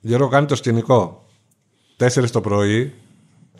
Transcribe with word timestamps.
Γιώργο 0.00 0.28
κάνει 0.28 0.46
το 0.46 0.54
σκηνικό 0.54 1.26
4 1.98 2.30
το 2.30 2.40
πρωί, 2.40 2.92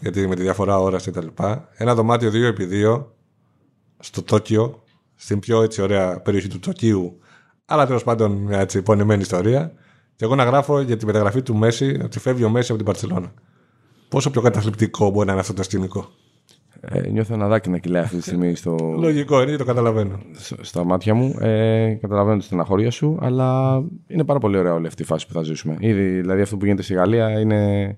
γιατί 0.00 0.26
με 0.26 0.34
τη 0.34 0.42
διαφορά 0.42 0.78
ώρας 0.78 1.02
και 1.02 1.10
τα 1.10 1.22
λοιπά. 1.22 1.68
Ένα 1.74 1.94
δωμάτιο 1.94 2.30
2x2 2.34 3.04
στο 3.98 4.22
Τόκιο, 4.22 4.82
στην 5.14 5.38
πιο 5.38 5.62
έτσι 5.62 5.82
ωραία 5.82 6.20
περιοχή 6.20 6.48
του 6.48 6.58
Τοκίου, 6.58 7.18
αλλά 7.64 7.86
τέλος 7.86 8.04
πάντων 8.04 8.32
μια 8.32 8.60
έτσι 8.60 8.82
πονεμένη 8.82 9.20
ιστορία. 9.20 9.72
Και 10.16 10.24
εγώ 10.24 10.34
να 10.34 10.44
γράφω 10.44 10.80
για 10.80 10.96
τη 10.96 11.06
μεταγραφή 11.06 11.42
του 11.42 11.54
Μέση, 11.54 12.00
ότι 12.04 12.18
φεύγει 12.18 12.44
ο 12.44 12.48
Μέση 12.48 12.68
από 12.72 12.76
την 12.76 12.86
Παρσελώνα. 12.92 13.32
Πόσο 14.08 14.30
πιο 14.30 14.40
καταθλιπτικό 14.40 15.10
μπορεί 15.10 15.26
να 15.26 15.32
είναι 15.32 15.40
αυτό 15.40 15.54
το 15.54 15.62
σκηνικό. 15.62 16.08
Ε, 16.80 17.08
νιώθω 17.08 17.34
ένα 17.34 17.48
δάκι 17.48 17.70
να 17.70 17.78
κυλάει 17.78 18.02
αυτή 18.02 18.16
τη 18.16 18.22
στιγμή 18.22 18.54
στο, 18.54 18.76
Λογικό 19.00 19.42
είναι, 19.42 19.56
το 19.56 19.64
καταλαβαίνω. 19.64 20.18
στο- 20.32 20.64
στα 20.64 20.84
μάτια 20.84 21.14
μου. 21.14 21.34
Ε, 21.40 21.98
καταλαβαίνω 22.00 22.38
τη 22.38 22.44
στεναχώρια 22.44 22.90
σου, 22.90 23.18
αλλά 23.20 23.80
είναι 24.06 24.24
πάρα 24.24 24.38
πολύ 24.38 24.56
ωραία 24.58 24.74
όλη 24.74 24.86
αυτή 24.86 25.02
η 25.02 25.04
φάση 25.04 25.26
που 25.26 25.32
θα 25.32 25.42
ζήσουμε. 25.42 25.76
Ήδη, 25.78 26.20
δηλαδή 26.20 26.40
αυτό 26.40 26.56
που 26.56 26.64
γίνεται 26.64 26.82
στη 26.82 26.94
Γαλλία 26.94 27.40
είναι... 27.40 27.96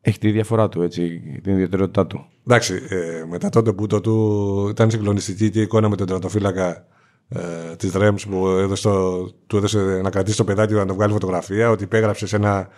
έχει 0.00 0.18
τη 0.18 0.30
διαφορά 0.30 0.68
του, 0.68 0.82
έτσι, 0.82 1.20
την 1.42 1.52
ιδιαιτερότητά 1.52 2.06
του. 2.06 2.24
Εντάξει, 2.46 2.74
ε, 2.88 3.24
μετά 3.30 3.48
τότε 3.48 3.72
που 3.72 3.86
το 3.86 4.00
του 4.00 4.68
ήταν 4.70 4.90
συγκλονιστική 4.90 5.50
και 5.50 5.58
η 5.58 5.62
εικόνα 5.62 5.88
με 5.88 5.96
τον 5.96 6.06
τερατοφύλακα 6.06 6.86
ε, 7.28 7.76
της 7.76 7.92
Ρέμς 7.94 8.26
που 8.26 8.46
έδωσε 8.46 8.82
το- 8.88 9.30
του 9.46 9.56
έδωσε 9.56 10.00
να 10.02 10.10
κρατήσει 10.10 10.36
το 10.36 10.44
παιδάκι 10.44 10.72
του 10.72 10.78
να 10.78 10.86
το 10.86 10.94
βγάλει 10.94 11.12
φωτογραφία, 11.12 11.70
ότι 11.70 11.84
υπέγραψε 11.84 12.26
σε 12.26 12.36
ένα 12.36 12.68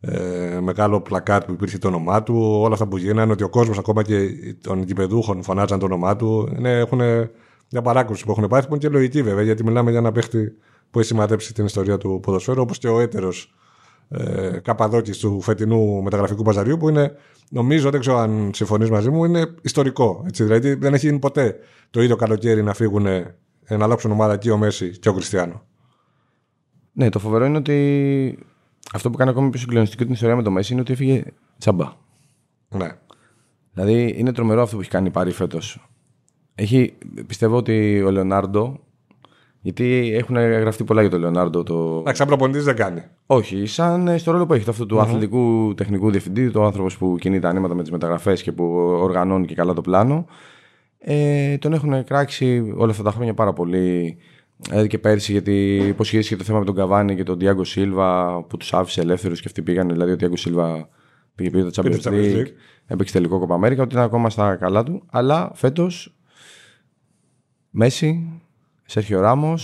ε, 0.00 0.58
μεγάλο 0.60 1.00
πλακάτ 1.00 1.44
που 1.44 1.52
υπήρχε 1.52 1.78
το 1.78 1.88
όνομά 1.88 2.22
του, 2.22 2.60
όλα 2.62 2.72
αυτά 2.72 2.86
που 2.86 2.96
γίνανε, 2.96 3.32
ότι 3.32 3.42
ο 3.42 3.48
κόσμος 3.48 3.78
ακόμα 3.78 4.02
και 4.02 4.28
των 4.60 4.82
γηπεδούχων 4.82 5.42
φωνάζαν 5.42 5.78
το 5.78 5.84
όνομά 5.84 6.16
του. 6.16 6.54
Είναι, 6.56 6.78
έχουν 6.78 6.98
μια 7.70 7.82
παράκρουση 7.82 8.24
που 8.24 8.30
έχουν 8.30 8.46
πάθει, 8.48 8.66
που 8.66 8.74
είναι 8.74 8.82
και 8.82 8.88
λογική 8.88 9.22
βέβαια, 9.22 9.42
γιατί 9.42 9.64
μιλάμε 9.64 9.90
για 9.90 9.98
ένα 9.98 10.12
παίχτη 10.12 10.56
που 10.90 10.98
έχει 10.98 11.08
σημαδέψει 11.08 11.54
την 11.54 11.64
ιστορία 11.64 11.98
του 11.98 12.20
ποδοσφαίρου, 12.22 12.62
όπως 12.62 12.78
και 12.78 12.88
ο 12.88 13.00
έτερος 13.00 13.54
ε, 14.08 14.58
καπαδόκης 14.62 15.18
του 15.18 15.40
φετινού 15.40 16.02
μεταγραφικού 16.02 16.42
παζαριού, 16.42 16.76
που 16.76 16.88
είναι, 16.88 17.16
νομίζω, 17.50 17.90
δεν 17.90 18.00
ξέρω 18.00 18.18
αν 18.18 18.50
συμφωνείς 18.54 18.90
μαζί 18.90 19.10
μου, 19.10 19.24
είναι 19.24 19.54
ιστορικό. 19.62 20.24
Έτσι, 20.26 20.44
δηλαδή 20.44 20.74
δεν 20.74 20.94
έχει 20.94 21.06
γίνει 21.06 21.18
ποτέ 21.18 21.56
το 21.90 22.02
ίδιο 22.02 22.16
καλοκαίρι 22.16 22.62
να 22.62 22.74
φύγουν 22.74 23.02
να 23.68 23.84
αλλάξουν 23.84 24.10
ομάδα 24.10 24.36
και 24.36 24.50
ο 24.50 24.56
Μέση 24.56 24.98
και 24.98 25.08
ο 25.08 25.12
Κριστιανό. 25.12 25.62
Ναι, 26.92 27.08
το 27.08 27.18
φοβερό 27.18 27.44
είναι 27.44 27.56
ότι 27.56 28.38
αυτό 28.92 29.10
που 29.10 29.16
κάνει 29.16 29.30
ακόμη 29.30 29.50
πιο 29.50 29.60
συγκλονιστική 29.60 30.04
την 30.04 30.12
ιστορία 30.12 30.36
με 30.36 30.42
το 30.42 30.50
Μέση 30.50 30.72
είναι 30.72 30.80
ότι 30.80 30.92
έφυγε 30.92 31.24
τσαμπά. 31.58 31.92
Ναι. 32.68 32.88
Δηλαδή 33.72 34.14
είναι 34.16 34.32
τρομερό 34.32 34.62
αυτό 34.62 34.74
που 34.74 34.80
έχει 34.80 34.90
κάνει 34.90 35.06
η 35.06 35.10
Πάρη 35.10 35.30
φέτος. 35.30 35.88
Έχει, 36.54 36.94
πιστεύω 37.26 37.56
ότι 37.56 38.02
ο 38.02 38.10
Λεωνάρντο. 38.10 38.80
Γιατί 39.60 40.12
έχουν 40.14 40.36
γραφτεί 40.36 40.84
πολλά 40.84 41.00
για 41.00 41.10
τον 41.10 41.20
Λεωνάρντο. 41.20 41.62
Το... 41.62 41.98
Εντάξει, 41.98 42.16
σαν 42.16 42.26
προπονητής 42.26 42.64
δεν 42.64 42.76
κάνει. 42.76 43.02
Όχι, 43.26 43.66
σαν 43.66 44.08
ε, 44.08 44.18
στο 44.18 44.30
ρόλο 44.32 44.46
που 44.46 44.54
έχει 44.54 44.64
το 44.64 44.70
αυτό 44.70 44.86
του 44.86 45.00
αθλητικού 45.00 45.74
τεχνικού 45.76 46.10
διευθυντή, 46.10 46.50
το 46.50 46.64
άνθρωπος 46.64 46.96
που 46.96 47.16
κινεί 47.20 47.38
τα 47.38 47.48
ανήματα 47.48 47.74
με 47.74 47.82
τις 47.82 47.90
μεταγραφές 47.90 48.42
και 48.42 48.52
που 48.52 48.64
οργανώνει 49.00 49.46
και 49.46 49.54
καλά 49.54 49.72
το 49.72 49.80
πλάνο. 49.80 50.26
Ε, 50.98 51.58
τον 51.58 51.72
έχουν 51.72 52.04
κράξει 52.04 52.74
όλα 52.76 52.90
αυτά 52.90 53.02
τα 53.02 53.10
χρόνια 53.10 53.34
πάρα 53.34 53.52
πολύ. 53.52 54.16
Δηλαδή 54.56 54.88
και 54.88 54.98
πέρσι, 54.98 55.32
γιατί 55.32 55.76
υποσχέθηκε 55.76 56.36
το 56.36 56.44
θέμα 56.44 56.58
με 56.58 56.64
τον 56.64 56.74
Καβάνη 56.74 57.16
και 57.16 57.22
τον 57.22 57.38
Διάγκο 57.38 57.64
Σίλβα 57.64 58.42
που 58.42 58.56
τους 58.56 58.72
άφησε 58.72 59.00
ελεύθερους 59.00 59.40
και 59.40 59.46
αυτοί 59.46 59.62
πήγαν. 59.62 59.88
Δηλαδή, 59.88 60.12
ο 60.12 60.16
Διάγκο 60.16 60.36
Σίλβα 60.36 60.88
πήγε 61.34 61.50
πήρε 61.50 61.70
το 61.70 61.82
Πήρε 61.82 61.94
Champions 61.94 62.00
το 62.02 62.10
Champions 62.10 62.34
League, 62.34 62.36
League. 62.36 62.52
έπαιξε 62.86 63.12
τελικό 63.12 63.38
Κόπα 63.38 63.54
Αμέρικα, 63.54 63.82
ότι 63.82 63.94
είναι 63.94 64.04
ακόμα 64.04 64.30
στα 64.30 64.56
καλά 64.56 64.82
του. 64.82 65.02
Αλλά 65.10 65.50
φέτος 65.54 66.16
Μέση, 67.70 68.40
Σέρχιο 68.84 69.20
Ράμο, 69.20 69.54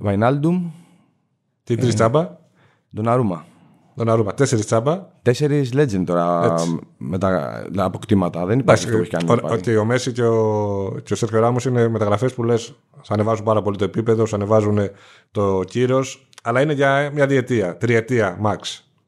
Βαϊνάλντουμ, 0.00 0.70
Τι 1.64 1.76
τρεις 1.76 1.94
τσάμπα, 1.94 2.38
τον 2.94 3.08
Αρούμα. 3.08 3.46
τον 3.94 4.08
Αρούμα. 4.08 4.34
Τέσσερις 4.34 4.66
τσάμπα. 4.66 5.09
Τέσσερις 5.22 5.70
legend 5.76 6.02
τώρα 6.06 6.48
Έτσι. 6.52 6.78
με 6.98 7.18
τα 7.18 7.64
αποκτήματα. 7.76 8.46
Δεν 8.46 8.58
υπάρχει 8.58 8.84
αυτό 8.84 8.96
που 8.96 9.02
έχει 9.02 9.10
κάνει. 9.10 9.30
ο- 9.30 9.34
η 9.34 9.40
Πάρη. 9.40 9.54
ότι 9.54 9.76
ο 9.76 9.84
Μέση 9.84 10.12
και 10.12 10.22
ο, 10.24 11.00
και 11.04 11.12
ο 11.12 11.16
Σέρχιο 11.16 11.40
Ράμος 11.40 11.64
είναι 11.64 11.88
μεταγραφές 11.88 12.34
που 12.34 12.42
λες, 12.44 12.62
σου 13.02 13.14
ανεβάζουν 13.14 13.44
πάρα 13.44 13.62
πολύ 13.62 13.76
το 13.76 13.84
επίπεδο, 13.84 14.26
σου 14.26 14.34
ανεβάζουν 14.36 14.78
το 15.30 15.60
κύρος, 15.66 16.28
αλλά 16.42 16.60
είναι 16.60 16.72
για 16.72 17.10
μια 17.14 17.26
διετία, 17.26 17.76
τριετία 17.76 18.38
max. 18.44 18.58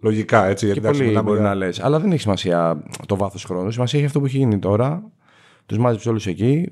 Λογικά 0.00 0.46
έτσι. 0.46 0.66
Και 0.66 0.72
Γιατί 0.72 0.78
εντάξει, 0.80 0.98
πολύ 0.98 1.08
μιλάμε 1.10 1.28
μπορεί 1.28 1.40
για- 1.40 1.48
να 1.48 1.54
λες. 1.54 1.80
Αλλά 1.80 1.98
δεν 2.00 2.10
έχει 2.12 2.20
σημασία 2.20 2.82
το 3.06 3.16
βάθος 3.16 3.44
χρόνου. 3.44 3.70
Σημασία 3.70 3.98
έχει 3.98 4.06
αυτό 4.08 4.20
που 4.20 4.26
έχει 4.26 4.36
γίνει 4.38 4.58
τώρα. 4.58 5.02
Τους 5.66 5.78
μάζεψε 5.78 6.08
όλους 6.08 6.26
εκεί. 6.26 6.70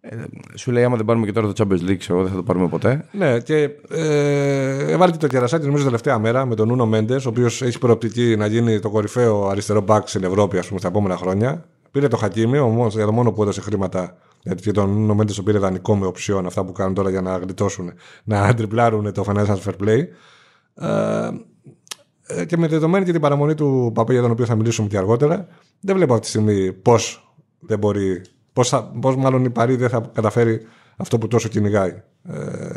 Ε, 0.00 0.16
σου 0.54 0.70
λέει: 0.70 0.84
Άμα 0.84 0.96
δεν 0.96 1.04
πάρουμε 1.04 1.26
και 1.26 1.32
τώρα 1.32 1.52
το 1.52 1.64
Champions 1.64 1.90
League, 1.90 1.96
ξέρω, 1.96 2.14
εγώ 2.18 2.22
δεν 2.22 2.30
θα 2.30 2.36
το 2.36 2.42
πάρουμε 2.42 2.68
ποτέ. 2.68 3.04
Ναι, 3.12 3.40
και 3.40 3.70
ε, 3.88 4.92
έβαλε 4.92 5.12
και 5.12 5.18
το 5.18 5.26
κερασάκι 5.26 5.66
νομίζω 5.66 5.84
τελευταία 5.84 6.18
μέρα 6.18 6.46
με 6.46 6.54
τον 6.54 6.68
Νούνο 6.68 6.86
Μέντες, 6.86 7.26
ο 7.26 7.28
οποίος 7.28 7.62
έχει 7.62 7.78
προοπτική 7.78 8.36
να 8.36 8.46
γίνει 8.46 8.80
το 8.80 8.90
κορυφαίο 8.90 9.46
αριστερό 9.46 9.80
μπακ 9.80 10.08
στην 10.08 10.24
Ευρώπη 10.24 10.58
ας 10.58 10.66
πούμε, 10.66 10.78
στα 10.78 10.88
επόμενα 10.88 11.16
χρόνια. 11.16 11.64
Πήρε 11.90 12.08
το 12.08 12.16
Χακίμι, 12.16 12.58
ο 12.58 12.68
μόνος- 12.68 12.94
για 12.94 13.06
το 13.06 13.12
μόνο 13.12 13.32
που 13.32 13.42
έδωσε 13.42 13.60
χρήματα. 13.60 14.16
Γιατί 14.42 14.62
και 14.62 14.72
τον 14.72 14.90
Νούνο 14.90 15.14
Μέντες 15.14 15.34
τον 15.36 15.44
πήρε 15.44 15.58
δανεικό 15.58 15.96
με 15.96 16.06
οψιόν, 16.06 16.46
αυτά 16.46 16.64
που 16.64 16.72
κάνουν 16.72 16.94
τώρα 16.94 17.10
για 17.10 17.20
να 17.20 17.36
γλιτώσουν, 17.36 17.92
να 18.24 18.54
τριπλάρουν 18.54 19.12
το 19.12 19.24
financial 19.26 19.56
fair 19.64 19.74
play. 19.84 20.02
Ε, 20.74 21.30
ε, 22.26 22.44
και 22.44 22.56
με 22.56 22.66
δεδομένη 22.66 23.04
και 23.04 23.12
την 23.12 23.20
παραμονή 23.20 23.54
του 23.54 23.90
Παπέ, 23.94 24.12
για 24.12 24.22
τον 24.22 24.30
οποίο 24.30 24.44
θα 24.44 24.54
μιλήσουμε 24.54 24.88
και 24.88 24.96
αργότερα, 24.96 25.46
δεν 25.80 25.96
βλέπω 25.96 26.12
αυτή 26.12 26.24
τη 26.24 26.28
στιγμή 26.28 26.72
πώς 26.72 27.32
δεν 27.60 27.78
μπορεί. 27.78 28.20
Πώς, 28.60 28.68
θα, 28.68 28.82
πώς 29.00 29.16
μάλλον 29.16 29.44
η 29.44 29.50
Παρή 29.50 29.76
δεν 29.76 29.88
θα 29.88 30.10
καταφέρει 30.12 30.66
αυτό 30.96 31.18
που 31.18 31.28
τόσο 31.28 31.48
κυνηγάει. 31.48 32.02
Ε, 32.28 32.74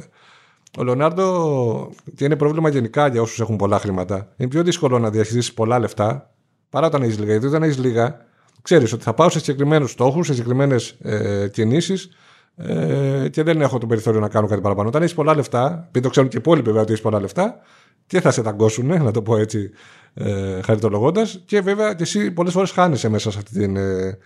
ο 0.77 0.83
Λεωνάρντο, 0.83 1.89
και 2.15 2.25
είναι 2.25 2.35
πρόβλημα 2.35 2.69
γενικά 2.69 3.07
για 3.07 3.21
όσους 3.21 3.39
έχουν 3.39 3.55
πολλά 3.55 3.79
χρήματα, 3.79 4.27
είναι 4.37 4.49
πιο 4.49 4.63
δύσκολο 4.63 4.99
να 4.99 5.09
διαχειρίσει 5.09 5.53
πολλά 5.53 5.79
λεφτά 5.79 6.33
παρά 6.69 6.87
όταν 6.87 7.01
έχεις 7.01 7.19
λίγα. 7.19 7.31
Γιατί 7.31 7.45
όταν 7.45 7.63
έχεις 7.63 7.77
λίγα, 7.77 8.25
ξέρεις 8.61 8.93
ότι 8.93 9.03
θα 9.03 9.13
πάω 9.13 9.29
σε 9.29 9.39
συγκεκριμένους 9.39 9.91
στόχους, 9.91 10.25
σε 10.25 10.33
συγκεκριμένες 10.33 10.95
ε, 11.01 11.47
κινήσεις 11.47 12.09
ε, 12.55 13.27
και 13.31 13.43
δεν 13.43 13.61
έχω 13.61 13.77
το 13.77 13.85
περιθώριο 13.87 14.19
να 14.19 14.29
κάνω 14.29 14.47
κάτι 14.47 14.61
παραπάνω. 14.61 14.87
Όταν 14.87 15.01
έχεις 15.01 15.13
πολλά 15.13 15.35
λεφτά, 15.35 15.83
επειδή 15.87 16.05
το 16.05 16.09
ξέρουν 16.09 16.29
και 16.29 16.37
οι 16.37 16.39
υπόλοιποι 16.39 16.65
βέβαια 16.65 16.81
ότι 16.81 16.91
έχεις 16.91 17.03
πολλά 17.03 17.19
λεφτά, 17.19 17.59
και 18.07 18.21
θα 18.21 18.31
σε 18.31 18.41
ταγκώσουν, 18.41 19.03
να 19.03 19.11
το 19.11 19.21
πω 19.21 19.37
έτσι 19.37 19.69
ε, 20.13 20.61
χαριτολογώντας. 20.61 21.41
Και 21.45 21.61
βέβαια 21.61 21.93
και 21.93 22.03
εσύ 22.03 22.31
πολλές 22.31 22.53
φορές 22.53 22.71
χάνεσαι 22.71 23.09
μέσα 23.09 23.31
σε 23.31 23.37
αυτή 23.37 23.59
την. 23.59 23.75
Ε, 23.75 24.17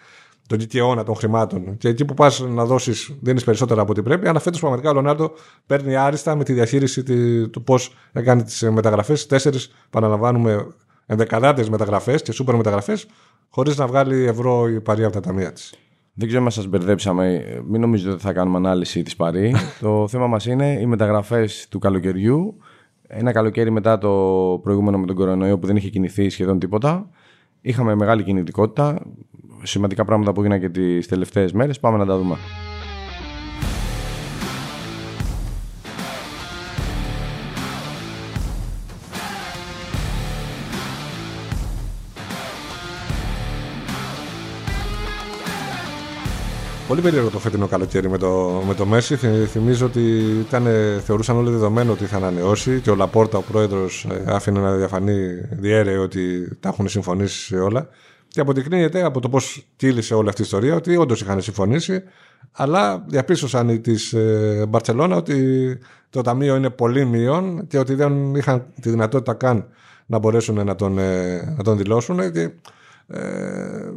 τον 0.47 0.59
δικαιώνα 0.59 1.03
των 1.03 1.15
χρημάτων. 1.15 1.77
Και 1.77 1.87
εκεί 1.87 2.05
που 2.05 2.13
πας 2.13 2.39
να 2.39 2.65
δώσεις, 2.65 3.15
δίνεις 3.21 3.43
περισσότερα 3.43 3.81
από 3.81 3.91
ό,τι 3.91 4.01
πρέπει. 4.01 4.27
Αλλά 4.27 4.39
φέτος 4.39 4.59
πραγματικά 4.59 4.89
ο 4.89 4.93
Λεωνάρντο 4.93 5.31
παίρνει 5.65 5.95
άριστα 5.95 6.35
με 6.35 6.43
τη 6.43 6.53
διαχείριση 6.53 7.03
τη- 7.03 7.49
του 7.49 7.63
πώς 7.63 7.93
να 8.11 8.21
κάνει 8.21 8.43
τις 8.43 8.61
μεταγραφές. 8.61 9.25
Τέσσερις, 9.25 9.71
παραλαμβάνουμε, 9.89 10.67
ενδεκαδάτες 11.05 11.69
μεταγραφές 11.69 12.21
και 12.21 12.31
σούπερ 12.31 12.55
μεταγραφές, 12.55 13.07
χωρίς 13.49 13.77
να 13.77 13.87
βγάλει 13.87 14.23
ευρώ 14.23 14.67
η 14.69 14.81
παρία 14.81 15.05
από 15.05 15.13
τα 15.13 15.19
ταμεία 15.21 15.53
της. 15.53 15.73
Δεν 16.13 16.27
ξέρω 16.27 16.43
αν 16.43 16.51
σας 16.51 16.67
μπερδέψαμε. 16.67 17.43
Μην 17.67 17.81
νομίζετε 17.81 18.11
ότι 18.11 18.21
θα 18.21 18.33
κάνουμε 18.33 18.57
ανάλυση 18.57 19.03
της 19.03 19.15
Παρή. 19.15 19.55
το 19.81 20.07
θέμα 20.07 20.27
μας 20.27 20.45
είναι 20.45 20.77
οι 20.81 20.85
μεταγραφές 20.85 21.67
του 21.69 21.79
καλοκαιριού. 21.79 22.57
Ένα 23.07 23.31
καλοκαίρι 23.31 23.71
μετά 23.71 23.97
το 23.97 24.09
προηγούμενο 24.63 24.97
με 24.97 25.05
τον 25.05 25.15
κορονοϊό 25.15 25.59
που 25.59 25.67
δεν 25.67 25.75
είχε 25.75 25.89
κινηθεί 25.89 26.29
σχεδόν 26.29 26.59
τίποτα. 26.59 27.09
Είχαμε 27.61 27.95
μεγάλη 27.95 28.23
κινητικότητα. 28.23 29.01
Σημαντικά 29.63 30.05
πράγματα 30.05 30.33
που 30.33 30.39
έγιναν 30.39 30.59
και 30.59 30.69
τις 30.69 31.07
τελευταίες 31.07 31.51
μέρες. 31.51 31.79
Πάμε 31.79 31.97
να 31.97 32.05
τα 32.05 32.17
δούμε. 32.17 32.37
Πολύ 46.87 47.01
περίεργο 47.01 47.29
το 47.29 47.39
φετινό 47.39 47.67
καλοκαίρι 47.67 48.09
με 48.09 48.17
το, 48.17 48.61
με 48.67 48.73
το 48.73 48.85
Μέση. 48.85 49.15
Θυ- 49.15 49.47
Θυμίζω 49.47 49.85
ότι 49.85 49.99
ήταν, 50.39 50.67
θεωρούσαν 51.03 51.37
όλοι 51.37 51.49
δεδομένο 51.49 51.91
ότι 51.91 52.05
θα 52.05 52.15
ανανεώσει 52.17 52.79
και 52.79 52.89
ο 52.89 52.95
Λαπόρτα, 52.95 53.37
ο 53.37 53.41
πρόεδρος, 53.41 54.07
άφηνε 54.25 54.59
να 54.59 54.75
διαφανεί 54.75 55.17
διέρεε 55.51 55.97
ότι 55.97 56.47
τα 56.59 56.69
έχουν 56.69 56.87
συμφωνήσει 56.87 57.45
σε 57.45 57.57
όλα. 57.59 57.87
Και 58.27 58.41
αποδεικνύεται 58.41 59.03
από 59.03 59.19
το 59.19 59.29
πώς 59.29 59.67
κύλησε 59.75 60.13
όλη 60.13 60.29
αυτή 60.29 60.41
η 60.41 60.43
ιστορία 60.45 60.75
ότι 60.75 60.97
όντως 60.97 61.21
είχαν 61.21 61.41
συμφωνήσει, 61.41 62.03
αλλά 62.51 63.05
διαπίστωσαν 63.07 63.69
οι 63.69 63.79
της 63.79 64.15
Μπαρσελόνα 64.67 65.15
ότι 65.15 65.77
το 66.09 66.21
ταμείο 66.21 66.55
είναι 66.55 66.69
πολύ 66.69 67.05
μείον 67.05 67.67
και 67.67 67.77
ότι 67.77 67.93
δεν 67.93 68.35
είχαν 68.35 68.65
τη 68.81 68.89
δυνατότητα 68.89 69.33
καν 69.33 69.67
να 70.07 70.17
μπορέσουν 70.17 70.65
να 70.65 70.75
τον, 70.75 70.97
ε, 70.97 71.53
να 71.57 71.63
τον 71.63 71.77
δηλώσουν. 71.77 72.31
Και 72.31 72.49
ε, 73.07 73.21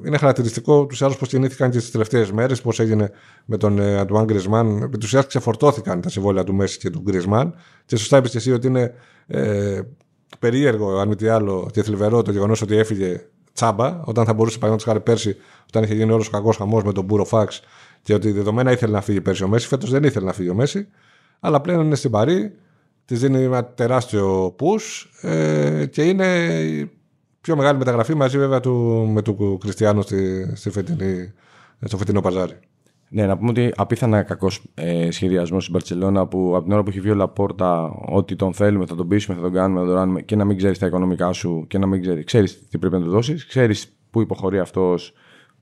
είναι 0.07 0.19
χαρακτηριστικό 0.19 0.87
τους 0.87 1.03
άλλους 1.03 1.17
πώς 1.17 1.29
κινήθηκαν 1.29 1.71
και 1.71 1.79
τι 1.79 1.91
τελευταίες 1.91 2.33
μέρες, 2.33 2.61
πώς 2.61 2.81
έγινε 2.81 3.11
με 3.45 3.57
τον 3.57 3.79
ε, 3.79 3.99
Αντουάν 3.99 4.25
Γκρισμάν. 4.25 4.83
Επί 4.83 4.97
της 4.97 5.07
ουσίας 5.07 5.27
ξεφορτώθηκαν 5.27 6.01
τα 6.01 6.09
συμβόλαια 6.09 6.45
του 6.45 6.55
Μέση 6.55 6.79
και 6.79 6.91
του 6.91 7.01
Γκρισμάν. 7.01 7.55
Και 7.87 7.97
σωστά 7.97 8.17
είπες 8.17 8.31
και 8.31 8.37
εσύ 8.37 8.53
ότι 8.53 8.67
είναι 8.67 8.95
ε, 9.27 9.81
περίεργο, 10.39 10.99
αν 10.99 11.09
μη 11.09 11.17
τι 11.17 11.29
άλλο, 11.29 11.69
και 11.73 11.83
θλιβερό 11.83 12.23
το 12.23 12.31
γεγονός 12.31 12.63
ότι 12.63 12.77
έφυγε 12.77 13.27
τσάμπα, 13.61 14.01
όταν 14.05 14.25
θα 14.25 14.33
μπορούσε 14.33 14.59
παραδείγματος 14.59 14.85
χάρη 14.85 15.01
πέρσι, 15.01 15.37
όταν 15.69 15.83
είχε 15.83 15.95
γίνει 15.95 16.13
όλος 16.13 16.27
ο 16.27 16.31
κακός 16.31 16.57
χαμός 16.57 16.83
με 16.83 16.93
τον 16.93 17.05
Μπούρο 17.05 17.25
Φάξ 17.25 17.63
και 18.03 18.15
ότι 18.15 18.31
δεδομένα 18.31 18.73
ήθελε 18.73 18.93
να 18.93 19.01
φύγει 19.01 19.21
πέρσι 19.21 19.45
ο 19.45 19.49
Μέση. 19.49 19.67
Φέτος 19.67 19.91
δεν 19.91 20.05
ήθελε 20.05 20.27
να 20.27 20.33
φύγει 20.33 20.49
ο 20.49 20.55
Μέση, 20.55 20.89
αλλά 21.41 21.61
πλέον 21.61 21.85
είναι 21.85 21.95
στην 21.95 22.11
Παρή. 22.11 22.55
Της 23.05 23.21
δίνει 23.21 23.43
ένα 23.43 23.65
τεράστιο 23.65 24.57
push 24.59 25.29
ε, 25.29 25.87
και 25.87 26.03
είναι 26.03 26.27
η 26.63 26.91
πιο 27.41 27.57
μεγάλη 27.57 27.79
μεταγραφή 27.79 28.15
μαζί 28.15 28.39
βέβαια 28.39 28.61
του, 28.61 29.07
με 29.13 29.23
του 29.23 29.59
Κριστιάνο 29.61 30.03
στη, 30.03 30.53
στη 30.55 30.71
φετινή, 30.71 31.33
στο 31.85 31.97
φετινό 31.97 32.21
παζάρι. 32.21 32.59
Ναι, 33.13 33.27
να 33.27 33.37
πούμε 33.37 33.51
ότι 33.51 33.73
απίθανα 33.77 34.23
κακός 34.23 34.63
ε, 34.75 35.11
σχεδιασμός 35.11 35.63
στην 35.63 35.75
Μπαρσελόνα 35.75 36.27
που 36.27 36.53
από 36.55 36.63
την 36.65 36.73
ώρα 36.73 36.83
που 36.83 36.89
έχει 36.89 37.01
βγει 37.01 37.11
ο 37.11 37.15
Λαπόρτα 37.15 37.91
ότι 38.09 38.37
τον 38.37 38.53
θέλουμε, 38.53 38.87
θα 38.87 38.95
τον 38.95 39.09
πείσουμε, 39.09 39.37
θα 39.37 39.43
τον 39.43 39.53
κάνουμε, 39.53 39.81
θα 39.81 39.87
τον 39.87 39.95
κάνουμε 39.95 40.23
και 40.23 40.37
να 40.37 40.45
μην 40.45 40.57
ξέρεις 40.57 40.79
τα 40.79 40.87
οικονομικά 40.87 41.33
σου 41.33 41.65
και 41.69 41.79
να 41.79 41.87
μην 41.87 42.01
ξέρεις. 42.01 42.25
Ξέρεις 42.25 42.69
τι 42.69 42.79
πρέπει 42.79 42.95
να 42.95 43.03
του 43.03 43.11
δώσεις, 43.11 43.47
ξέρεις 43.47 43.97
πού 44.11 44.21
υποχωρεί 44.21 44.59
αυτός 44.59 45.13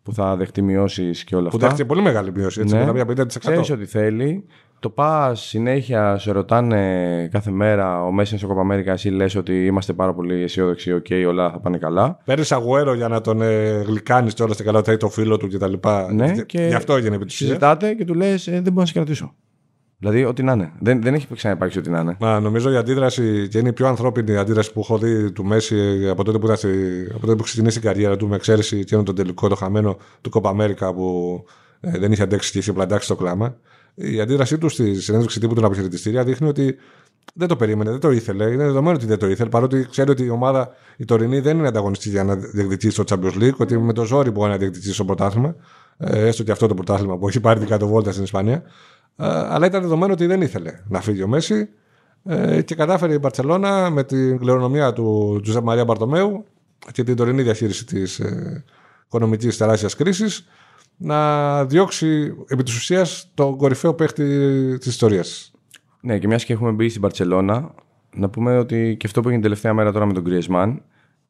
που 0.03 0.13
θα 0.13 0.37
δεχτεί 0.37 0.63
μειώσεις 0.63 1.25
και 1.25 1.37
όλα 1.37 1.47
αυτά. 1.47 1.59
Που 1.59 1.65
δέχτηκε 1.65 1.85
πολύ 1.85 2.03
μεγάλη 2.03 2.33
μείωση, 2.33 2.61
έτσι, 2.61 2.75
ναι. 2.75 2.91
50%. 2.91 3.27
Ξέρεις 3.39 3.71
ότι 3.71 3.87
θέλει. 3.87 4.45
Το 4.81 4.91
πας 4.91 5.41
συνέχεια, 5.41 6.19
σε 6.19 6.33
ρωτάνε 6.33 7.29
κάθε 7.33 7.51
μέρα 7.51 8.05
ο 8.05 8.13
Μέσι 8.13 8.39
στο 8.39 8.47
Κόπα 8.47 8.62
Αμέρικα, 8.62 8.93
εσύ 8.93 9.09
λες 9.09 9.35
ότι 9.35 9.67
είμαστε 9.67 9.93
πάρα 9.93 10.15
πολύ 10.15 10.43
αισιόδοξοι, 10.43 10.93
OK, 10.93 11.07
okay, 11.09 11.25
όλα 11.29 11.51
θα 11.51 11.61
πάνε 11.61 11.79
καλά. 11.79 12.19
Παίρνεις 12.25 12.53
Αγουέρο 12.53 12.95
για 12.95 13.09
να 13.09 13.21
τον 13.21 13.43
ε, 13.43 13.83
γλυκάνεις 13.87 14.35
και 14.35 14.43
όλα 14.43 14.53
στα 14.53 14.63
καλά, 14.63 14.83
το 14.83 15.09
φίλο 15.09 15.37
του 15.37 15.49
κτλ. 15.49 15.73
Ναι, 16.15 16.33
και 16.33 16.67
γι' 16.67 16.75
αυτό 16.75 16.95
έγινε 16.95 17.17
επί 17.17 17.31
Συζητάτε 17.31 17.95
και 17.95 18.05
του 18.05 18.15
λες, 18.15 18.47
ε, 18.47 18.51
δεν 18.51 18.63
μπορώ 18.63 18.81
να 18.81 18.87
σε 18.87 18.93
κρατήσω. 18.93 19.35
Δηλαδή, 20.01 20.25
ό,τι 20.25 20.43
να 20.43 20.53
είναι. 20.53 20.73
Δεν, 20.81 21.03
δεν 21.03 21.15
έχει 21.15 21.27
ξαναυπάρξει 21.35 21.79
ό,τι 21.79 21.91
να 21.91 22.01
είναι. 22.01 22.17
Μα, 22.21 22.41
νομίζω 22.41 22.71
η 22.71 22.77
αντίδραση 22.77 23.49
και 23.49 23.59
είναι 23.59 23.69
η 23.69 23.73
πιο 23.73 23.87
ανθρώπινη 23.87 24.37
αντίδραση 24.37 24.73
που 24.73 24.81
έχω 24.81 24.99
δει 24.99 25.33
του 25.33 25.45
Μέση 25.45 26.09
από 26.09 26.25
τότε 26.25 26.39
που, 26.39 26.47
ήταν 26.47 26.71
από 27.11 27.21
τότε 27.21 27.35
που 27.35 27.43
ξεκινήσει 27.43 27.79
η 27.79 27.83
καριέρα 27.83 28.17
του, 28.17 28.29
με 28.29 28.37
εξαίρεση 28.37 28.85
και 28.85 28.97
τον 28.97 29.15
τελικό, 29.15 29.49
το 29.49 29.55
χαμένο 29.55 29.97
του 30.21 30.31
Κοπα 30.31 30.49
Αμέρικα 30.49 30.95
που 30.95 31.45
ε, 31.81 31.99
δεν 31.99 32.13
είχε 32.13 32.23
αντέξει 32.23 32.53
και 32.53 32.59
είχε 32.59 32.73
πλαντάξει 32.73 33.09
το 33.09 33.17
κλάμα. 33.17 33.57
Η 33.95 34.21
αντίδρασή 34.21 34.59
του 34.59 34.69
στη 34.69 35.01
συνέντευξη 35.01 35.41
τύπου 35.41 35.55
των 35.55 35.65
αποχαιρετιστήρια 35.65 36.25
δείχνει 36.25 36.49
ότι 36.49 36.77
δεν 37.35 37.49
το 37.49 37.57
περίμενε, 37.57 37.91
δεν 37.91 38.01
το 38.01 38.11
ήθελε. 38.11 38.45
Είναι 38.45 38.65
δεδομένο 38.65 38.97
ότι 38.97 39.07
δεν 39.07 39.19
το 39.19 39.29
ήθελε, 39.29 39.49
παρότι 39.49 39.87
ξέρει 39.91 40.11
ότι 40.11 40.25
η 40.25 40.29
ομάδα 40.29 40.71
η 40.97 41.05
τωρινή 41.05 41.41
δεν 41.41 41.59
είναι 41.59 41.69
ανταγωνιστή 41.69 42.09
για 42.09 42.25
να 42.25 42.35
διεκδικήσει 42.35 43.03
στο 43.03 43.05
Champions 43.09 43.43
League, 43.43 43.57
ότι 43.57 43.79
με 43.79 43.93
το 43.93 44.05
ζόρι 44.05 44.31
μπορεί 44.31 44.51
να 44.51 44.57
διεκδικήσει 44.57 44.93
στο 44.93 45.05
πρωτάθλημα, 45.05 45.55
ε, 45.99 46.27
έστω 46.27 46.43
και 46.43 46.51
αυτό 46.51 46.67
το 46.67 46.75
πρωτάθλημα 46.75 47.19
που 47.19 47.29
έχει 47.29 47.41
πάρει 47.41 47.59
την 47.59 47.69
κάτω 47.69 47.87
βόλτα 47.87 48.11
στην 48.11 48.25
Ισπανία. 48.25 48.63
Ε, 49.17 49.27
αλλά 49.27 49.67
ήταν 49.67 49.83
δεδομένο 49.83 50.13
ότι 50.13 50.27
δεν 50.27 50.41
ήθελε 50.41 50.81
να 50.89 51.01
φύγει 51.01 51.23
ο 51.23 51.29
Μέση 51.29 51.69
ε, 52.25 52.63
και 52.63 52.75
κατάφερε 52.75 53.13
η 53.13 53.19
Μπαρσελόνα 53.21 53.91
με 53.91 54.05
την 54.05 54.39
κληρονομιά 54.39 54.93
του 54.93 55.39
Τζουζέπ 55.43 55.63
Μαρία 55.63 55.85
Μπαρτομέου 55.85 56.45
και 56.93 57.05
την 57.05 57.17
τωρινή 57.17 57.43
διαχείριση 57.43 57.87
της 57.87 58.21
οικονομικής 59.07 59.57
τεράστιας 59.57 59.95
κρίσης 59.97 60.47
να 60.99 61.65
διώξει 61.65 62.35
επί 62.47 62.63
της 62.63 62.77
ουσίας 62.77 63.31
τον 63.35 63.57
κορυφαίο 63.57 63.95
παίχτη 63.95 64.25
της 64.79 64.87
ιστορίας. 64.87 65.53
Ναι, 66.01 66.19
και 66.19 66.27
μιας 66.27 66.45
και 66.45 66.53
έχουμε 66.53 66.71
μπει 66.71 66.89
στην 66.89 67.01
Μπαρσελόνα, 67.01 67.75
να 68.15 68.29
πούμε 68.29 68.59
ότι 68.59 68.97
και 68.99 69.07
αυτό 69.07 69.21
που 69.21 69.29
έγινε 69.29 69.43
τελευταία 69.43 69.75
μέρα 69.75 69.93
τώρα 69.93 70.07
με 70.07 70.13
τον 70.13 70.25
Griezmann 70.27 70.77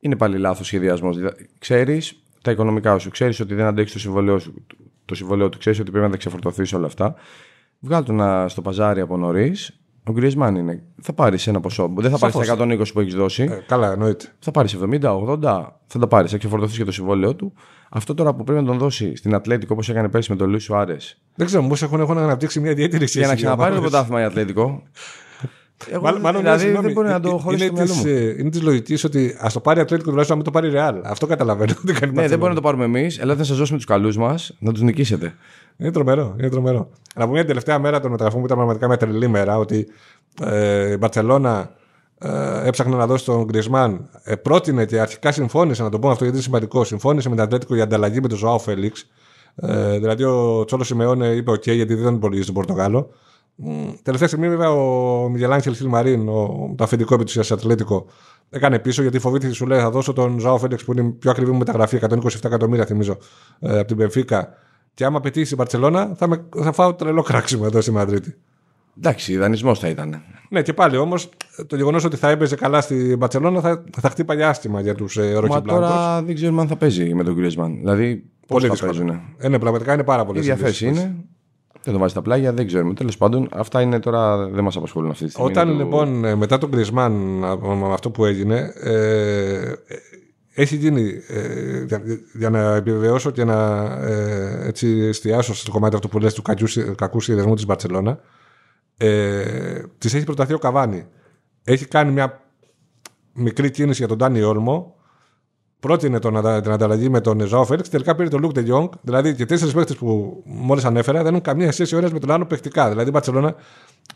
είναι 0.01 0.17
πάλι 0.17 0.39
λάθος 0.39 0.67
σχεδιασμός. 0.67 1.17
Ξέρεις 1.59 2.23
τα 2.43 2.51
οικονομικά 2.51 2.99
σου, 2.99 3.11
ξέρεις 3.11 3.41
ότι 3.41 3.55
δεν 3.55 3.65
αντέξει 3.65 3.93
το 3.93 3.99
συμβολέο, 3.99 4.39
σου, 4.39 4.65
το 5.05 5.15
συμβολέο 5.15 5.49
του, 5.49 5.59
ξέρεις 5.59 5.81
ότι 5.81 5.91
πρέπει 5.91 6.07
να 6.07 6.11
τα 6.11 6.17
ξεφορτωθείς 6.17 6.73
όλα 6.73 6.87
αυτά. 6.87 7.15
Βγάλει 7.79 8.05
το 8.05 8.45
στο 8.49 8.63
παζάρι 8.63 9.01
από 9.01 9.17
νωρίς. 9.17 9.78
Ο 10.09 10.13
Γκριεσμάν 10.13 10.55
είναι. 10.55 10.83
Θα 11.03 11.13
πάρεις 11.13 11.47
ένα 11.47 11.61
ποσό. 11.61 11.93
Δεν 11.97 12.11
θα 12.11 12.19
πάρεις 12.19 12.49
τα 12.49 12.57
120 12.59 12.93
που 12.93 13.01
έχεις 13.01 13.15
δώσει. 13.15 13.43
Ε, 13.43 13.65
καλά, 13.67 13.93
εννοείται. 13.93 14.27
Θα 14.39 14.51
πάρεις 14.51 14.75
70, 14.75 15.01
80, 15.03 15.67
θα 15.87 15.99
τα 15.99 16.07
πάρεις. 16.07 16.31
Θα 16.31 16.37
ξεφορτωθείς 16.37 16.77
και 16.77 16.85
το 16.85 16.93
συμβόλαιό 16.93 17.35
του. 17.35 17.53
Αυτό 17.91 18.15
τώρα 18.15 18.35
που 18.35 18.45
πρέπει 18.45 18.61
να 18.61 18.67
τον 18.67 18.79
δώσει 18.79 19.17
στην 19.17 19.35
Ατλέτικο 19.35 19.75
όπως 19.75 19.89
έκανε 19.89 20.09
πέρσι 20.09 20.31
με 20.31 20.37
τον 20.37 20.49
Λουίς 20.49 20.63
Σουάρες. 20.63 21.21
Δεν 21.35 21.47
ξέρω, 21.47 21.63
μου 21.63 21.73
έχουν, 21.83 22.01
έχουν 22.01 22.19
αναπτύξει 22.19 22.61
μια 22.61 22.71
ιδιαίτερη 22.71 23.07
σχέση. 23.07 23.19
Για 23.19 23.29
να 23.29 23.35
ξαναπάρει 23.35 23.75
το 23.75 23.81
πρωτάθλημα 23.81 24.21
η 24.21 24.25
Ατλέτικο. 24.25 24.83
Εγώ, 25.87 26.19
μάλλον 26.21 26.41
δηλαδή 26.43 26.71
δεν 26.71 26.93
μπορεί 26.93 27.09
να 27.09 27.21
το 27.21 27.39
χωρίσεις 27.39 27.69
είναι, 27.69 27.85
της, 27.85 28.05
ε, 28.05 28.37
είναι 28.39 28.51
της 28.51 28.63
λογικής 28.63 29.05
ότι 29.05 29.37
ας 29.41 29.53
το 29.53 29.61
πάρει 29.61 29.81
Ατλέτικο 29.81 30.09
τουλάχιστον 30.09 30.39
να 30.39 30.43
μην 30.45 30.53
το 30.53 30.61
πάρει 30.61 30.73
Ρεάλ. 30.73 31.01
Αυτό 31.05 31.27
καταλαβαίνω. 31.27 31.73
Δεν, 31.83 32.11
ναι, 32.13 32.29
δεν 32.29 32.39
μπορεί 32.39 32.51
να 32.51 32.57
το 32.57 32.61
πάρουμε 32.61 32.85
εμείς. 32.85 33.19
Ελάτε 33.19 33.39
να 33.39 33.45
σας 33.45 33.57
δώσουμε 33.57 33.77
τους 33.77 33.87
καλούς 33.87 34.17
μας 34.17 34.57
να 34.59 34.73
τους 34.73 34.83
νικήσετε. 34.83 35.35
Είναι 35.77 35.91
τρομερό. 35.91 36.35
Είναι 36.39 36.49
τρομερό. 36.49 36.91
Να 37.15 37.23
πούμε 37.23 37.35
μια 37.35 37.47
τελευταία 37.47 37.79
μέρα 37.79 38.01
των 38.01 38.11
μεταγραφών 38.11 38.41
που 38.41 38.47
ήταν 38.47 38.57
πραγματικά 38.57 38.87
μια 38.87 38.97
τρελή 38.97 39.29
μέρα 39.29 39.59
ότι 39.59 39.87
ε, 40.43 40.93
η 40.93 40.97
Μπαρσελόνα 40.99 41.71
ε, 42.19 42.69
έψαχνε 42.69 42.97
να 42.97 43.07
δώσει 43.07 43.25
τον 43.25 43.45
Γκρισμάν. 43.45 44.09
Ε, 44.23 44.35
πρότεινε 44.35 44.85
και 44.85 45.01
αρχικά 45.01 45.33
συμφώνησε, 45.33 45.83
να 45.83 45.89
το 45.89 45.99
πω 45.99 46.11
αυτό 46.11 46.23
γιατί 46.25 46.37
είναι 46.37 46.47
σημαντικό, 46.47 46.85
συμφώνησε 46.85 47.29
με 47.29 47.35
την 47.35 47.45
Ατλέτικο 47.45 47.75
για 47.75 47.85
ανταλλαγή 47.85 48.21
με 48.21 48.29
τον 48.29 48.39
Ζωάο 48.39 48.59
Φέληξ. 48.59 49.07
Ε, 49.57 49.99
δηλαδή 49.99 50.25
ο 50.25 50.65
Τσόλος 50.65 50.87
Σιμεώνε 50.87 51.27
είπε: 51.27 51.51
OK, 51.51 51.75
γιατί 51.75 51.95
δεν 51.95 52.05
τον 52.05 52.15
υπολογίζει 52.15 52.47
τον 52.47 52.55
Πορτογάλο. 52.55 53.11
Τελευταία 54.03 54.29
στιγμή, 54.29 54.49
βέβαια, 54.49 54.71
ο 54.71 55.29
Μιγελάνχελ 55.29 55.75
Χιλμαρίν, 55.75 56.27
το 56.77 56.85
αφεντικό 56.85 57.15
επί 57.15 57.25
της 57.25 57.51
Ατλέτικο, 57.51 58.07
έκανε 58.51 58.79
πίσω 58.79 59.03
γιατί 59.03 59.19
φοβήθηκε, 59.19 59.53
σου 59.53 59.67
λέει: 59.67 59.81
Θα 59.81 59.91
δώσω 59.91 60.13
τον 60.13 60.39
Ζωάο 60.39 60.59
Φέληξ 60.59 60.85
που 60.85 60.93
είναι 60.93 61.11
πιο 61.11 61.31
ακριβή 61.31 61.51
μου 61.51 61.59
μεταγραφή, 61.59 61.99
127 62.01 62.45
εκατομμύρια 62.45 62.87
θυμίζω, 62.87 63.17
ε, 63.59 63.79
από 63.79 63.87
την 63.87 63.97
Πενφύκα. 63.97 64.55
Και 64.95 65.05
άμα 65.05 65.21
πετύχει 65.21 65.53
η 65.53 65.57
Μπαρσελόνα, 65.57 66.13
θα, 66.17 66.29
με, 66.29 66.45
θα 66.63 66.73
φάω 66.73 66.95
τρελό 66.95 67.23
κράξιμο 67.23 67.63
εδώ 67.67 67.81
στη 67.81 67.91
Μαδρίτη. 67.91 68.35
Εντάξει, 68.99 69.37
δανεισμός 69.37 69.79
θα 69.79 69.89
ήταν. 69.89 70.23
Ναι, 70.49 70.63
και 70.63 70.73
πάλι 70.73 70.97
όμως 70.97 71.29
το 71.67 71.77
γεγονός 71.77 72.05
ότι 72.05 72.17
θα 72.17 72.29
έπαιζε 72.29 72.57
καλά 72.57 72.81
στη 72.81 73.17
Μπαρσελόνα 73.17 73.61
θα, 73.61 73.85
θα 74.01 74.11
χτύπαγε 74.11 74.45
άστημα 74.45 74.81
για 74.81 74.95
τους 74.95 75.17
ε, 75.17 75.41
Μα 75.49 75.63
τώρα 75.63 76.23
δεν 76.23 76.35
ξέρουμε 76.35 76.61
αν 76.61 76.69
θα 76.69 76.77
παίζει 76.77 77.15
με 77.15 77.25
τον 77.25 77.35
Γκρίσμαν. 77.35 77.77
Δηλαδή, 77.79 78.25
πώς 78.47 78.65
θα 78.65 78.77
παίζουν. 78.87 79.21
Ε, 79.39 79.49
ναι, 79.49 79.59
πραγματικά 79.59 79.93
είναι 79.93 80.05
πάρα 80.05 80.25
πολύ 80.25 80.39
Η 80.39 80.43
διαθέση 80.43 80.87
είναι. 80.87 81.25
Δεν 81.83 81.93
το 81.93 81.99
βάζει 81.99 82.13
στα 82.13 82.23
πλάγια, 82.23 82.53
δεν 82.53 82.67
ξέρουμε. 82.67 82.95
Τέλος 82.95 83.17
πάντων, 83.17 83.49
αυτά 83.53 83.81
είναι 83.81 83.99
τώρα 84.01 84.49
δεν 84.49 84.65
μας 84.65 84.77
απασχολούν 84.77 85.11
αυτή 85.11 85.25
τη 85.25 85.31
στιγμή. 85.31 85.51
Όταν 85.51 85.77
λοιπόν 85.77 86.25
ε, 86.25 86.35
μετά 86.35 86.59
τον 86.59 86.69
Γκρισμάν, 86.69 87.13
με 87.63 87.93
αυτό 87.93 88.11
που 88.11 88.25
έγινε, 88.25 88.73
ε, 88.81 89.73
έχει 90.61 90.77
γίνει 90.77 91.23
ε, 91.29 91.85
για, 91.85 92.03
για, 92.33 92.51
να 92.51 92.75
επιβεβαιώσω 92.75 93.31
και 93.31 93.45
να 93.45 93.85
ε, 94.01 94.67
έτσι 94.67 94.89
εστιάσω 94.89 95.55
στο 95.55 95.71
κομμάτι 95.71 95.95
αυτό 95.95 96.09
που 96.09 96.19
λες 96.19 96.35
του 96.35 96.43
κακού 96.97 97.21
σχεδιασμού 97.21 97.55
της 97.55 97.67
Μπαρτσελώνα 97.67 98.21
ε, 98.97 99.83
της 99.99 100.15
έχει 100.15 100.25
προταθεί 100.25 100.53
ο 100.53 100.59
Καβάνη 100.59 101.07
έχει 101.65 101.87
κάνει 101.87 102.13
μια 102.13 102.41
μικρή 103.33 103.71
κίνηση 103.71 103.99
για 103.99 104.09
τον 104.09 104.17
Ντάνι 104.17 104.43
Όλμο 104.43 104.97
πρότεινε 105.81 106.19
τον, 106.19 106.35
την 106.63 106.71
ανταλλαγή 106.71 107.09
με 107.09 107.21
τον 107.21 107.47
Ζάο 107.47 107.65
Φέληξ 107.65 107.89
τελικά 107.89 108.15
πήρε 108.15 108.29
τον 108.29 108.41
Λουκ 108.41 108.53
Τελιόγκ 108.53 108.93
δηλαδή 109.01 109.35
και 109.35 109.47
τέσσερις 109.47 109.75
παίχτε 109.75 109.95
που 109.95 110.41
μόλις 110.45 110.85
ανέφερα 110.85 111.19
δεν 111.19 111.31
έχουν 111.31 111.41
καμία 111.41 111.73
σχέση 111.73 111.97
ο 111.97 112.01
με 112.13 112.19
τον 112.19 112.31
άλλο 112.31 112.45
παιχτικά 112.45 112.89
δηλαδή 112.89 113.09
η 113.09 113.13
Μπαρτσελώνα 113.13 113.55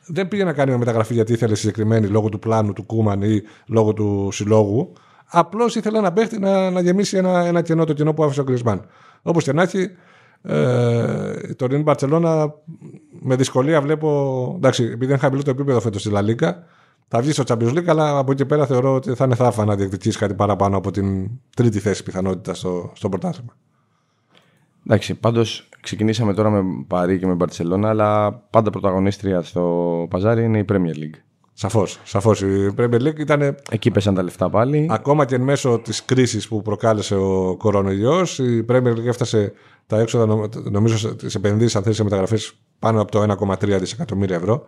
δεν 0.07 0.29
πήγε 0.29 0.45
να 0.45 0.53
κάνει 0.53 0.69
μια 0.69 0.79
μεταγραφή 0.79 1.15
γιατί 1.15 1.33
ήθελε 1.33 1.55
συγκεκριμένη 1.55 2.07
λόγω 2.07 2.29
του 2.29 2.39
πλάνου 2.39 2.73
του 2.73 2.87
Κούμαν 2.87 3.23
ή 3.23 3.43
λόγω 3.67 3.93
του 3.93 4.29
συλλόγου 4.33 4.93
Απλώς 5.35 5.75
ήθελε 5.77 6.01
να 6.01 6.13
παίχτη 6.13 6.39
να, 6.39 6.71
να 6.71 6.81
γεμίσει 6.81 7.17
ένα, 7.17 7.45
ένα 7.45 7.63
κενό, 7.63 7.85
το 7.85 7.93
κενό 7.93 8.15
που 8.15 8.25
άφησε 8.25 8.41
ο 8.41 8.45
Γκρισμάν. 8.45 8.87
Όπως 9.23 9.45
και 9.45 9.53
να 9.53 9.63
έχει, 9.63 9.91
ε, 10.43 11.55
το 11.57 11.67
Ριν 11.67 11.83
Μπαρσελόνα 11.83 12.55
με 13.21 13.37
δυσκολία 13.37 13.81
βλέπω. 13.81 14.53
Εντάξει, 14.57 14.85
επειδή 14.85 15.05
είναι 15.05 15.17
χαμηλό 15.17 15.43
το 15.43 15.51
επίπεδο 15.51 15.81
φέτος 15.81 16.01
στη 16.01 16.11
Λαλίκα, 16.11 16.65
θα 17.09 17.21
βγει 17.21 17.33
στο 17.33 17.43
Champions 17.47 17.79
League, 17.79 17.87
αλλά 17.87 18.19
από 18.19 18.33
εκεί 18.33 18.45
πέρα 18.45 18.67
θεωρώ 18.67 18.95
ότι 18.95 19.15
θα 19.15 19.25
είναι 19.25 19.35
θάφα 19.35 19.65
να 19.65 19.77
διεκδικήσει 19.77 20.19
κάτι 20.19 20.35
παραπάνω 20.35 20.77
από 20.77 20.91
την 20.91 21.31
τρίτη 21.57 21.79
θέση 21.79 22.03
πιθανότητα 22.03 22.55
στο, 22.55 22.91
στο 22.95 23.09
πρωτάθλημα. 23.09 23.57
Εντάξει, 24.87 25.15
πάντως 25.15 25.69
ξεκινήσαμε 25.81 26.35
τώρα 26.35 26.51
με 26.51 26.63
Παρή 26.87 27.19
και 27.19 27.27
με 27.27 27.35
Μπαρσελόνα, 27.35 27.89
αλλά 27.89 28.33
πάντα 28.33 28.71
πρωταγωνίστρια 28.71 29.43
στο 29.43 30.07
παζάρι 30.11 30.45
είναι 30.45 30.59
η 30.59 30.65
Premier 30.69 30.97
League. 30.97 31.21
Σαφώς. 31.55 32.01
Σαφώς. 32.05 32.41
Η 32.41 32.75
Premier 32.79 33.01
League 33.01 33.19
ήταν. 33.19 33.57
Εκεί 33.71 33.91
πέσαν 33.91 34.15
τα 34.15 34.23
λεφτά 34.23 34.51
πάλι. 34.51 34.87
Ακόμα 34.91 35.25
και 35.25 35.35
εν 35.35 35.41
μέσω 35.41 35.79
της 35.79 36.05
κρίσης 36.05 36.49
που 36.49 36.63
προκάλεσε 36.63 37.15
ο 37.15 37.57
κορονοϊός, 37.59 38.39
η 38.39 38.65
Premier 38.69 38.93
League 38.93 39.07
έφτασε 39.07 39.53
τα 39.87 39.99
έξοδα, 39.99 40.49
νομίζω, 40.71 41.15
τις 41.15 41.35
επενδύσεις, 41.35 41.77
αν 41.77 41.83
θέλει, 41.83 41.95
σε 41.95 42.05
μεταγραφές 42.05 42.53
πάνω 42.79 43.01
από 43.01 43.11
το 43.11 43.23
1,3 43.23 43.79
δισεκατομμύρια 43.79 44.37
ευρώ. 44.37 44.67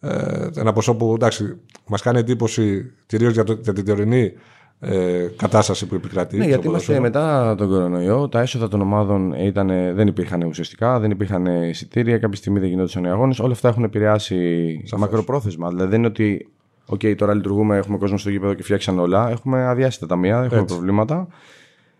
Ε, 0.00 0.48
ένα 0.56 0.72
ποσό 0.72 0.94
που 0.94 1.12
εντάξει, 1.14 1.56
μας 1.86 2.02
κάνει 2.02 2.18
εντύπωση 2.18 2.92
κυρίως 3.06 3.32
για, 3.32 3.44
για 3.60 3.72
την 3.72 3.84
τωρινή 3.84 4.32
ε, 4.80 5.26
κατάσταση 5.36 5.86
που 5.86 5.94
επικρατεί. 5.94 6.36
Ναι, 6.36 6.46
γιατί 6.46 6.66
είμαστε 6.66 7.00
μετά 7.00 7.54
τον 7.54 7.68
κορονοϊό, 7.68 8.28
τα 8.28 8.40
έσοδα 8.40 8.68
των 8.68 8.80
ομάδων 8.80 9.32
ήταν, 9.32 9.66
δεν 9.94 10.06
υπήρχαν 10.06 10.42
ουσιαστικά, 10.42 10.98
δεν 11.00 11.10
υπήρχαν 11.10 11.46
εισιτήρια, 11.46 12.18
κάποια 12.18 12.36
στιγμή 12.36 12.58
δεν 12.58 12.68
γινόντουσαν 12.68 13.04
οι 13.04 13.08
αγώνες. 13.08 13.38
Όλα 13.38 13.52
αυτά 13.52 13.68
έχουν 13.68 13.84
επηρεάσει 13.84 14.72
Σαφώς. 14.84 15.00
μακροπρόθεσμα. 15.00 15.68
Δηλαδή 15.68 15.90
δεν 15.90 15.98
είναι 15.98 16.08
ότι 16.08 16.48
okay, 16.90 17.16
τώρα 17.16 17.34
λειτουργούμε, 17.34 17.76
έχουμε 17.76 17.98
κόσμο 17.98 18.18
στο 18.18 18.30
γήπεδο 18.30 18.54
και 18.54 18.62
φτιάξαν 18.62 18.98
όλα. 18.98 19.30
Έχουμε 19.30 19.66
αδειάσει 19.66 20.00
τα 20.00 20.06
ταμεία, 20.06 20.42
έχουμε 20.42 20.60
Έτσι. 20.60 20.74
προβλήματα. 20.74 21.28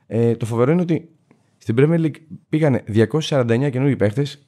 Ε, 0.06 0.34
το 0.34 0.46
φοβερό 0.46 0.72
είναι 0.72 0.82
ότι 0.82 1.08
στην 1.58 1.74
Premier 1.78 2.00
League 2.00 2.20
πήγαν 2.48 2.80
249 2.94 3.68
καινούργιοι 3.70 3.96
παίχτες, 3.96 4.47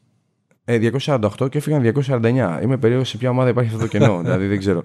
ε, 0.65 0.91
248 1.07 1.51
και 1.51 1.59
έφυγαν 1.59 1.93
249. 2.07 2.63
Είμαι 2.63 2.77
περίεργος 2.77 3.09
σε 3.09 3.17
ποια 3.17 3.31
ομάδα 3.31 3.49
υπάρχει 3.49 3.75
αυτό 3.75 3.81
το 3.81 3.87
κενό. 3.87 4.21
δηλαδή 4.25 4.47
δεν 4.47 4.59
ξέρω. 4.59 4.83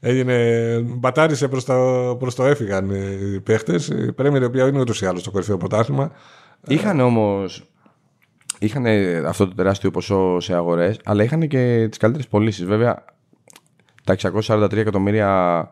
Έγινε, 0.00 0.78
μπατάρισε 0.80 1.48
προς 1.48 1.64
το, 1.64 2.16
προς 2.18 2.34
το 2.34 2.44
έφυγαν 2.44 2.90
οι 2.90 3.40
παίχτες. 3.40 3.88
Η 3.88 4.12
Πρέμιερ, 4.12 4.42
η 4.42 4.44
οποία 4.44 4.66
είναι 4.66 4.80
ούτως 4.80 5.00
ή 5.00 5.06
άλλως 5.06 5.22
το 5.22 5.30
κορυφαίο 5.30 5.56
πρωτάθλημα. 5.56 6.12
Είχαν 6.66 7.00
όμως. 7.00 7.64
Είχαν 8.58 8.86
αυτό 9.26 9.48
το 9.48 9.54
τεράστιο 9.54 9.90
ποσό 9.90 10.40
σε 10.40 10.54
αγορές, 10.54 10.98
αλλά 11.04 11.22
είχαν 11.22 11.48
και 11.48 11.86
τις 11.88 11.98
καλύτερες 11.98 12.28
πωλήσεις. 12.28 12.64
Βέβαια, 12.64 13.04
τα 14.04 14.12
643 14.12 14.76
εκατομμύρια 14.76 15.70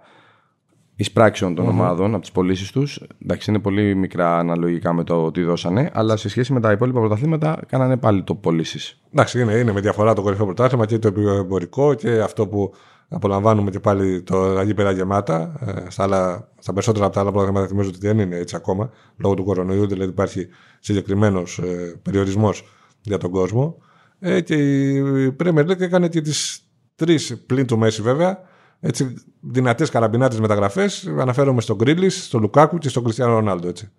εισπράξεων 0.96 1.54
των 1.54 1.68
ομάδων 1.68 2.12
από 2.12 2.20
τις 2.20 2.32
πωλήσεις 2.32 2.72
τους. 2.72 3.00
Εντάξει, 3.22 3.50
είναι 3.50 3.58
πολύ 3.58 3.94
μικρά 3.94 4.38
αναλογικά 4.38 4.92
με 4.92 5.04
το 5.04 5.30
τι 5.30 5.42
δώσανε, 5.42 5.90
αλλά 5.92 6.16
σε 6.16 6.28
σχέση 6.28 6.52
με 6.52 6.60
τα 6.60 6.72
υπόλοιπα 6.72 6.98
πρωταθλήματα 7.00 7.60
κάνανε 7.68 7.96
πάλι 7.96 8.22
το 8.22 8.34
πωλήσεις. 8.34 9.00
Εντάξει, 9.12 9.40
είναι, 9.40 9.52
είναι 9.52 9.72
με 9.72 9.80
διαφορά 9.80 10.14
το 10.14 10.22
κορυφαίο 10.22 10.44
πρωτάθλημα 10.44 10.86
και 10.86 10.98
το 10.98 11.20
εμπορικό 11.20 11.94
και 11.94 12.20
αυτό 12.20 12.46
που 12.46 12.74
απολαμβάνουμε 13.08 13.70
και 13.70 13.80
πάλι 13.80 14.22
το 14.22 14.62
γήπεδα 14.62 14.90
γεμάτα. 14.90 15.54
Ε, 15.60 15.90
στα, 15.90 16.02
άλλα, 16.02 16.48
στα 16.58 16.72
περισσότερα 16.72 17.04
από 17.04 17.14
τα 17.14 17.20
άλλα 17.20 17.30
πρωταθλήματα 17.30 17.66
θυμίζω 17.66 17.88
ότι 17.88 17.98
δεν 17.98 18.18
είναι 18.18 18.36
έτσι 18.36 18.56
ακόμα 18.56 18.90
λόγω 19.16 19.34
του 19.34 19.44
κορονοϊού, 19.44 19.86
δηλαδή 19.86 20.10
υπάρχει 20.10 20.48
συγκεκριμένος 20.80 21.58
ε, 21.58 22.00
περιορισμός 22.02 22.64
για 23.02 23.18
τον 23.18 23.30
κόσμο. 23.30 23.76
Ε, 24.18 24.40
και 24.40 24.54
η 24.54 25.36
Premier 25.42 25.70
League 25.70 25.80
έκανε 25.80 26.08
και 26.08 26.20
τις 26.20 26.66
τρεις 26.94 27.42
πλην 27.46 27.66
του 27.66 27.78
Μέση 27.78 28.02
βέβαια 28.02 28.50
έτσι, 28.84 29.14
δυνατές 29.40 29.90
καραμπινάτες 29.90 30.40
μεταγραφές. 30.40 31.06
Αναφέρομαι 31.18 31.60
στον 31.60 31.76
Γκρίλις, 31.76 32.24
στον 32.24 32.40
Λουκάκου 32.40 32.78
και 32.78 32.88
στον 32.88 33.02
Κριστιανό 33.02 33.32
Ρονάλντο. 33.32 33.68
Έτσι. 33.68 33.90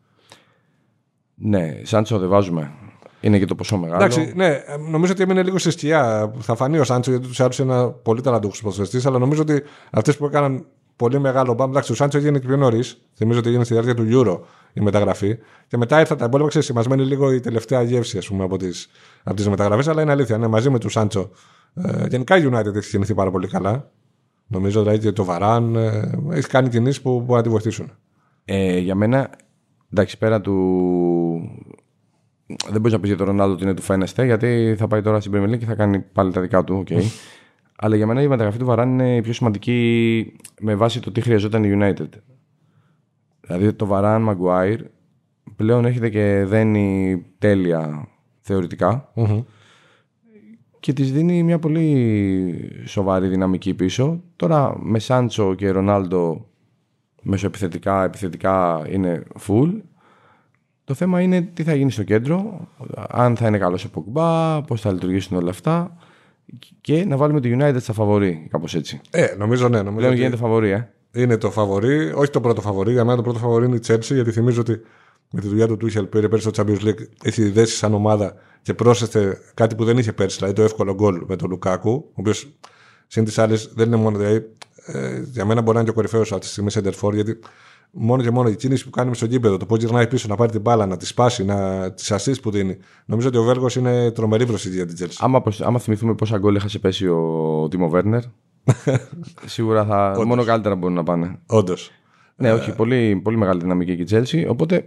Ναι, 1.35 1.79
Σάντσο 1.83 2.19
δεν 2.19 2.29
βάζουμε. 2.29 2.71
Είναι 3.19 3.39
και 3.39 3.45
το 3.45 3.55
ποσό 3.55 3.77
μεγάλο. 3.77 4.03
Εντάξει, 4.03 4.33
ναι, 4.35 4.59
νομίζω 4.89 5.11
ότι 5.11 5.21
έμεινε 5.21 5.43
λίγο 5.43 5.57
σε 5.57 5.71
σκιά. 5.71 6.33
Θα 6.39 6.55
φανεί 6.55 6.79
ο 6.79 6.83
Σάντσο 6.83 7.11
γιατί 7.11 7.27
τους 7.27 7.39
άρεσε 7.39 7.61
ένα 7.61 7.89
πολύ 7.89 8.21
ταλαντούχος 8.21 8.61
ποδοσφαιριστής, 8.61 9.05
αλλά 9.05 9.19
νομίζω 9.19 9.41
ότι 9.41 9.63
αυτές 9.91 10.17
που 10.17 10.25
έκαναν 10.25 10.65
πολύ 10.95 11.19
μεγάλο 11.19 11.53
μπαμ. 11.53 11.69
Εντάξει, 11.69 11.91
ο 11.91 11.95
Σάντσο 11.95 12.17
έγινε 12.17 12.39
και 12.39 12.47
πιο 12.47 12.57
νωρίς. 12.57 13.01
Θυμίζω 13.13 13.39
ότι 13.39 13.47
έγινε 13.47 13.63
στη 13.63 13.73
διάρκεια 13.73 13.95
του 13.95 14.07
Euro 14.11 14.39
η 14.73 14.81
μεταγραφή. 14.81 15.37
Και 15.67 15.77
μετά 15.77 15.99
ήρθα 15.99 16.15
τα 16.15 16.25
υπόλοιπα, 16.25 16.49
ξέρεις, 16.49 16.71
μα 16.71 16.83
μένει 16.89 17.05
λίγο 17.05 17.31
η 17.31 17.39
τελευταία 17.39 17.81
γεύση 17.81 18.17
ας 18.17 18.27
πούμε, 18.27 18.43
από 18.43 18.57
τις 18.57 18.89
από 19.23 19.35
τις 19.35 19.49
μεταγραφές. 19.49 19.87
Αλλά 19.87 20.01
είναι 20.01 20.11
αλήθεια, 20.11 20.37
ναι, 20.37 20.47
μαζί 20.47 20.69
με 20.69 20.79
του 20.79 20.89
Σάντσο. 20.89 21.29
Ε, 21.73 22.05
γενικά 22.07 22.37
η 22.37 22.49
United 22.51 22.75
έχει 22.75 22.89
κινηθεί 22.89 23.13
πάρα 23.13 23.31
πολύ 23.31 23.47
καλά. 23.47 23.91
Νομίζω 24.47 24.81
δηλαδή 24.81 25.07
ότι 25.07 25.15
το 25.15 25.23
Βαράν 25.23 25.75
ε, 25.75 26.11
έχεις 26.31 26.47
κάνει 26.47 26.69
κινήσεις 26.69 27.01
που 27.01 27.19
μπορεί 27.19 27.33
να 27.33 27.41
τη 27.41 27.49
βοηθήσουν. 27.49 27.91
Ε, 28.45 28.77
για 28.77 28.95
μένα, 28.95 29.29
εντάξει, 29.91 30.17
πέρα 30.17 30.41
του. 30.41 30.55
Δεν 32.45 32.81
μπορείς 32.81 32.91
να 32.91 32.99
πεις 32.99 33.09
για 33.09 33.17
τον 33.17 33.27
Ρονάλντο 33.27 33.53
ότι 33.53 33.63
είναι 33.63 33.73
του 33.73 33.81
φαίνεστε, 33.81 34.25
γιατί 34.25 34.75
θα 34.77 34.87
πάει 34.87 35.01
τώρα 35.01 35.19
στην 35.19 35.31
Premier 35.35 35.49
League 35.49 35.57
και 35.57 35.65
θα 35.65 35.75
κάνει 35.75 35.99
πάλι 35.99 36.31
τα 36.31 36.41
δικά 36.41 36.63
του. 36.63 36.83
Okay. 36.87 37.01
Αλλά 37.75 37.95
για 37.95 38.07
μένα 38.07 38.21
η 38.21 38.27
μεταγραφή 38.27 38.57
του 38.57 38.65
Βαράν 38.65 38.89
είναι 38.89 39.15
η 39.15 39.21
πιο 39.21 39.33
σημαντική 39.33 40.35
με 40.59 40.75
βάση 40.75 40.99
το 40.99 41.11
τι 41.11 41.21
χρειαζόταν 41.21 41.63
η 41.63 41.77
United. 41.79 42.09
Δηλαδή 43.41 43.73
το 43.73 43.85
Βαράν 43.85 44.21
Μαγκουάιρ 44.21 44.81
πλέον 45.55 45.85
έρχεται 45.85 46.09
και 46.09 46.43
δένει 46.47 47.25
τέλεια 47.37 48.07
και 50.83 50.93
της 50.93 51.11
δίνει 51.11 51.43
μια 51.43 51.59
πολύ 51.59 52.83
σοβαρή 52.85 53.27
δυναμική 53.27 53.73
πίσω. 53.73 54.21
Τώρα 54.35 54.75
με 54.79 54.99
Σάντσο 54.99 55.55
και 55.55 55.69
Ρονάλντο 55.69 56.47
μεσοεπιθετικά, 57.21 58.03
επιθετικά 58.03 58.85
είναι 58.89 59.23
full. 59.47 59.71
Το 60.83 60.93
θέμα 60.93 61.21
είναι 61.21 61.41
τι 61.41 61.63
θα 61.63 61.75
γίνει 61.75 61.91
στο 61.91 62.03
κέντρο, 62.03 62.67
αν 63.09 63.35
θα 63.35 63.47
είναι 63.47 63.57
καλός 63.57 63.81
σε 63.81 63.87
Ποκμπά, 63.87 64.61
πώς 64.61 64.81
θα 64.81 64.91
λειτουργήσουν 64.91 65.37
όλα 65.37 65.49
αυτά 65.49 65.97
και 66.81 67.05
να 67.05 67.17
βάλουμε 67.17 67.39
το 67.39 67.49
United 67.51 67.79
στα 67.79 67.93
φαβορή, 67.93 68.47
κάπως 68.51 68.75
έτσι. 68.75 69.01
Ε, 69.09 69.35
νομίζω 69.37 69.69
ναι. 69.69 69.77
Νομίζω 69.77 69.97
Πλέον 69.97 70.13
γίνεται 70.13 70.35
φαβορή, 70.35 70.69
ε. 70.69 70.89
Είναι 71.13 71.37
το 71.37 71.51
φαβορή, 71.51 72.11
όχι 72.15 72.31
το 72.31 72.41
πρώτο 72.41 72.61
φαβορή. 72.61 72.91
Για 72.91 73.03
μένα 73.03 73.15
το 73.15 73.23
πρώτο 73.23 73.39
φαβορή 73.39 73.65
είναι 73.65 73.75
η 73.75 73.81
Chelsea, 73.87 74.13
γιατί 74.13 74.31
θυμίζω 74.31 74.61
ότι 74.61 74.81
με 75.35 75.41
τη 75.41 75.47
δουλειά 75.47 75.67
του 75.67 75.77
Τούχελ 75.77 76.05
πήρε 76.05 76.27
πέρσι 76.27 76.49
στο 76.49 76.63
Champions 76.63 76.87
League, 76.87 77.07
έχει 77.23 77.49
δέσει 77.49 77.75
σαν 77.75 77.93
ομάδα 77.93 78.33
και 78.61 78.73
πρόσθεσε 78.73 79.37
κάτι 79.53 79.75
που 79.75 79.83
δεν 79.83 79.97
είχε 79.97 80.13
πέρσι, 80.13 80.37
δηλαδή 80.37 80.55
το 80.55 80.61
εύκολο 80.61 80.93
γκολ 80.93 81.23
με 81.27 81.35
τον 81.35 81.49
Λουκάκου, 81.49 81.91
ο 81.91 82.13
οποίος 82.13 82.47
συν 83.07 83.25
τοις 83.25 83.41
άλλοις 83.41 83.57
δεν 83.75 83.87
είναι 83.87 83.95
μόνο. 83.95 84.17
Δηλαδή, 84.17 84.49
ε, 84.85 85.21
για 85.25 85.45
μένα 85.45 85.61
μπορεί 85.61 85.73
να 85.73 85.81
είναι 85.81 85.83
και 85.83 85.89
ο 85.89 85.93
κορυφαίος 85.93 86.31
αυτή 86.31 86.45
τη 86.45 86.51
στιγμή 86.51 86.71
Σέντερφορ, 86.71 87.13
γιατί 87.13 87.39
μόνο 87.91 88.21
και 88.21 88.31
μόνο 88.31 88.49
η 88.49 88.55
κίνηση 88.55 88.83
που 88.83 88.89
κάνει 88.89 89.15
στο 89.15 89.25
γήπεδο, 89.25 89.57
το 89.57 89.65
πώς 89.65 89.79
γυρνάει 89.79 90.07
πίσω 90.07 90.27
να 90.27 90.35
πάρει 90.35 90.51
την 90.51 90.61
μπάλα, 90.61 90.85
να 90.85 90.97
τη 90.97 91.05
σπάσει, 91.05 91.45
να 91.45 91.91
τις 91.91 92.11
assist 92.13 92.41
που 92.41 92.51
δίνει. 92.51 92.77
Νομίζω 93.05 93.27
ότι 93.27 93.37
ο 93.37 93.43
Βέργος 93.43 93.75
είναι 93.75 94.11
τρομερή 94.11 94.45
προσθήκη 94.45 94.75
για 94.75 94.85
την 94.85 94.95
Τσέλσι. 94.95 95.17
Άμα, 95.21 95.43
άμα 95.59 95.79
θυμηθούμε 95.79 96.13
πόσα 96.13 96.37
γκολ 96.37 96.55
έχασε 96.55 96.79
πέρσι 96.79 97.07
ο 97.07 97.67
Τίμο 97.69 97.89
Βέρνερ, 97.89 98.21
σίγουρα 99.45 99.85
θα. 99.85 100.11
Όντως. 100.11 100.25
μόνο 100.25 100.43
καλύτερα 100.43 100.75
μπορούν 100.75 100.95
να 100.95 101.03
πάνε. 101.03 101.39
Όντως. 101.45 101.91
Ναι, 102.35 102.53
όχι, 102.53 102.75
πολύ, 102.75 103.21
πολύ 103.23 103.37
μεγάλη 103.37 103.59
δυναμική 103.59 103.95
και 103.95 104.01
η 104.01 104.05
Τσέλσι. 104.05 104.45
Οπότε 104.49 104.85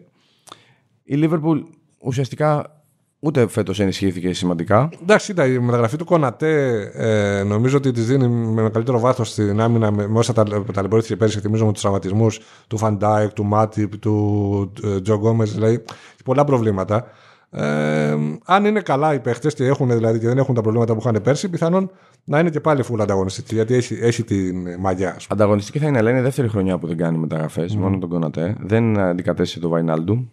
η 1.07 1.15
Λίβερπουλ 1.15 1.61
ουσιαστικά 1.99 2.77
Ούτε 3.19 3.47
φέτος 3.49 3.81
ενισχύθηκε 3.81 4.33
σημαντικά. 4.33 4.89
Εντάξει, 5.03 5.33
ήταν 5.33 5.53
η 5.53 5.59
μεταγραφή 5.59 5.97
του 5.97 6.05
Κονατέ 6.05 6.81
ε, 6.95 7.43
νομίζω 7.43 7.77
ότι 7.77 7.91
της 7.91 8.07
δίνει 8.07 8.29
με 8.29 8.63
μεγαλύτερο 8.63 8.99
βάθος 8.99 9.29
στην 9.29 9.61
άμυνα 9.61 9.91
με, 9.91 10.09
με 10.09 10.19
όσα 10.19 10.33
ταλαιπωρήθηκε 10.73 11.17
πέρυσι. 11.17 11.41
Θυμίζω 11.41 11.67
με 11.67 11.73
τους 11.73 11.81
τραυματισμούς 11.81 12.41
του 12.67 12.79
Φαν 12.79 13.00
Ντάικ, 13.00 13.33
του 13.33 13.45
Μάτιπ, 13.45 13.97
του 13.97 14.73
ε, 14.85 15.01
Τζο 15.01 15.15
Γκόμε. 15.15 15.45
Δηλαδή 15.45 15.83
πολλά 16.25 16.45
προβλήματα. 16.45 17.07
Ε, 17.51 18.17
αν 18.45 18.65
είναι 18.65 18.81
καλά 18.81 19.15
οι 19.15 19.21
παίχτες 19.21 19.55
και, 19.55 19.65
έχουν, 19.65 19.91
δηλαδή, 19.91 20.19
και 20.19 20.27
δεν 20.27 20.39
έχουν 20.39 20.55
τα 20.55 20.61
προβλήματα 20.61 20.93
που 20.95 21.01
είχαν 21.01 21.23
πέρσι, 21.23 21.49
πιθανόν 21.49 21.91
να 22.25 22.39
είναι 22.39 22.51
και 22.51 22.61
πάλι 22.61 22.85
full 22.91 23.01
ανταγωνιστική. 23.01 23.55
Γιατί 23.55 23.75
έχει, 23.75 23.99
έχει 24.01 24.25
την 24.25 24.81
μαγιά. 24.81 25.17
Ανταγωνιστική 25.29 25.79
θα 25.79 25.87
είναι, 25.87 25.99
αλλά 25.99 26.11
είναι 26.11 26.19
η 26.19 26.23
δεύτερη 26.23 26.49
χρονιά 26.49 26.79
που 26.79 26.87
δεν 26.87 26.97
κάνει 26.97 27.19
μεταγραφές. 27.19 27.75
Mm. 27.75 27.79
Μόνο 27.79 27.99
τον 27.99 28.09
Κονατέ. 28.09 28.57
Δεν 28.61 28.99
αντικατέστησε 28.99 29.61
το 29.61 29.69
Βαϊνάλντουμ. 29.69 30.31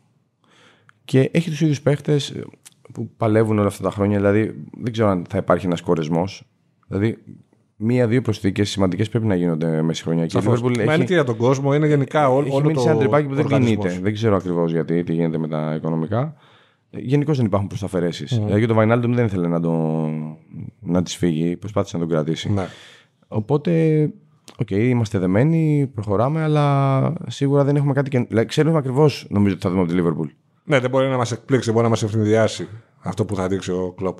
Και 1.05 1.29
έχει 1.33 1.49
τους 1.49 1.61
ίδιους 1.61 1.81
παίχτες 1.81 2.35
που 2.93 3.09
παλεύουν 3.17 3.59
όλα 3.59 3.67
αυτά 3.67 3.83
τα 3.83 3.91
χρόνια. 3.91 4.17
Δηλαδή, 4.17 4.63
δεν 4.81 4.91
ξέρω 4.91 5.09
αν 5.09 5.25
θα 5.29 5.37
υπάρχει 5.37 5.65
ένας 5.65 5.81
κορεσμός. 5.81 6.43
Δηλαδή, 6.87 7.17
μία-δύο 7.75 8.21
προσθήκες 8.21 8.69
σημαντικές 8.69 9.09
πρέπει 9.09 9.25
να 9.25 9.35
γίνονται 9.35 9.81
μες 9.81 9.92
στα 9.92 10.03
χρόνια. 10.03 10.25
Και 10.25 10.37
έχει... 10.37 10.93
είναι 10.95 10.97
και 10.97 11.13
για 11.13 11.23
τον 11.23 11.37
κόσμο, 11.37 11.73
είναι 11.73 11.87
γενικά 11.87 12.29
όλο, 12.29 12.47
έχει 12.47 12.55
όλο 12.55 12.71
το. 12.71 12.81
Έχει 12.81 12.97
τριπάκι 12.97 13.27
που 13.27 13.35
δεν 13.35 13.45
κινείται. 13.45 13.99
Δεν 14.01 14.13
ξέρω 14.13 14.35
ακριβώς 14.35 14.71
γιατί, 14.71 15.03
τι 15.03 15.13
γίνεται 15.13 15.37
με 15.37 15.47
τα 15.47 15.73
οικονομικά. 15.75 16.35
Γενικώς 16.89 17.37
δεν 17.37 17.45
υπάρχουν 17.45 17.67
προσθαφαιρέσεις. 17.67 18.39
Mm. 18.39 18.43
Δηλαδή, 18.45 18.65
το 18.65 18.73
Βαϊνάλντουμ 18.73 19.13
δεν 19.13 19.25
ήθελε 19.25 19.47
να, 19.47 19.59
τον... 19.59 20.37
να 20.79 21.03
τη 21.03 21.17
φύγει, 21.17 21.57
προσπάθησε 21.57 21.97
να 21.97 22.03
τον 22.03 22.11
κρατήσει. 22.11 22.51
Ναι. 22.51 22.65
Οπότε, 23.27 24.01
OK, 24.57 24.67
okay, 24.69 24.79
είμαστε 24.79 25.19
δεμένοι, 25.19 25.91
προχωράμε, 25.93 26.41
αλλά 26.41 27.13
σίγουρα 27.27 27.63
δεν 27.63 27.75
έχουμε 27.75 27.93
κάτι. 27.93 28.09
Και... 28.09 28.19
Δηλαδή, 28.19 28.47
ξέρουμε 28.47 28.77
ακριβώς, 28.77 29.27
νομίζω, 29.29 29.53
ότι 29.53 29.63
θα 29.63 29.69
δούμε 29.69 29.81
από 29.81 29.89
τη 29.89 29.95
Λίβερπουλ. 29.95 30.27
Ναι, 30.63 30.79
δεν 30.79 30.89
μπορεί 30.89 31.07
να 31.07 31.17
μας 31.17 31.31
εκπλήξει, 31.31 31.71
μπορεί 31.71 31.83
να 31.83 31.89
μας 31.89 32.03
ευνηδιάσει 32.03 32.67
αυτό 32.99 33.25
που 33.25 33.35
θα 33.35 33.47
δείξει 33.47 33.71
ο 33.71 33.93
Κλοπ. 33.97 34.17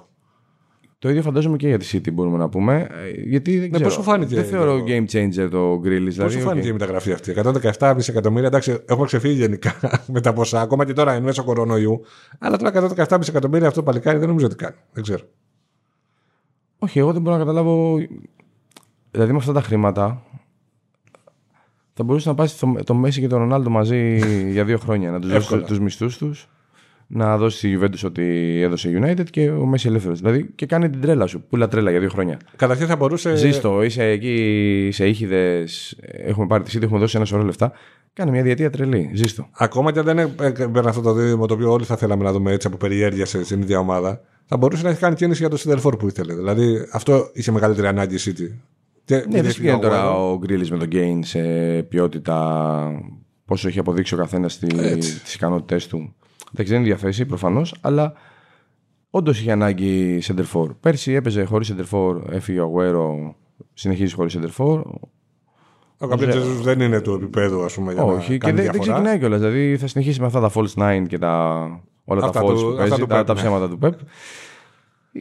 Το 1.00 1.10
ίδιο 1.10 1.22
φαντάζομαι 1.22 1.58
και 1.58 1.68
για 1.68 1.78
τη 1.78 1.90
City 1.94 2.14
μπορούμε 2.14 2.38
να 2.38 2.50
πούμε. 2.50 2.88
Ε, 2.92 3.10
γιατί 3.10 3.60
δεν, 3.60 3.70
ναι, 3.70 3.88
ξέρω, 3.88 4.02
φάνηκε, 4.02 4.36
δεν 4.36 4.46
θεωρώ 4.46 4.78
το... 4.78 4.84
game 4.88 5.06
changer 5.12 5.48
το 5.52 5.74
Grillis. 5.74 5.82
Δηλαδή, 5.84 6.18
πώ 6.18 6.30
σου 6.30 6.40
φάνηκε 6.40 6.68
okay. 6.68 6.70
η 6.70 6.74
μεταγραφή 6.74 7.12
αυτή; 7.12 7.34
117 7.80 7.94
δισεκατομμύρια, 7.96 8.48
εντάξει, 8.48 8.80
έχουμε 8.86 9.06
ξεφύγει 9.06 9.34
γενικά 9.34 9.76
με 10.14 10.22
τα 10.22 10.34
ποσά, 10.34 10.62
ακόμα 10.62 10.86
και 10.86 10.94
τώρα 10.94 11.14
εν 11.14 11.24
μέσω 11.24 11.44
κορονοϊού. 11.44 12.02
Αλλά 12.40 12.58
τώρα 12.58 12.90
117 13.08 13.18
δισεκατομμύρια 13.20 13.68
αυτό 13.68 13.84
παλικάρι 13.84 14.18
δεν 14.18 14.28
νομίζω 14.28 14.46
ότι 14.46 14.56
κάνει. 14.56 14.76
Δεν 14.92 15.04
ξέρω. 15.04 15.24
Όχι, 16.78 17.00
εγώ 17.00 17.14
δεν 17.14 17.22
μπορώ 17.22 17.36
να 17.36 17.42
καταλάβω. 17.42 17.98
Δηλαδή 19.12 19.32
με 19.32 19.38
αυτά 19.38 19.54
τα 19.54 19.62
χρήματα 19.62 20.24
θα 21.94 22.04
μπορούσε 22.04 22.30
να 22.30 22.36
πάει 22.36 22.48
το, 22.60 22.76
το 22.84 22.94
Μέση 22.94 23.20
και 23.20 23.28
τον 23.28 23.40
Ρονάλντο 23.40 23.70
μαζί 23.70 24.20
για 24.56 24.66
δύο 24.66 24.78
χρόνια. 24.78 25.12
Να 25.12 25.20
τους 25.20 25.32
δώσεις 25.32 25.64
τους 25.64 25.80
μισθούς 25.80 26.18
τους, 26.18 26.50
να 27.08 27.38
δώσεις 27.38 27.60
στη 27.60 27.80
Juventus 27.80 28.06
ότι 28.06 28.24
έδωσε 28.62 29.02
United 29.02 29.30
και 29.30 29.50
ο 29.50 29.66
Μέση 29.66 29.88
ελεύθερος. 29.88 30.20
Δηλαδή 30.20 30.52
και 30.56 30.66
κάνει 30.66 30.90
την 30.90 31.02
τρέλα 31.02 31.28
σου. 31.28 31.44
Πουλα 31.50 31.68
τρέλα 31.68 31.92
για 31.92 32.00
δύο 32.00 32.10
χρόνια. 32.10 32.38
Καταρχήν 32.56 32.88
θα 32.88 32.96
μπορούσε. 32.96 33.36
Ζήστο, 33.36 33.84
είσαι 33.84 34.04
εκεί 34.04 34.90
σε 34.92 35.08
ήχηδες. 35.08 35.98
Έχουμε 36.02 36.48
πάρει 36.48 36.64
τη 36.64 36.70
ΣΥΤ, 36.70 36.84
έχουμε 36.84 37.00
δώσει 37.00 37.18
ένα 37.18 37.26
σωρό 37.26 37.44
λεφτά. 37.44 37.72
Κάνε 38.14 38.32
μια 38.32 38.44
διετία 38.44 38.70
τρελή. 38.70 39.10
Ζήστο. 39.14 39.48
Ακόμα 39.52 39.92
και 39.92 40.00
αν 40.00 40.06
δεν 40.06 40.18
έπαιρνε 40.18 40.90
αυτό 40.90 41.02
το 41.02 41.14
δίδυμο 41.14 41.46
το 41.46 41.54
οποίο 41.54 41.72
όλοι 41.72 41.86
θα 41.86 41.98
θέλαμε 41.98 42.24
να 42.24 42.32
δούμε 42.32 42.52
έτσι 42.52 42.68
από 42.68 42.78
περιέργειας 42.78 43.30
στην 43.30 43.62
ίδια 43.62 43.80
ομάδα, 43.80 44.22
θα 44.46 44.58
μπορούσε 44.58 44.84
να 44.84 44.90
έχει 44.90 45.00
κάνει 45.00 45.16
κίνηση 45.16 45.40
για 45.40 45.50
το 45.50 45.58
Σιδερφόρ 45.58 45.98
που 45.98 46.08
ήθελε. 46.08 46.34
Δηλαδή 46.34 46.88
αυτό 46.92 47.30
είχε 47.34 47.52
μεγαλύτερη 47.52 47.88
ανάγκη 47.88 48.16
η 48.16 48.20
City. 48.26 48.58
Και 49.05 49.15
ναι, 49.15 49.41
δεν 49.41 49.53
πηγαίνει 49.55 49.79
τώρα 49.79 50.12
ο 50.12 50.38
Γκρίλι 50.38 50.67
με 50.72 50.77
τον 50.77 50.88
Γκέιν 50.88 51.24
σε 51.24 51.41
ποιότητα 51.83 53.01
πόσο 53.45 53.67
έχει 53.67 53.79
αποδείξει 53.79 54.13
ο 54.13 54.17
καθένας 54.17 54.57
τις 54.57 55.33
ικανότητές 55.33 55.88
του. 55.88 56.15
Δεν 56.51 56.65
είναι 56.65 56.83
διαθέσει 56.83 57.25
προφανώς, 57.25 57.75
αλλά 57.81 58.13
όντως 59.10 59.39
είχε 59.39 59.51
ανάγκη 59.51 60.22
center 60.24 60.69
Πέρσι 60.79 61.12
έπαιζε 61.12 61.43
χωρίς 61.43 61.74
center 61.74 62.15
έφυγε 62.29 62.60
ο 62.60 62.63
Αγουέρο, 62.63 63.36
συνεχίζει 63.74 64.13
χωρίς 64.13 64.38
center 64.38 64.81
Ο 65.98 66.07
Καπίτζε 66.07 66.39
δεν 66.39 66.79
είναι 66.79 67.01
του 67.01 67.13
επίπεδου, 67.13 67.63
ας 67.63 67.74
πούμε. 67.74 67.93
Για 67.93 68.03
Όχι, 68.03 68.31
να 68.31 68.38
και 68.38 68.51
δεν, 68.51 68.72
δεν 68.72 68.81
ξεκινάει 68.81 69.19
κιόλας. 69.19 69.39
Δηλαδή 69.39 69.77
θα 69.77 69.88
συνεχίσει 69.88 70.19
με 70.19 70.25
αυτά 70.25 70.39
τα 70.39 70.51
false 70.53 70.74
nine 70.75 71.05
και 71.07 71.17
τα, 71.17 71.63
όλα 72.05 72.25
αυτά 72.25 72.39
τα 72.39 72.48
false 72.48 72.60
που 72.60 72.75
παίζει, 72.77 73.05
τα, 73.05 73.24
τα 73.24 73.33
ψέματα 73.33 73.69
του 73.69 73.79
Pep. 73.81 73.91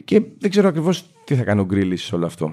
Και 0.03 0.21
δεν 0.37 0.49
ξέρω 0.49 0.67
ακριβώς 0.67 1.09
τι 1.23 1.35
θα 1.35 1.43
κάνει 1.43 1.61
ο 1.61 1.65
Γκρίλι 1.65 1.97
σε 1.97 2.15
όλο 2.15 2.25
αυτό. 2.25 2.51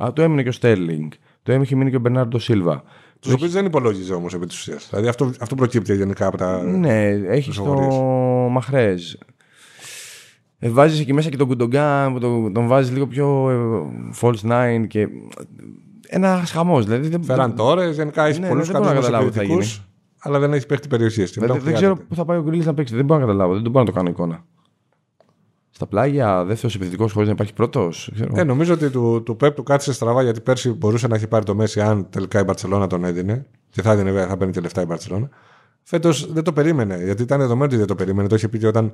Α, 0.00 0.12
το 0.12 0.22
έμεινε 0.22 0.42
και 0.42 0.48
ο 0.48 0.52
Στέρλινγκ. 0.52 1.10
Το 1.42 1.52
έμεινε 1.52 1.66
και 1.66 1.76
μείνει 1.76 1.90
και 1.90 1.96
ο 1.96 2.00
Μπερνάρντο 2.00 2.38
Σίλβα. 2.38 2.82
Τους 3.20 3.32
οποίους 3.32 3.52
δεν 3.52 3.64
υπολόγιζε 3.64 4.14
όμως 4.14 4.34
επί 4.34 4.46
της 4.46 4.58
ουσίας. 4.58 4.86
Δηλαδή 4.90 5.08
αυτό, 5.08 5.32
αυτό 5.40 5.54
προκύπτει 5.54 5.96
γενικά 5.96 6.26
από 6.26 6.36
τα. 6.36 6.62
Ναι, 6.62 7.08
έχει 7.08 7.52
το 7.52 7.74
Μαχρέζ. 8.50 9.12
Ε, 10.58 10.68
βάζεις 10.68 11.00
εκεί 11.00 11.12
μέσα 11.12 11.28
και 11.28 11.36
τον 11.36 11.46
Κουντογκάν 11.46 12.12
που 12.12 12.18
τον, 12.18 12.52
τον 12.52 12.66
βάζεις 12.66 12.92
λίγο 12.92 13.06
πιο 13.06 13.50
ε, 13.50 14.16
false 14.20 14.50
nine 14.50 14.86
και 14.86 15.08
ένα 16.06 16.42
χαμός. 16.46 16.84
Δηλαδή, 16.84 17.24
Φέραν 17.24 17.54
τώρα, 17.54 17.90
γενικά 17.90 18.24
έχει 18.26 18.40
Ναι, 18.40 18.48
πολλούς 18.48 18.66
ναι, 18.66 18.72
δεν 18.72 18.82
μπορώ 18.82 18.94
να 18.94 19.00
καλούς 19.00 19.10
καταλάβω 19.10 19.30
τι 19.30 19.36
θα 19.36 19.42
επιθετικού, 19.42 19.66
γίνει. 19.66 19.84
αλλά 20.18 20.38
δεν 20.38 20.52
έχει 20.52 20.66
παίχτη 20.66 20.88
περιουσίας. 20.88 21.30
Δηλαδή, 21.30 21.58
δεν 21.58 21.74
ξέρω 21.74 21.96
πού 21.96 22.14
θα 22.14 22.24
πάει 22.24 22.38
ο 22.38 22.42
Γκρίλι 22.42 22.64
να 22.64 22.74
παίξει. 22.74 22.94
Δεν 22.94 23.04
μπορώ 23.04 23.20
να 23.20 23.26
καταλάβω. 23.26 23.52
Δεν 23.52 23.70
μπορώ 23.70 23.78
να 23.78 23.90
το 23.90 23.92
κάνω 23.92 24.08
εικόνα. 24.08 24.44
Στα 25.76 25.86
πλάγια, 25.86 26.44
δεύτερο 26.44 26.72
επιθετικό 26.76 27.08
χωρίς 27.08 27.28
να 27.28 27.34
υπάρχει 27.34 27.52
πρώτος. 27.52 28.10
Ε, 28.34 28.44
νομίζω 28.44 28.74
ότι 28.74 28.90
του, 28.90 29.22
του 29.22 29.36
Πέπ 29.36 29.54
του 29.54 29.62
κάτσε 29.62 29.92
στραβά 29.92 30.22
γιατί 30.22 30.40
πέρσι 30.40 30.72
μπορούσε 30.72 31.06
να 31.06 31.14
έχει 31.14 31.26
πάρει 31.26 31.44
το 31.44 31.54
Μέση 31.54 31.80
αν 31.80 32.06
τελικά 32.10 32.40
η 32.40 32.42
Μπαρσελόνα 32.42 32.86
τον 32.86 33.04
έδινε. 33.04 33.46
Και 33.70 33.82
θα, 33.82 33.92
έδινε, 33.92 34.10
βέβαια, 34.10 34.26
θα 34.26 34.36
παίρνει 34.36 34.52
και 34.52 34.60
λεφτά 34.60 34.82
η 34.82 34.84
Μπαρσελόνα. 34.84 35.28
Φέτος 35.82 36.32
δεν 36.32 36.44
το 36.44 36.52
περίμενε, 36.52 37.00
γιατί 37.04 37.22
ήταν 37.22 37.38
δεδομένο 37.38 37.64
ότι 37.64 37.76
δεν 37.76 37.86
το 37.86 37.94
περίμενε. 37.94 38.28
Το 38.28 38.34
είχε 38.34 38.48
πει 38.48 38.58
και 38.58 38.66
όταν 38.66 38.92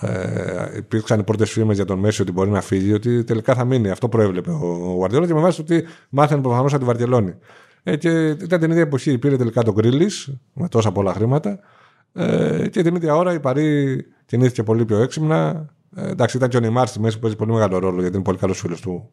ε, 0.00 0.76
υπήρξαν 0.76 1.20
οι 1.20 1.22
πρώτες 1.22 1.50
φήμες 1.50 1.76
για 1.76 1.84
τον 1.84 1.98
Μέση 1.98 2.22
ότι 2.22 2.32
μπορεί 2.32 2.50
να 2.50 2.60
φύγει, 2.60 2.92
ότι 2.92 3.24
τελικά 3.24 3.54
θα 3.54 3.64
μείνει. 3.64 3.90
Αυτό 3.90 4.08
προέβλεπε 4.08 4.50
ο 4.50 4.94
Γουαρδιόλα 4.94 5.26
και 5.26 5.34
με 5.34 5.40
βάση 5.40 5.64
το 5.64 5.74
ότι 5.74 5.86
μάθαινε 6.08 6.42
προφανώς 6.42 6.72
από 6.72 6.80
τη 6.80 6.86
Βαρκελόνη. 6.86 7.34
Ε, 7.82 7.96
και 7.96 8.28
ήταν 8.28 8.60
την 8.60 8.70
ίδια 8.70 8.82
εποχή. 8.82 9.18
Πήρε 9.18 9.36
τελικά 9.36 9.62
τον 9.62 9.74
Γκρίλις 9.74 10.36
με 10.52 10.68
τόσα 10.68 10.92
πολλά 10.92 11.12
χρήματα. 11.12 11.58
Ε, 12.12 12.68
και 12.68 12.82
την 12.82 12.94
ίδια 12.94 13.16
ώρα 13.16 13.32
η 13.32 13.40
Παρή 13.40 14.04
κινήθηκε 14.26 14.62
πολύ 14.62 14.84
πιο 14.84 14.96
έξυπνα. 14.96 15.68
Ε, 15.96 16.10
εντάξει, 16.10 16.36
ήταν 16.36 16.48
και 16.48 16.56
ο 16.56 16.60
Νιμάρ 16.60 16.86
στη 16.86 17.00
μέση 17.00 17.14
που 17.14 17.20
παίζει 17.22 17.36
πολύ 17.36 17.52
μεγάλο 17.52 17.78
ρόλο 17.78 18.00
γιατί 18.00 18.14
είναι 18.14 18.24
πολύ 18.24 18.38
καλός 18.38 18.58
φίλος 18.60 18.80
του, 18.80 19.10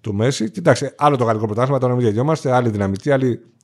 του 0.00 0.14
Μέση. 0.14 0.50
Κοιτάξτε, 0.50 0.94
άλλο 0.98 1.16
το 1.16 1.24
γαλλικό 1.24 1.46
πρωτάθλημα, 1.46 1.78
τώρα 1.78 1.94
μην 1.94 2.04
γελιόμαστε, 2.04 2.52
άλλη 2.52 2.68
δυναμική, 2.68 3.10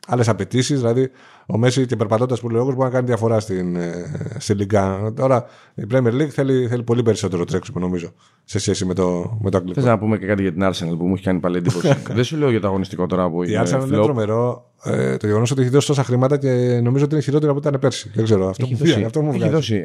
άλλες 0.06 0.28
απαιτήσεις. 0.28 0.78
Δηλαδή, 0.78 1.10
ο 1.46 1.58
Μέση 1.58 1.86
και 1.86 1.96
περπατώντας 1.96 2.40
που 2.40 2.48
λέει 2.50 2.62
μπορεί 2.64 2.76
να 2.76 2.90
κάνει 2.90 3.06
διαφορά 3.06 3.40
στην, 3.40 3.76
ε, 3.76 4.04
στη 4.38 4.54
Λιγκά. 4.54 5.12
Τώρα 5.16 5.44
η 5.74 5.82
Premier 5.92 6.12
League 6.12 6.26
θέλει, 6.28 6.66
θέλει 6.68 6.82
πολύ 6.82 7.02
περισσότερο 7.02 7.44
τρέξιμο, 7.44 7.80
νομίζω, 7.80 8.12
σε 8.44 8.58
σχέση 8.58 8.84
με 8.84 8.94
το, 8.94 9.38
με 9.40 9.50
το 9.50 9.56
αγγλικό. 9.56 9.80
Θες 9.80 9.90
να 9.90 9.98
πούμε 9.98 10.18
και 10.18 10.26
κάτι 10.26 10.42
για 10.42 10.52
την 10.52 10.62
Arsenal 10.64 10.98
που 10.98 11.06
μου 11.06 11.14
έχει 11.14 11.22
κάνει 11.24 11.40
πάλι 11.40 11.56
εντύπωση. 11.56 11.96
Δεν 12.14 12.24
σου 12.24 12.36
λέω 12.36 12.50
για 12.50 12.60
το 12.60 12.66
αγωνιστικό 12.66 13.06
τώρα 13.06 13.30
που 13.30 13.42
Η 13.42 13.46
είναι. 13.50 13.62
Arsenal 13.64 13.86
είναι 13.86 13.98
flop. 13.98 14.02
τρομερό. 14.02 14.70
Ε, 14.84 15.16
το 15.16 15.26
γεγονός 15.26 15.50
ότι 15.50 15.60
έχει 15.60 15.70
δώσει 15.70 15.86
τόσα 15.86 16.04
χρήματα 16.04 16.36
και 16.36 16.80
νομίζω 16.82 17.04
ότι 17.04 17.14
είναι 17.14 17.22
χειρότερο 17.22 17.50
από 17.50 17.58
ό,τι 17.60 17.68
ήταν 17.68 17.80
πέρσι. 17.80 18.10
Δεν 18.14 18.24
ξέρω. 18.24 18.48
Αυτό 18.48 18.64
Έχει 18.64 18.72
μου 18.72 18.78
δώσει, 18.78 18.90
βγάζει. 18.90 19.06
Αυτό 19.06 19.22
μου 19.22 19.28
έχει 19.28 19.38
βγάζει. 19.38 19.52
δώσει 19.54 19.82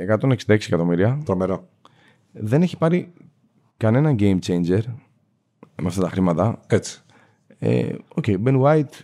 166 0.48 0.54
εκατομμύρια. 0.68 1.20
Τρομερό. 1.26 1.68
Δεν 2.40 2.62
έχει 2.62 2.78
πάρει 2.78 3.14
κανένα 3.78 4.16
game 4.20 4.38
changer 4.48 4.82
με 5.82 5.88
αυτά 5.88 6.02
τα 6.02 6.10
χρήματα. 6.10 6.60
Έτσι. 6.68 7.04
Ε, 7.60 7.94
OK, 8.16 8.26
Ben 8.28 8.62
White, 8.62 9.00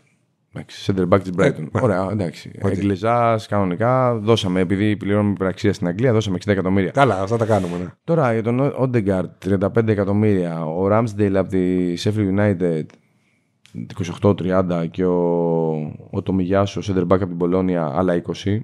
εντάξει, 0.53 0.93
center 0.95 1.07
back 1.09 1.21
της 1.21 1.31
Brighton. 1.37 1.67
Ε, 1.73 1.81
Ωραία, 1.81 2.07
εντάξει. 2.11 2.51
Εγγλέζος, 2.53 3.47
κανονικά. 3.47 4.15
Δώσαμε, 4.15 4.59
επειδή 4.59 4.97
πληρώνουμε 4.97 5.31
υπεραξία 5.31 5.73
στην 5.73 5.87
Αγγλία, 5.87 6.13
δώσαμε 6.13 6.37
60 6.45 6.51
εκατομμύρια. 6.51 6.91
Καλά, 6.91 7.21
αυτά 7.21 7.37
τα 7.37 7.45
κάνουμε. 7.45 7.77
Ναι. 7.77 7.85
Τώρα 8.03 8.33
για 8.33 8.43
τον 8.43 8.73
Odegaard, 8.79 9.29
35 9.45 9.87
εκατομμύρια. 9.87 10.65
Ο 10.65 10.87
Ramsdale 10.91 11.35
από 11.35 11.49
τη 11.49 11.93
Sheffield 11.97 12.37
United, 12.37 12.83
28-30 14.21 14.87
και 14.91 15.05
ο, 15.05 15.19
ο 16.09 16.21
Τομιγιάσο, 16.23 16.81
center 16.83 17.03
back 17.03 17.21
από 17.21 17.27
την 17.27 17.37
Πολώνια, 17.37 17.91
άλλα 17.93 18.21
20. 18.43 18.59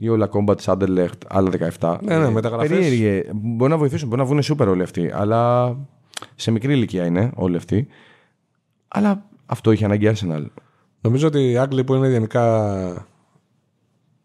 Ή 0.00 0.08
ο 0.08 0.16
Λακόμπα 0.16 0.54
της 0.54 0.68
Άντερλεχτ, 0.68 1.22
άλλα 1.28 1.50
17. 1.78 1.96
Ναι, 2.02 2.18
ναι, 2.18 2.30
μεταγραφές. 2.30 2.68
Περίεργε. 2.68 3.24
Μπορεί 3.34 3.70
να 3.70 3.78
βοηθήσουν, 3.78 4.08
μπορεί 4.08 4.20
να 4.20 4.26
βγουν 4.26 4.42
σούπερ 4.42 4.68
όλοι 4.68 4.82
αυτοί. 4.82 5.10
Αλλά 5.14 5.76
σε 6.34 6.50
μικρή 6.50 6.72
ηλικία 6.72 7.04
είναι 7.04 7.30
όλοι 7.34 7.56
αυτοί. 7.56 7.86
Αλλά 8.88 9.24
αυτό 9.46 9.72
είχε 9.72 9.84
ανάγκη 9.84 10.06
η 10.06 10.12
Arsenal. 10.14 10.46
Νομίζω 11.00 11.26
ότι 11.26 11.50
οι 11.50 11.56
Άγγλοι 11.56 11.84
που 11.84 11.94
είναι 11.94 12.08
γενικά 12.08 13.06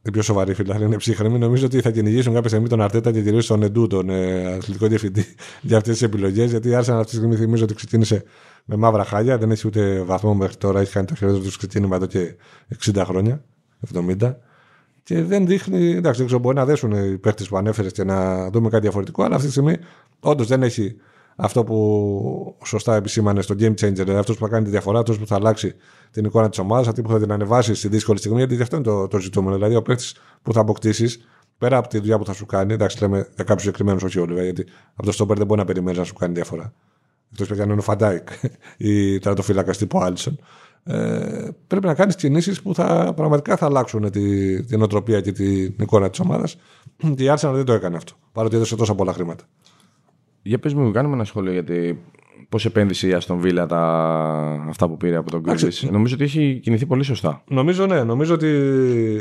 οι 0.02 0.12
πιο 0.12 0.22
σοβαροί 0.22 0.54
φίλοι, 0.54 0.84
είναι 0.84 0.98
ψύχρεμοι, 0.98 1.38
νομίζω 1.38 1.66
ότι 1.66 1.82
θα 1.82 1.92
κυνηγήσουν 1.92 2.34
κάποια 2.34 2.50
στιγμή 2.50 2.68
τον 2.68 2.82
Αρτέτα 2.82 3.12
και 3.12 3.22
κυρίως 3.22 3.48
τον 3.48 3.64
Εντού, 3.64 3.88
τον 3.88 4.10
ε, 4.10 4.54
αθλητικό 4.54 4.88
διευθυντή, 4.88 5.26
για 5.62 5.78
αυτές 5.78 5.94
τις 5.94 6.02
επιλογές. 6.02 6.50
Γιατί 6.50 6.70
η 6.70 6.72
Arsenal 6.76 6.78
αυτή 6.78 7.06
τη 7.06 7.16
στιγμή 7.16 7.36
θυμίζω 7.36 7.64
ότι 7.64 7.74
ξεκίνησε 7.74 8.24
με 8.66 8.76
μαύρα 8.76 9.04
χάλια, 9.04 9.38
δεν 9.38 9.52
έχει 9.52 9.68
ούτε 9.68 10.02
βαθμό 10.02 10.34
μέχρι 10.34 10.56
τώρα, 10.56 10.80
έχει 10.80 10.92
κάνει 10.92 11.06
το 11.06 11.16
χειρότερο 11.16 11.44
του 11.44 11.58
ξεκίνημα 11.58 11.96
εδώ 11.96 12.06
και 12.06 12.36
60 12.86 13.04
χρόνια, 13.06 13.44
70. 13.94 14.36
Και 15.04 15.24
δεν 15.24 15.48
δείχνει, 15.48 15.92
εντάξει, 15.92 16.18
δεν 16.18 16.26
ξέρω, 16.26 16.42
μπορεί 16.42 16.56
να 16.56 16.66
δέσουν 16.66 16.92
οι 16.92 17.18
παίχτε 17.18 17.44
που 17.50 17.58
ανέφερες 17.58 17.92
και 17.92 18.04
να 18.04 18.50
δούμε 18.50 18.70
κάτι 18.70 18.82
διαφορετικό, 18.82 19.24
αλλά 19.24 19.36
αυτή 19.36 19.48
τη 19.48 19.52
στιγμή 19.52 19.78
όντως 20.20 20.48
δεν 20.48 20.64
έχει 20.64 20.96
αυτό 21.36 21.64
που 21.64 22.56
σωστά 22.66 22.96
επισήμανε 22.96 23.42
στο 23.42 23.56
game 23.60 23.72
changer, 23.72 23.94
δηλαδή 23.94 24.16
αυτός 24.16 24.38
που 24.38 24.44
θα 24.44 24.50
κάνει 24.50 24.64
τη 24.64 24.70
διαφορά, 24.70 25.00
αυτός 25.00 25.20
που 25.20 25.28
θα 25.28 25.36
αλλάξει 25.36 25.76
την 26.12 26.26
εικόνα 26.26 26.50
της 26.50 26.60
ομάδας, 26.60 26.88
αυτή 26.88 27.02
που 27.02 27.10
θα 27.10 27.20
την 27.20 27.32
ανεβάσεις 27.32 27.78
στη 27.78 27.88
δύσκολη 27.88 28.18
στιγμή, 28.18 28.38
γιατί 28.38 28.62
αυτό 28.62 28.76
είναι 28.76 28.86
το, 28.86 29.08
το 29.08 29.20
ζητούμενο. 29.20 29.56
Δηλαδή, 29.56 29.76
ο 29.76 29.82
παίχτη 29.82 30.06
που 30.42 30.54
θα 30.54 30.60
αποκτήσεις, 30.60 31.28
πέρα 31.58 31.78
από 31.78 31.88
τη 31.88 31.98
δουλειά 31.98 32.18
που 32.18 32.26
θα 32.26 32.34
σου 32.34 32.46
κάνει, 32.46 32.74
εντάξει, 32.74 33.02
λέμε 33.02 33.18
για 33.36 33.44
κάποιους 33.44 33.62
συγκεκριμένους, 33.62 34.04
όχι 34.04 34.20
όλοι, 34.20 34.34
βέβαια, 34.34 34.44
γιατί 34.44 34.66
από 34.94 35.06
το 35.06 35.12
στόπερ 35.12 35.38
δεν 35.38 35.46
μπορεί 35.46 35.60
να 35.60 35.66
περιμένεις 35.66 35.98
να 35.98 36.04
σου 36.04 36.14
κάνει 36.14 36.34
διαφορά. 36.34 36.74
Εκτός 37.32 37.48
πια 37.48 37.64
είναι 37.64 37.74
ο 37.74 37.82
Φαν 37.82 38.02
Ντάικ 38.02 38.28
ή 38.78 39.20
τερατοφύλακα 39.20 39.72
τύπου 39.72 40.00
Άλισον. 40.00 40.40
Ε, 40.86 41.50
πρέπει 41.68 41.86
να 41.86 41.94
κάνεις 41.94 42.16
κινήσεις 42.16 42.62
που 42.62 42.76
θα, 42.76 43.14
πραγματικά 43.16 43.58
θα 43.58 43.66
αλλάξουν 43.66 44.12
τη, 44.12 44.64
τη 44.64 44.82
νοοτροπία 44.82 45.22
και 45.22 45.32
την 45.32 45.74
εικόνα 45.80 46.10
της 46.10 46.20
ομάδας. 46.20 46.58
Και 47.16 47.24
η 47.24 47.34
Arsenal 47.38 47.52
δεν 47.54 47.66
το 47.66 47.74
έκανε 47.74 47.96
αυτό, 47.96 48.14
παρότι 48.32 48.56
έδωσε 48.56 48.76
τόσα 48.76 48.96
πολλά 48.96 49.14
χρήματα. 49.14 49.44
Για 50.42 50.60
πες 50.60 50.74
μου, 50.74 50.92
κάνουμε 50.92 51.16
ένα 51.16 51.24
σχόλιο 51.24 51.52
γιατί 51.52 52.00
πώς 52.50 52.66
επένδυσε 52.66 53.08
η 53.08 53.18
Aston 53.20 53.42
Villa 53.42 53.66
τα... 53.68 53.82
αυτά 54.70 54.88
που 54.88 54.98
πήρε 54.98 55.16
από 55.16 55.32
τον 55.32 55.42
Γκρίλις. 55.42 55.72
Νομίζω 55.92 56.14
ότι 56.14 56.24
έχει 56.24 56.60
κινηθεί 56.64 56.86
πολύ 56.86 57.04
σωστά. 57.04 57.44
Νομίζω 57.48 57.86
ναι, 57.86 58.04
νομίζω 58.04 58.34
ότι 58.34 58.48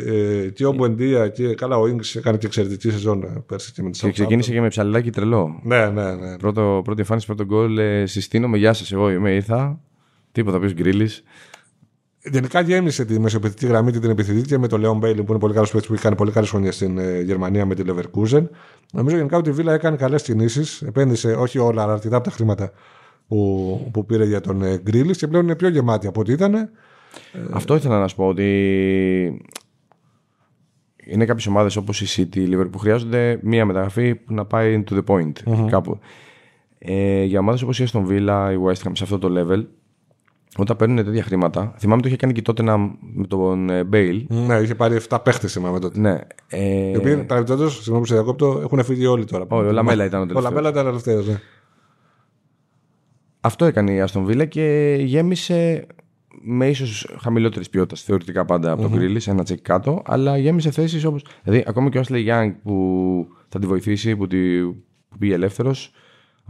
ε, 0.07 0.49
και 0.49 0.67
ο 0.67 0.73
Μπουέντια 0.73 1.29
και 1.29 1.55
καλά 1.55 1.79
ο 1.79 1.87
Ινγκς 1.87 2.17
έκανε 2.17 2.37
και 2.37 2.47
εξαιρετική 2.47 2.91
σεζόν 2.91 3.23
ε, 3.23 3.43
πέρσι 3.47 3.73
και 3.73 3.83
με 3.83 3.91
τη 3.91 3.99
Και 3.99 4.11
ξεκίνησε 4.11 4.53
και 4.53 4.61
με 4.61 4.69
ψαλιδάκι 4.69 5.11
τρελό. 5.11 5.61
Ναι, 5.63 5.87
ναι, 5.87 6.15
ναι. 6.15 6.37
Πρώτο, 6.37 6.81
πρώτη 6.85 7.01
εμφάνιση, 7.01 7.27
πρώτο 7.27 7.45
γκολ. 7.45 7.79
Ε, 7.79 8.07
συστήνομαι, 8.07 8.59
γεια 8.59 8.73
σας, 8.73 8.93
εγώ 8.93 9.11
είμαι, 9.11 9.31
ήρθα. 9.31 9.81
Τίποτα 10.33 10.59
πει 10.59 10.73
Γκρίλι. 10.73 11.11
Γενικά 12.25 12.61
γέμισε 12.61 13.05
τη 13.05 13.21
μεσοπαιδευτική 13.21 13.67
γραμμή 13.67 13.93
και 13.93 13.99
την 13.99 14.11
επιθετική 14.11 14.47
και 14.47 14.59
με 14.59 14.69
τον 14.69 14.81
Λέον 14.81 14.99
Μπέιλι 14.99 15.23
που 15.23 15.31
είναι 15.31 15.41
πολύ 15.41 15.55
καλός 15.55 15.71
παίκτης 15.71 15.89
που 15.89 15.95
έχει 15.95 16.03
κάνει 16.03 16.17
πολύ 16.17 16.31
καλές 16.31 16.51
χρονιές 16.51 16.75
στην 16.75 16.99
ε, 16.99 17.21
Γερμανία 17.21 17.67
με 17.67 17.75
τη 17.75 17.83
Leverkusen. 17.87 18.43
Νομίζω 18.93 19.17
γενικά 19.17 19.37
ότι 19.37 19.49
η 19.49 19.53
Βίλα 19.53 19.73
έκανε 19.73 19.97
καλές 19.97 20.23
κινήσεις. 20.23 20.83
Επένδυσε 20.83 21.33
όχι 21.33 21.59
όλα, 21.59 21.83
αλλά 21.83 21.93
αρκετά 21.93 22.17
από 22.17 22.25
τα 22.25 22.31
χρήματα 22.31 22.73
που, 23.29 23.91
που 23.93 24.07
πήρε 24.07 24.25
για 24.25 24.41
τον 24.41 24.63
ε, 24.63 24.79
Γκρίλι 24.79 25.15
και 25.15 25.27
πλέον 25.27 25.45
είναι 25.45 25.57
πιο 25.57 25.69
γεμάτη 25.69 26.07
από 26.07 26.21
ό,τι 26.21 26.33
ήταν. 26.33 26.71
Αυτό 27.51 27.75
ήθελα 27.75 28.01
να 28.01 28.09
σου 28.09 28.17
πω 28.17 28.27
ότι 28.27 28.47
είναι 31.05 31.25
κάποιες 31.25 31.47
ομάδες 31.47 31.77
όπως 31.77 32.01
η 32.01 32.29
City, 32.31 32.37
η 32.37 32.49
Liverpool 32.51 32.71
που 32.71 32.79
χρειάζονται 32.79 33.39
μία 33.43 33.65
μεταγραφή 33.65 34.15
που 34.15 34.35
να 34.35 34.45
πάει 34.45 34.85
to 34.91 34.95
the 34.95 35.05
point 35.05 35.33
κάπου. 35.71 35.99
Ε, 36.79 37.23
για 37.23 37.39
ομάδες 37.39 37.63
όπως 37.63 37.81
η 37.81 37.85
Aston 37.93 38.07
Villa, 38.07 38.51
η 38.53 38.57
West 38.67 38.89
Ham 38.89 38.91
σε 38.93 39.05
αυτό 39.05 39.19
το 39.19 39.29
level, 39.37 39.65
όταν 40.57 40.77
παίρνουν 40.77 41.05
τέτοια 41.05 41.23
χρήματα, 41.23 41.75
θυμάμαι 41.79 42.03
το 42.03 42.09
είχε 42.09 42.17
κάνει 42.17 42.33
και 42.33 42.43
τότε 42.43 42.63
με 42.63 43.27
τον 43.29 43.71
ε, 43.71 43.89
Bale. 43.93 44.25
Ναι, 44.29 44.55
είχε 44.55 44.75
πάρει 44.75 44.97
7 45.09 45.19
παίχτες 45.25 45.53
θυμάμαι 45.53 45.79
τότε. 45.79 46.01
Ναι. 46.01 46.19
Ε, 46.49 46.91
Οι 46.91 46.97
οποίοι 46.97 47.17
παρεμπιπτόντω, 47.17 47.69
συγγνώμη 47.69 48.01
που 48.01 48.07
σε 48.07 48.15
διακόπτω, 48.15 48.61
έχουν 48.63 48.85
φύγει 48.85 49.07
όλοι 49.07 49.25
τώρα. 49.25 49.47
ο 49.49 49.61
Λαμέλα 49.63 50.05
ήταν 50.05 50.21
ο 50.21 50.23
Ο 50.23 50.27
τελευταίος. 50.27 50.53
Λαμπέλα 50.53 50.69
ήταν 50.69 50.85
τελευταίος, 50.85 51.27
ναι. 51.29 51.41
Αυτό 53.41 53.65
έκανε 53.65 53.93
η 53.93 54.05
Aston 54.07 54.27
Villa 54.27 54.49
και 54.49 54.97
γέμισε 55.01 55.87
με 56.43 56.69
ίσως 56.69 57.09
χαμηλότερης 57.21 57.69
ποιότητας 57.71 58.03
θεωρητικά 58.03 58.45
πάντα 58.45 58.73
από 58.73 58.83
τον 58.83 58.91
Γκρίλι, 58.91 59.21
ένα 59.27 59.43
τσεκ 59.45 59.61
κάτω, 59.63 60.03
αλλά 60.05 60.39
γέμισε 60.39 60.71
θέσεις 60.71 61.05
όπως. 61.05 61.25
Δηλαδή, 61.43 61.65
ακόμα 61.67 61.89
και 61.91 61.99
ο 61.99 62.03
Ashley 62.09 62.27
Young 62.29 62.53
που 62.63 63.27
θα 63.49 63.59
τη 63.59 63.67
βοηθήσει, 63.67 64.17
που, 64.17 64.27
τη, 64.27 64.61
που 65.09 65.19
πήγε 65.19 65.35
ελεύθερος 65.35 65.93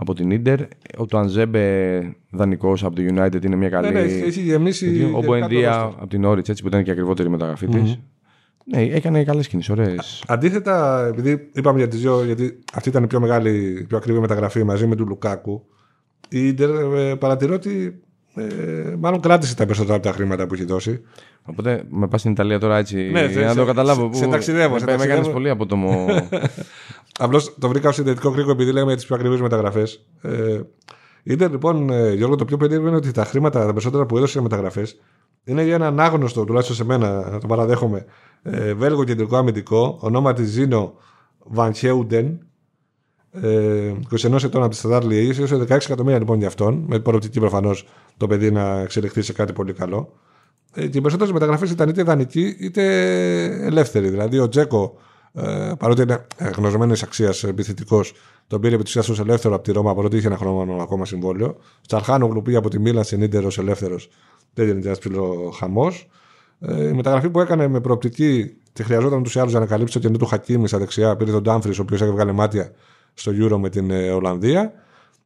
από 0.03 0.15
την 0.15 0.43
ντερ. 0.43 0.61
Ο 0.99 1.07
Τουανζέμπε 1.07 2.01
δανεικός 2.31 2.85
από 2.85 2.95
το 2.97 3.03
United 3.15 3.45
είναι 3.45 3.57
μια 3.57 3.69
καλή. 3.69 3.87
Ναι, 3.87 3.93
ναι, 3.93 4.07
έχει- 4.07 4.23
έχει 4.27 4.41
γεμίσει. 4.41 4.87
ο 4.87 4.91
γενικά 4.91 5.19
Μποενδία 5.27 5.71
το 5.73 5.79
roster. 5.89 5.93
από 5.99 6.07
την 6.07 6.25
Όριτ, 6.25 6.49
έτσι 6.49 6.63
που 6.63 6.69
ήταν 6.69 6.83
και 6.83 6.91
ακριβότερη 6.91 7.29
μεταγραφή 7.31 7.67
τη. 7.67 7.79
Ναι, 8.65 8.83
έκανε 8.83 9.25
καλές 9.25 9.49
κινήσεις, 9.49 9.71
ωραίες. 9.71 10.25
Αντίθετα, 10.27 11.07
επειδή 11.07 11.49
είπαμε 11.53 11.79
για 11.79 11.89
τις 11.89 12.01
δύο, 12.01 12.25
γιατί 12.25 12.59
αυτή 12.75 12.89
ήταν 12.89 13.03
η 13.03 13.07
πιο 13.07 13.21
μεγάλη, 13.21 13.85
πιο 13.89 13.97
ακριβή 13.97 14.19
μεταγραφή 14.19 14.65
μαζί 14.65 14.87
με 14.87 14.97
του 14.97 15.07
Λουκάκου, 15.07 15.65
η 16.29 16.47
Ιντερ 16.47 16.71
ε, 16.71 17.15
παρατηρώ 17.15 17.55
ότι 17.55 18.01
ε, 18.35 18.45
μάλλον 18.99 19.21
κράτησε 19.21 19.55
τα 19.57 19.65
περισσότερα 19.67 19.95
από 19.95 20.07
τα 20.07 20.13
χρήματα 20.13 20.47
που 20.47 20.55
έχει 20.55 20.65
δώσει. 20.65 21.01
Οπότε 21.45 21.83
με 21.91 22.09
πας 22.09 22.21
στην 22.21 22.33
Ιταλία 22.33 22.59
τώρα 22.59 22.79
έτσι. 22.79 22.97
Ναι, 22.97 23.21
για 23.21 23.31
σε- 23.31 23.41
να 23.41 23.55
το 23.55 23.61
σε- 23.61 23.67
καταλάβω. 23.67 24.03
σε- 24.03 24.09
που- 24.09 24.17
σε 24.17 24.27
ταξιδεύω, 24.27 24.79
σε 24.79 24.85
Με, 24.85 24.91
με 24.91 24.97
ταξιδεύω. 24.97 25.21
έκανε 25.21 25.35
πολύ 25.35 25.51
απότομο. 25.51 26.07
Απλώς 27.23 27.55
το 27.59 27.69
βρήκα 27.69 27.89
ως 27.89 27.95
συνδετικό 27.95 28.31
κρίκο 28.31 28.51
επειδή 28.51 28.73
λέγαμε 28.73 28.87
για 28.87 28.97
τις 28.97 29.07
πιο 29.07 29.17
ακριβείς 29.17 29.41
μεταγραφές. 29.41 30.07
Ε, 30.21 30.61
η 31.23 31.33
Ιντερ, 31.33 31.51
λοιπόν, 31.51 31.91
ε, 31.91 32.13
Γιώργο, 32.13 32.37
το 32.37 32.45
πιο 32.45 32.57
περίεργο 32.57 32.87
είναι 32.87 32.97
ότι 32.97 33.11
τα 33.11 33.25
χρήματα, 33.25 33.61
τα 33.61 33.73
περισσότερα 33.73 34.07
που 34.07 34.17
έδωσε 34.17 34.33
σε 34.33 34.43
μεταγραφές, 34.43 35.01
είναι 35.45 35.65
για 35.65 35.75
έναν 35.75 36.01
άγνωστο, 36.01 36.45
τουλάχιστον 36.45 36.77
σε 36.77 36.85
μένα, 36.85 37.39
το 37.41 37.47
παραδέχομαι, 37.47 38.05
ε, 38.43 38.75
Βέλγο 38.75 39.05
κεντρικό 39.05 39.37
αμυντικό, 39.37 39.99
ονόματι 40.01 40.45
Ζήνο 40.45 40.95
Βανχέουντεν, 41.39 42.47
ε, 43.31 43.93
21 44.11 44.45
ετών 44.45 44.63
από 44.63 44.71
τη 44.71 44.77
Σταδάρ 44.77 45.05
Λιέγης, 45.05 45.39
έδωσε 45.39 45.57
16 45.57 45.71
εκατομμύρια 45.71 46.19
λοιπόν 46.19 46.39
για 46.39 46.47
αυτόν, 46.47 46.85
με 46.87 46.99
προοπτική 46.99 47.41
προφανώς 47.41 47.87
το 48.17 48.27
παιδί 48.27 48.51
να 48.51 48.81
εξελιχθεί 48.81 49.23
σε 49.23 49.33
κάτι 49.33 49.53
πολύ 49.53 49.73
καλό. 49.73 50.13
Ε, 50.75 50.87
και 50.87 50.99
οι 50.99 51.01
περισσότερες 51.01 51.33
μεταγραφές 51.33 51.71
ήταν 51.71 51.89
είτε 51.89 52.03
δανεικοί 52.03 52.57
είτε 52.59 52.85
ελεύθεροι. 53.67 54.09
Δηλαδή 54.09 54.39
ο 54.39 54.49
Τζέκο, 54.49 54.97
ε, 55.35 55.73
παρότι 55.79 56.03
είναι 56.03 56.27
γνωρισμένη 56.57 56.93
αξίας 57.03 57.45
επιθετικός, 57.45 58.13
τον 58.47 58.61
πήρε 58.61 58.75
επί 58.75 58.83
της 58.83 58.93
ουσίας 58.97 59.09
ως 59.09 59.19
ελεύθερο 59.27 59.55
από 59.55 59.65
τη 59.65 59.73
Ρώμα, 59.73 59.95
παρότι 59.95 60.17
είχε 60.17 60.27
ένα 60.27 60.37
χρόνο 60.37 60.83
ακόμα 60.83 61.05
συμβόλαιο. 61.05 61.57
Τσαρχάνογλου 61.87 62.43
πήγε 62.43 62.57
από 62.57 62.69
τη 62.71 62.79
Μίλαν 62.79 63.05
στην 63.05 63.29
ντερ 63.31 63.45
ως 63.45 63.59
ελεύθερος 63.59 64.09
δεν 64.55 64.67
γίνεται 64.67 64.87
ένας 64.87 64.99
ψηλό 64.99 65.53
χαμός. 65.59 66.09
Ε, 66.61 66.89
η 66.89 66.93
μεταγραφή 66.93 67.31
που 67.31 67.41
έκανε 67.41 67.69
με 67.69 67.81
προοπτική 67.81 68.57
και 68.73 68.83
χρειαζόταν 68.83 69.19
ούτως 69.19 69.35
ή 69.35 69.39
άλλως 69.39 69.51
για 69.51 69.61
να 69.61 69.67
καλύψει 69.67 69.93
το 69.95 70.01
κενό 70.01 70.17
του 70.17 70.27
Χακίμη 70.27 70.69
στα 70.69 70.79
δεξιά. 70.79 71.17
Πήρε 71.17 71.31
τον 71.31 71.43
Ντάμφρις, 71.43 71.79
ο 71.79 71.83
οποίος 71.83 72.01
έκανε 72.01 72.15
βγάλει 72.15 72.33
μάτια 72.33 72.71
στο 73.15 73.33
Euro 73.35 73.57
με 73.59 73.69
την 73.69 73.91
ε, 73.91 74.11
Ολλανδία. 74.11 74.73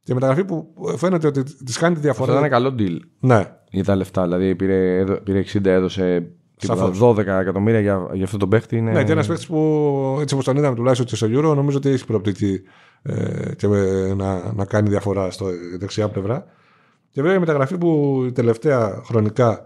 Και 0.03 0.13
μεταγραφή 0.13 0.43
που 0.45 0.67
φαίνεται 0.97 1.27
ότι 1.27 1.43
της 1.43 1.77
κάνει 1.77 1.95
τη 1.95 2.01
διαφορά. 2.01 2.33
Αυτό 2.33 2.45
ήταν 2.47 2.61
ένα 2.61 2.69
καλό 2.69 2.75
deal 2.79 2.99
Ναι, 3.19 3.51
για 3.69 3.83
τα 3.83 3.95
λεφτά. 3.95 4.23
Δηλαδή 4.23 4.55
πήρε, 4.55 4.97
έδω- 4.97 5.19
πήρε 5.21 5.43
60, 5.53 5.65
έδωσε 5.65 6.27
τίποτα, 6.36 6.36
Σαφώς. 6.57 6.99
12 7.01 7.17
εκατομμύρια 7.17 7.79
για, 7.79 8.09
για 8.13 8.23
αυτό 8.23 8.37
τον 8.37 8.49
παίχτη. 8.49 8.77
Είναι... 8.77 8.91
ναι, 8.91 9.03
και 9.03 9.11
ένας 9.11 9.27
παίκτης 9.27 9.47
που 9.47 10.17
έτσι 10.21 10.33
όπως 10.33 10.45
τον 10.45 10.57
είδαμε 10.57 10.75
τουλάχιστον 10.75 11.07
και 11.07 11.15
στο 11.15 11.27
Euro, 11.27 11.55
νομίζω 11.55 11.77
ότι 11.77 11.89
έχει 11.89 12.05
προοπτική 12.05 12.61
ε, 13.01 13.55
και 13.55 13.67
με- 13.67 14.13
να, 14.13 14.53
να 14.53 14.65
κάνει 14.65 14.89
διαφορά 14.89 15.31
στο 15.31 15.45
δεξιά 15.79 16.09
πλευρά. 16.09 16.45
Και 17.09 17.21
βέβαια 17.21 17.37
η 17.37 17.39
μεταγραφή 17.39 17.77
που 17.77 18.23
η 18.27 18.31
τελευταία 18.31 19.01
χρονικά 19.05 19.65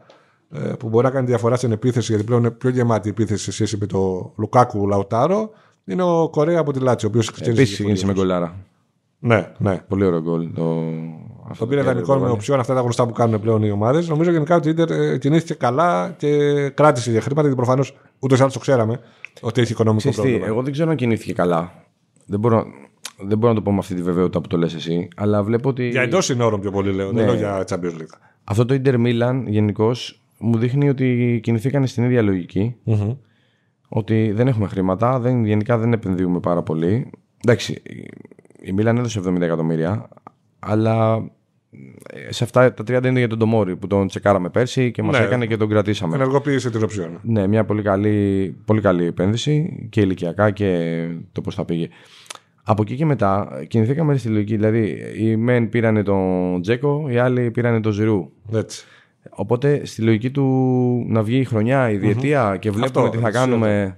ε, 0.51 0.59
που 0.59 0.89
μπορεί 0.89 1.05
να 1.05 1.11
κάνει 1.11 1.25
διαφορά 1.25 1.55
στην 1.55 1.71
επίθεση, 1.71 2.11
γιατί 2.11 2.25
πλέον 2.25 2.41
είναι 2.41 2.51
πιο 2.51 2.69
γεμάτη 2.69 3.07
η 3.07 3.11
επίθεση 3.11 3.43
σε 3.43 3.51
σχέση 3.51 3.77
με 3.79 3.85
το 3.85 4.33
Λουκάκου 4.37 4.87
Λαουτάρο, 4.87 5.49
είναι 5.85 6.03
ο 6.03 6.29
Κορέα 6.29 6.59
από 6.59 6.73
τη 6.73 6.79
Λάτσι, 6.79 7.05
ο 7.05 7.09
οποίος 7.09 7.29
Επίσης 7.29 7.73
ξεκίνησε 7.73 8.05
με 8.05 8.13
γκολάρα. 8.13 8.55
Ναι, 9.19 9.51
ναι. 9.57 9.83
Πολύ 9.87 10.05
ωραίο 10.05 10.21
γκολ. 10.21 10.53
Το, 10.53 10.83
Το 11.57 11.65
πήρε 11.67 11.81
δανεικό 11.81 12.15
με 12.15 12.29
οψιόν, 12.29 12.59
αυτά 12.59 12.73
τα 12.73 12.81
γνωστά 12.81 13.05
που 13.07 13.13
κάνουν 13.13 13.41
πλέον 13.41 13.63
οι 13.63 13.71
ομάδες. 13.71 14.07
Νομίζω 14.09 14.31
γενικά 14.31 14.55
ότι 14.55 14.67
η 14.67 14.71
Ιντερ 14.71 14.91
ε, 14.91 15.17
κινήθηκε 15.17 15.53
καλά 15.53 16.13
και 16.17 16.27
κράτησε 16.69 17.11
για 17.11 17.21
χρήματα, 17.21 17.41
γιατί 17.47 17.55
προφανώς 17.57 17.97
ούτως 18.19 18.37
ή 18.39 18.41
άλλως 18.41 18.53
το 18.53 18.59
ξέραμε 18.59 18.99
ότι 19.41 19.61
έχει 19.61 19.71
οικονομικό 19.71 20.09
Ξέρεις 20.09 20.17
τι, 20.17 20.21
πρόβλημα. 20.23 20.45
εγώ 20.53 20.61
δεν 20.63 20.71
ξέρω 20.71 20.89
αν 20.89 20.95
κινήθηκε 20.95 21.33
καλά. 21.33 21.85
Δεν 22.25 22.39
μπορώ, 22.39 22.65
δεν 23.27 23.37
μπορώ 23.37 23.53
να 23.53 23.57
το 23.59 23.63
πω 23.63 23.71
με 23.71 23.77
αυτή 23.79 23.95
τη 23.95 24.01
βεβαιότητα 24.01 24.41
που 24.41 24.47
το 24.47 24.57
λες 24.57 24.73
εσύ, 24.73 25.07
αλλά 25.15 25.43
βλέπω 25.43 25.69
ότι 25.69 25.87
Για 25.87 26.01
εντός 26.01 26.25
συνόρων 26.25 26.59
πιο 26.61 26.71
πολύ 26.71 26.91
λέω, 26.93 27.11
Ναι. 27.11 27.17
δεν 27.19 27.25
λέω 27.25 27.35
για 27.35 27.63
Champions 27.67 27.99
League. 28.01 28.17
αυτό 28.43 28.65
το 28.65 28.81
Inter 28.83 28.95
Milan 28.95 29.43
γενικώς 29.47 30.21
μου 30.39 30.57
δείχνει 30.57 30.89
ότι 30.89 31.39
κινηθήκαν 31.43 31.87
στην 31.87 32.03
ίδια 32.03 32.21
λογική. 32.21 32.75
Ότι 33.93 34.31
δεν 34.31 34.47
έχουμε 34.47 34.67
χρήματα, 34.67 35.19
δεν, 35.19 35.45
γενικά 35.45 35.77
δεν 35.77 35.93
επενδύουμε 35.93 36.39
πάρα 36.39 36.61
πολύ. 36.63 37.09
Εντάξει, 37.45 37.81
η 38.61 38.71
Μίλαν 38.71 38.97
έδωσε 38.97 39.21
70 39.27 39.41
εκατομμύρια, 39.41 40.09
αλλά 40.59 41.13
ε, 41.15 41.31
σε 42.29 42.43
αυτά 42.43 42.73
τα 42.73 42.83
30 42.97 43.05
είναι 43.05 43.19
για 43.19 43.27
τον 43.27 43.39
Τομόρι 43.39 43.75
που 43.75 43.87
τον 43.87 44.07
τσεκάραμε 44.07 44.49
πέρσι 44.49 44.91
και 44.91 45.03
μας 45.03 45.19
Ναι. 45.19 45.25
έκανε 45.25 45.45
και 45.45 45.57
τον 45.57 45.69
κρατήσαμε. 45.69 46.15
Ενεργοποίησε 46.15 46.69
την 46.69 46.83
οψιόν. 46.83 47.19
Ναι, 47.21 47.47
μια 47.47 47.65
πολύ 47.65 47.81
καλή, 47.81 48.55
πολύ 48.65 48.81
καλή 48.81 49.05
επένδυση 49.05 49.87
και 49.89 50.01
ηλικιακά 50.01 50.51
και 50.51 50.99
το 51.31 51.41
πώς 51.41 51.55
θα 51.55 51.65
πήγε. 51.65 51.89
Από 52.63 52.81
εκεί 52.81 52.95
και 52.95 53.05
μετά 53.05 53.49
κινηθήκαμε 53.67 54.17
στη 54.17 54.27
λογική. 54.29 54.55
Δηλαδή, 54.55 54.97
οι 55.17 55.35
μεν 55.35 55.69
πήρανε 55.69 56.03
τον 56.03 56.61
Τζέκο, 56.61 57.05
οι 57.09 57.17
άλλοι 57.17 57.51
πήρανε 57.51 57.79
τον 57.81 57.91
Ζηρού. 57.91 58.31
Έτσι. 58.53 58.85
Οπότε 59.29 59.85
στη 59.85 60.01
λογική 60.01 60.31
του 60.31 60.45
να 61.07 61.23
βγει 61.23 61.37
η 61.37 61.43
χρονιά, 61.43 61.89
η 61.89 61.97
διετία 61.97 62.57
και 62.59 62.71
βλέπουμε 62.71 63.05
Αυτό, 63.05 63.17
τι 63.17 63.21
θα 63.21 63.27
έτσι, 63.27 63.39
κάνουμε. 63.39 63.97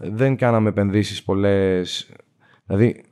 Δεν 0.00 0.36
κάναμε 0.36 0.68
επενδύσεις 0.68 1.22
πολλές. 1.22 2.10
Δηλαδή, 2.66 3.02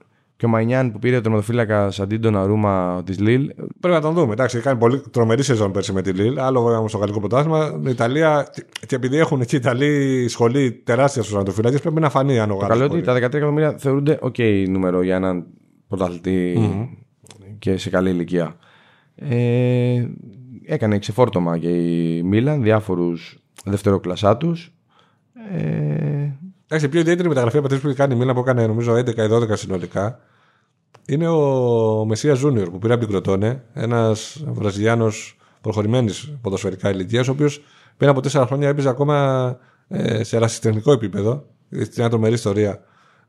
και 0.42 0.48
ο 0.48 0.50
Μαϊνιάν 0.50 0.92
που 0.92 0.98
πήρε 0.98 1.14
τον 1.14 1.22
τερματοφύλακα 1.22 1.92
αντί 2.00 2.18
τον 2.18 2.36
Αρούμα 2.36 3.02
της 3.06 3.18
Λίλ. 3.20 3.50
Πρέπει 3.80 3.94
να 3.94 4.00
τον 4.00 4.14
δούμε. 4.14 4.32
Εντάξει, 4.32 4.60
κάνει 4.60 4.78
πολύ 4.78 5.00
τρομερή 5.10 5.42
σεζόν 5.42 5.72
πέρσι 5.72 5.92
με 5.92 6.02
τη 6.02 6.10
Λίλ. 6.10 6.38
Άλλο 6.38 6.62
βέβαια 6.62 6.88
στο 6.88 6.98
γαλλικό 6.98 7.18
πρωτάθλημα. 7.18 7.80
Η 7.86 7.90
Ιταλία, 7.90 8.46
και 8.86 8.94
επειδή 8.94 9.16
έχουν 9.16 9.40
εκεί 9.40 9.54
οι 9.54 9.58
Ιταλοί 9.58 10.24
σχολή 10.28 10.72
τεράστια 10.72 11.22
στους 11.22 11.34
ανατοφυλάκε, 11.34 11.78
πρέπει 11.78 12.00
να 12.00 12.10
φανεί 12.10 12.38
αν 12.38 12.50
ο 12.50 12.54
Το 12.54 12.60
Γάλλος 12.60 12.68
καλό 12.68 12.84
είναι 12.84 13.02
μπορεί. 13.02 13.10
ότι 13.10 13.20
τα 13.20 13.28
13 13.28 13.34
εκατομμύρια 13.34 13.74
θεωρούνται 13.78 14.18
ok 14.22 14.64
νούμερο 14.68 15.02
για 15.02 15.16
έναν 15.16 15.46
πρωταθλητή 15.88 16.58
και 17.58 17.76
σε 17.76 17.90
καλή 17.90 18.10
ηλικία. 18.10 18.54
Ε, 19.14 20.06
έκανε 20.66 20.98
ξεφόρτωμα 20.98 21.58
και 21.58 21.68
η 21.68 22.22
Μίλαν 22.22 22.62
διάφορους 22.62 23.38
δευτεροκλασσάτους. 23.64 24.72
Ε, 25.52 26.30
Εντάξει, 26.66 26.86
η 26.86 26.88
πιο 26.88 27.00
ιδιαίτερη 27.00 27.28
μεταγραφή 27.28 27.56
από 27.56 27.66
αυτές 27.66 27.80
που 27.80 27.88
έχει 27.88 27.96
κάνει 27.96 28.14
η 28.14 28.16
Μίλαν 28.16 28.34
που 28.34 28.40
έκανε 28.40 28.66
νομίζω 28.66 28.94
11 28.94 29.06
ή 29.16 29.28
12 29.30 29.56
συνολικά 29.56 30.20
είναι 31.06 31.28
ο 31.28 32.04
Μεσία 32.04 32.34
Ζούνιορ 32.34 32.70
που 32.70 32.78
πήρε 32.78 32.92
από 32.92 33.02
την 33.02 33.12
Κροτόνε. 33.12 33.62
Ένας 33.72 34.44
Βραζιλιάνος 34.46 35.36
προχωρημένης 35.60 36.32
ποδοσφαιρικά 36.40 36.90
ηλικίας, 36.90 37.28
ο 37.28 37.30
οποίος 37.30 37.62
πριν 37.96 38.10
από 38.10 38.20
4 38.20 38.44
χρόνια 38.46 38.68
έπαιζε 38.68 38.88
ακόμα 38.88 39.58
ε, 39.88 40.24
σε 40.24 40.36
ερασιτεχνικό 40.36 40.92
επίπεδο. 40.92 41.46
Είναι 41.70 41.86
μια 41.96 42.08
τρομερή 42.08 42.34
ιστορία. 42.34 42.80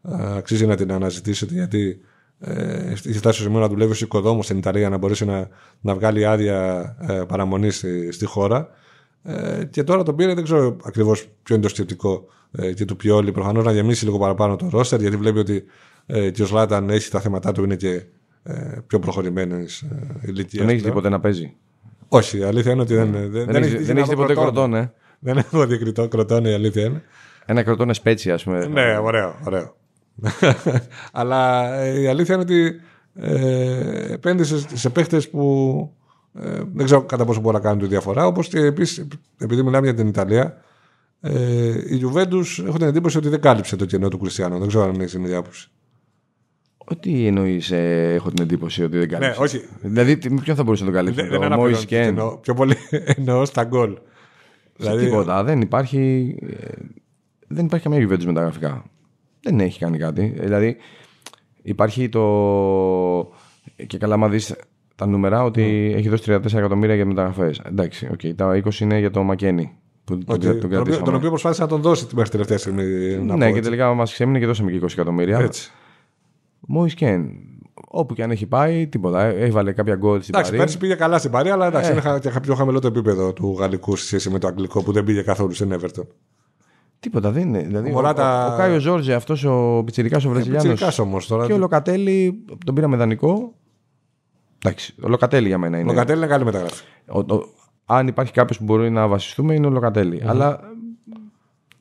Ε, 0.02 0.38
αξίζει 0.38 0.66
να 0.66 0.76
την 0.76 0.92
αναζητήσετε 0.92 1.54
γιατί 1.54 2.00
ε, 2.40 2.92
είχε 2.92 3.18
φτάσει 3.18 3.36
στο 3.36 3.44
σημείο 3.44 3.60
να 3.60 3.68
δουλεύει 3.68 3.92
ως 3.92 4.02
οικοδόμος 4.02 4.46
στην 4.46 4.58
Ιταλία 4.58 4.90
να 4.90 4.98
μπορέσει 4.98 5.26
να, 5.26 5.48
να 5.82 5.96
βγάλει 5.96 6.26
άδεια 6.26 6.96
ε, 7.00 7.22
παραμονή 7.28 7.72
στη, 7.72 8.12
στη 8.12 8.26
χώρα. 8.26 8.70
Ε, 9.24 9.64
και 9.70 9.84
τώρα 9.84 10.04
τον 10.04 10.16
πήρε, 10.16 10.34
δεν 10.34 10.44
ξέρω 10.44 10.78
ακριβώς 10.84 11.28
ποιο 11.44 11.56
είναι 11.56 11.64
το 11.64 11.70
σκεπτικό 11.70 12.26
ε, 12.52 12.74
και 12.74 12.86
του 12.86 12.96
Πιόλη. 12.96 13.32
Προφανώς 13.32 13.66
να 13.66 13.72
γεμίσει 13.72 14.06
λίγο 14.06 14.18
παραπάνω 14.18 14.56
το 14.56 14.70
ρόστερ, 14.72 15.02
γιατί 15.02 15.16
βλέπει 15.18 15.40
ότι 15.40 15.64
ε, 16.06 16.30
και 16.30 16.42
ο 16.42 16.46
Σλάταν 16.46 16.89
έχει 16.89 17.10
τα 17.10 17.20
θέματα 17.20 17.52
του, 17.52 17.63
είναι 17.63 17.76
και 17.76 18.04
ε, 18.44 18.54
πιο 18.88 19.00
προχωρημένης 19.00 19.82
ε, 19.82 20.10
ηλικίας. 20.22 20.62
τον 20.63 20.70
έχεις 20.72 20.84
δει 20.84 20.92
ποτέ 20.92 21.10
να 21.10 21.20
παίζει; 21.20 21.54
Όχι, 22.08 22.38
η 22.38 22.44
αλήθεια 22.44 22.72
είναι 22.72 22.82
ότι 22.82 22.96
δεν, 22.96 23.12
δεν, 23.12 23.32
Δεν, 23.32 23.56
έχεις- 23.56 23.74
έχει 23.74 23.84
δεν 23.84 23.98
έχεις 23.98 24.10
δει 24.10 24.16
ποτέ 24.16 24.34
κροτόν, 24.34 24.74
ε. 24.74 24.94
Δεν 25.20 25.38
έχω 25.38 25.66
δει 25.66 25.78
κριτό- 25.78 26.08
κροτόν, 26.08 26.46
η 26.46 26.54
αλήθεια 26.54 26.84
είναι. 26.86 27.02
Ένα 27.46 27.63
κροτόν 27.63 27.94
σπέτσι, 27.94 28.32
ας 28.32 28.44
πούμε. 28.44 28.66
Ναι, 28.66 28.98
ωραίο, 28.98 29.36
ωραίο. 29.46 29.76
Αλλά 31.12 31.74
ε, 31.80 32.00
η 32.02 32.08
αλήθεια 32.08 32.34
είναι 32.36 32.44
ότι 32.44 32.80
ε, 33.16 34.13
επένδυσε 34.13 34.66
σε 34.78 34.89
παίχτες 34.89 35.30
που 35.30 35.94
ε, 36.39 36.62
δεν 36.74 36.86
ξέρω 36.86 37.02
κατά 37.04 37.26
πόσο 37.26 37.39
μπορεί 37.39 37.56
να 37.56 37.62
κάνουν 37.62 37.80
τη 37.80 37.86
διαφορά. 37.88 38.26
Όπως 38.26 38.48
και 38.48 38.60
επίσης, 38.60 39.08
επειδή 39.38 39.63
μιλάμε 39.63 39.86
για 39.86 39.96
την 39.96 40.08
Ιταλία, 40.08 40.58
ε, 41.22 41.68
η 41.96 42.02
Juventus 42.06 42.66
έχω 42.68 42.78
την 42.78 42.88
εντύπωση 42.88 43.18
ότι 43.18 43.30
δεν 43.30 43.42
κάλυψε 43.42 43.76
το 43.76 43.86
κενό 43.86 44.08
του 44.08 44.18
Κριστιανού. 44.18 44.60
Δεν 44.60 44.68
ξέρω 44.68 44.84
αν 44.84 45.00
έχεις 45.00 45.12
την 45.12 45.24
ίδια 45.24 45.38
άποψη. 45.38 45.70
Ό,τι 46.86 47.28
εννοείς, 47.28 47.72
έχω 47.72 48.30
την 48.32 48.43
εντύπωση 48.43 48.84
ότι 48.84 48.98
δεν 48.98 49.08
κάνει. 49.10 49.26
Ναι, 49.26 49.34
όχι. 49.39 49.62
Δηλαδή, 49.82 50.17
τι- 50.17 50.32
με 50.32 50.41
ποιον 50.43 50.56
θα 50.56 50.63
μπορούσε 50.63 50.84
να 50.84 50.91
τον 50.91 51.00
καλύψει. 51.00 51.22
Δεν, 51.22 51.30
δεν 51.30 51.39
το 51.39 51.46
αναπληρώνει 51.46 51.76
Moise 51.76 51.88
το 51.89 51.96
Kean. 51.96 52.04
κενό. 52.04 52.38
Πιο 52.41 52.54
πολύ 52.54 52.76
εννοώ 53.17 53.46
στα 53.46 53.63
γκολ. 53.63 53.98
Σε 54.78 54.98
τίποτα. 54.98 55.43
Δεν 55.43 55.62
υπάρχει, 55.62 56.36
ε, 56.50 56.67
δεν 57.48 57.65
υπάρχει 57.65 57.89
καμία 57.89 58.08
Juventus 58.08 58.24
μεταγραφικά. 58.26 58.84
Δεν 59.41 59.60
έχει 59.60 59.80
κάνει 59.80 59.98
κάτι. 59.98 60.34
Ε, 60.38 60.43
Δηλαδή, 60.43 60.78
υπάρχει 61.62 62.10
το. 62.10 62.22
Και 63.88 63.98
καλά, 63.98 64.13
άμα 64.13 64.30
δεις 64.30 64.56
τα 64.96 65.06
νούμερα, 65.08 65.43
ότι 65.43 65.93
έχει 65.96 66.10
δώσει 66.10 66.24
34 66.32 66.54
εκατομμύρια 66.58 66.96
για 66.96 67.06
μεταγραφές. 67.06 67.62
Εντάξει, 67.65 68.10
οκ. 68.12 68.19
τα 68.36 68.62
20 68.65 68.80
είναι 68.80 69.00
για 69.00 69.12
το 69.12 69.24
Μακένι. 69.24 69.72
Που 70.04 70.17
τον, 70.17 70.36
Ότι- 70.36 70.46
τον 70.46 70.56
τον, 70.56 70.65
οποίο, 70.65 70.69
κρατήσαμε. 70.78 71.06
τον 71.06 71.15
οποίο 71.15 71.30
προσπάθησε 71.30 71.62
να 71.62 71.67
τον 71.67 71.82
δώσει 71.82 72.08
μέχρι 72.15 72.30
τελευταία 72.30 72.58
στιγμή. 72.58 72.84
να 72.84 73.22
ναι, 73.24 73.46
πω 73.46 73.52
και 73.52 73.58
έτσι. 73.58 73.62
τελικά 73.62 73.93
μας 73.93 74.12
ξέμεινε 74.13 74.39
και 74.39 74.46
δώσαμε 74.46 74.72
και 74.72 74.80
20 74.82 74.88
εκατομμύρια. 74.91 75.39
Έτσι. 75.39 75.72
Μόιζ 76.68 76.94
Κιν. 76.94 77.30
Όπου 77.88 78.13
και 78.13 78.23
αν 78.23 78.32
έχει 78.32 78.45
πάει, 78.45 78.88
τίποτα. 78.88 79.23
Έχει 79.23 79.52
βάλει 79.52 79.73
κάποια 79.73 79.95
γκολ 79.95 80.21
στην 80.21 80.34
Εντάξει, 80.34 80.52
Παρί. 80.52 80.63
πέρσι 80.63 80.78
πήγε 80.78 80.95
καλά 80.95 81.17
στην 81.17 81.32
Παρή, 81.32 81.49
αλλά 81.49 81.65
Ε. 81.65 81.67
εντάξει, 81.67 81.91
είναι 81.91 82.02
χα- 82.02 82.19
και 82.19 82.32
πιο 82.41 82.56
χαμηλό 82.56 82.80
το 82.80 82.88
επίπεδο 82.88 83.34
του 83.34 83.56
γαλλικού 83.60 83.95
σε 83.95 84.06
σχέση 84.06 84.30
με 84.30 84.39
το 84.39 84.47
αγγλικό 84.47 84.84
που 84.84 84.91
δεν 84.91 85.04
πήγε 85.04 85.21
καθόλου 85.21 85.54
στην 85.54 85.73
Everton. 85.80 86.04
Τίποτα 86.99 87.32
δεν 87.32 87.47
είναι. 87.47 87.60
Δηλαδή, 87.62 87.89
ο, 87.89 87.93
Μωράτα- 87.93 88.49
ο, 88.49 88.54
ο 88.54 88.58
Κάιο 88.58 88.80
Ζόρζε, 88.80 89.13
αυτός 89.13 89.43
ο 89.43 89.82
πιτσυρικά 89.86 90.17
ο 90.17 90.30
Βραζιλιάνος. 90.30 90.62
Πιτσιρικάς 90.67 90.99
όμως 90.99 91.28
τώρα. 91.28 91.45
Και 91.45 91.54
ο 91.54 91.58
Λοκατέλη, 91.58 92.45
τον 92.65 92.76
πήραμε 92.76 92.97
δανεικό. 92.97 93.54
Εντάξει, 94.65 94.95
ο 95.04 95.08
Λοκατέλη 95.08 95.47
για 95.47 95.58
μένα 95.58 95.80
είναι. 95.80 95.91
Ο 95.91 95.93
Κατέλη 95.93 96.17
είναι 96.17 96.28
καλή 96.28 96.43
μεταγραφή. 96.45 96.84
Ο- 97.08 97.19
ο- 97.19 97.43
αν 97.86 98.08
υπάρχει 98.08 98.32
κάποιος 98.32 98.58
που 98.58 98.63
μπορεί 98.63 98.89
να 98.89 99.08
βασιστούμε 99.08 99.54
είναι 99.54 99.67
ο 99.67 99.69
λοκατελη 99.69 100.21
Αλλά 100.26 100.60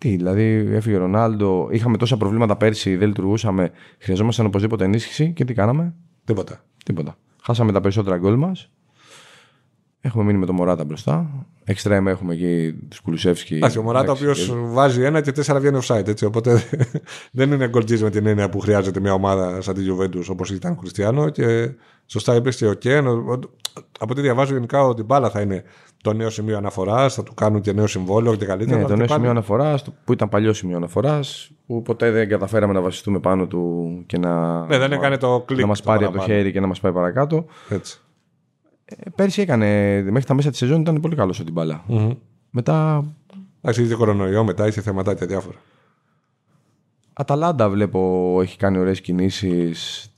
τι, 0.03 0.17
δηλαδή 0.17 0.69
έφυγε 0.73 0.97
ο 0.97 0.99
Ρονάλντο, 0.99 1.69
είχαμε 1.71 1.97
τόσα 1.97 2.17
προβλήματα 2.17 2.57
πέρσι, 2.57 2.97
δεν 2.97 3.09
λειτουργούσαμε, 3.09 3.71
χρειαζόμασταν 3.99 4.47
οπωσδήποτε 4.47 4.85
ενίσχυση 4.85 5.33
και 5.33 5.45
τι 5.45 5.55
κάναμε; 5.55 5.95
Τίποτα. 6.25 6.65
Τίποτα. 6.85 7.17
Χάσαμε 7.43 7.73
τα 7.73 7.81
περισσότερα 7.81 8.19
γκολ 8.19 8.37
μας. 8.37 8.71
Έχουμε 10.01 10.25
μείνει 10.25 10.39
με 10.39 10.47
το 10.47 10.53
Μωράτα 10.53 10.85
μπροστά. 10.85 11.47
Εξτρέμ 11.65 12.09
έχουμε 12.09 12.35
εκεί 12.35 12.75
τους 12.89 13.01
Κουλουσεύσκι. 13.01 13.55
Εντάξει, 13.55 13.79
ο 13.79 13.83
Μωράτα 13.83 14.13
ο 14.13 14.15
οποίος 14.15 14.53
βάζει 14.55 15.03
ένα 15.03 15.21
και 15.21 15.33
τέσσερα 15.33 15.61
βγαίνει 15.61 15.79
offside. 15.83 16.09
Έτσι, 16.09 16.25
οπότε 16.25 16.63
δεν 17.39 17.53
είναι 17.53 17.69
γκολτζής 17.69 18.03
με 18.03 18.11
την 18.11 18.27
έννοια 18.27 18.49
που 18.49 18.61
χρειάζεται 18.61 19.01
μια 19.01 19.13
ομάδα 19.13 19.61
σαν 19.61 19.75
τη 19.75 19.81
Juventus 19.91 20.25
όπως 20.29 20.51
ήταν 20.51 20.73
ο 20.73 20.75
Κριστιανό. 20.75 21.29
Και 21.29 21.75
σωστά 22.07 22.35
είπες 22.35 22.57
και 22.57 22.67
ο 22.67 22.75
Κέν. 22.75 23.07
ο- 23.07 23.11
ο- 23.11 23.39
Από 23.99 24.13
ό,τι 24.13 24.21
διαβάζω 24.21 24.53
γενικά 24.53 24.83
ότι 24.85 25.01
η 25.01 25.05
μπάλα 25.07 25.31
θα 25.31 25.41
είναι 25.41 25.63
το 26.03 26.13
νέο 26.13 26.31
σημείο 26.31 26.57
αναφοράς. 26.57 27.15
Θα 27.15 27.23
του 27.23 27.35
κάνουν 27.35 27.61
και 27.61 27.73
νέο 27.73 27.87
συμβόλαιο 27.87 28.37
και 28.37 28.45
καλύτερα. 28.45 28.77
Ναι, 28.79 28.85
αλλά 28.85 28.87
το 28.87 28.93
και 28.93 28.99
νέο 28.99 29.07
πάλι- 29.07 29.19
σημείο 29.21 29.31
αναφοράς, 29.31 29.85
που 30.05 30.13
ήταν 30.13 30.29
παλιό 30.29 30.53
σημείο 30.53 30.77
αναφοράς, 30.77 31.51
που 31.67 31.83
ποτέ 31.83 32.11
δεν 32.11 32.29
καταφέραμε 32.29 32.73
να 32.73 32.81
βασιστούμε 32.81 33.19
πάνω 33.21 33.47
του 33.47 33.89
και 34.07 34.19
να, 34.19 34.65
Ναι, 34.67 34.79
δεν 34.79 34.93
έκανε 34.93 35.17
το 35.17 35.43
κλικ. 35.47 35.61
να 35.61 35.67
μας 35.67 35.79
το 35.81 35.85
πάρει 35.87 36.05
από 36.05 36.13
το 36.13 36.19
παραπάνω. 36.19 36.39
χέρι 36.39 36.53
και 36.53 36.61
να 36.61 36.67
μας 36.67 36.81
πάει 36.81 36.93
παρακάτω. 36.93 37.45
Έτσι. 37.69 38.01
Ε, 38.85 39.11
πέρσι 39.15 39.41
έκανε, 39.41 39.67
μέχρι 40.03 40.25
τα 40.25 40.35
μέσα 40.35 40.51
της 40.51 40.59
σεζόν 40.59 40.81
ήταν 40.81 41.01
πολύ 41.01 41.17
καλός 41.17 41.37
στην 41.37 41.53
μπάλα. 41.53 41.85
Μετά 42.51 43.05
Εντάξει, 43.61 43.83
είχε 43.83 43.95
κορονοϊό 43.95 44.45
μετά, 44.45 44.67
είχε 44.67 44.81
θεματάκια 44.81 45.27
διάφορα. 45.27 45.57
Αταλάντα 47.13 47.71
βλέπω 47.71 48.39
έχει 48.43 48.57
κάνει 48.57 48.79
ωραίες 48.79 49.01
κινήσεις. 49.01 50.12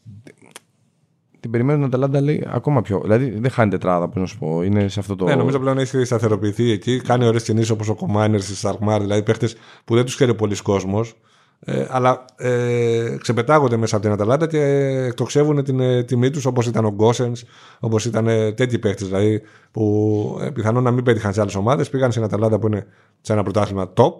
Την 1.44 1.52
περιμένουν 1.52 1.80
την 1.80 1.88
Αταλάντα 1.88 2.20
λέει 2.20 2.46
ακόμα 2.46 2.82
πιο. 2.82 3.00
Δηλαδή 3.02 3.38
δεν 3.38 3.50
χάνει 3.50 3.70
τετράδα, 3.70 4.08
πώς 4.08 4.20
να 4.20 4.26
σου 4.26 4.38
πω. 4.38 4.62
Είναι 4.62 4.88
σε 4.88 5.00
αυτό 5.00 5.16
το. 5.16 5.24
Ναι, 5.24 5.34
νομίζω 5.34 5.58
πλέον 5.58 5.78
έχει 5.78 6.04
σταθεροποιηθεί 6.04 6.70
εκεί. 6.70 7.00
Κάνει 7.00 7.26
ωραίες 7.26 7.42
κινήσεις 7.42 7.70
όπως 7.70 7.88
ο 7.88 7.94
Κοπμάινερς 7.94 8.40
της 8.40 8.54
Άλκμααρ, 8.54 9.00
δηλαδή 9.00 9.22
παίχτες 9.22 9.56
που 9.84 9.94
δεν 9.94 10.04
τους 10.04 10.14
ξέρει 10.14 10.34
πολύς 10.34 10.62
κόσμος. 10.62 11.14
Ε, 11.60 11.86
αλλά 11.90 12.24
ε, 12.36 13.16
ξεπετάγονται 13.20 13.76
μέσα 13.76 13.96
από 13.96 14.04
την 14.04 14.14
Αταλάντα 14.14 14.46
και 14.46 14.58
εκτοξεύουν 15.06 15.64
την 15.64 15.80
ε, 15.80 16.02
τιμή 16.02 16.30
τους 16.30 16.44
όπως 16.44 16.66
ήταν 16.66 16.84
ο 16.84 16.90
Γκόσενς, 16.90 17.44
όπως 17.80 18.04
ήταν 18.04 18.28
ε, 18.28 18.52
τέτοιοι 18.52 18.78
παίχτες 18.78 19.06
δηλαδή, 19.06 19.42
που 19.70 20.38
ε, 20.42 20.50
πιθανόν 20.50 20.82
να 20.82 20.90
μην 20.90 21.04
πέτυχαν 21.04 21.32
σε 21.32 21.40
άλλες 21.40 21.54
ομάδες. 21.54 21.90
Πήγαν 21.90 22.10
στην 22.10 22.22
Αταλάντα 22.24 22.58
που 22.58 22.66
είναι 22.66 22.86
σε 23.20 23.32
ένα 23.32 23.42
πρωτάθλημα 23.42 23.92
top. 23.96 24.16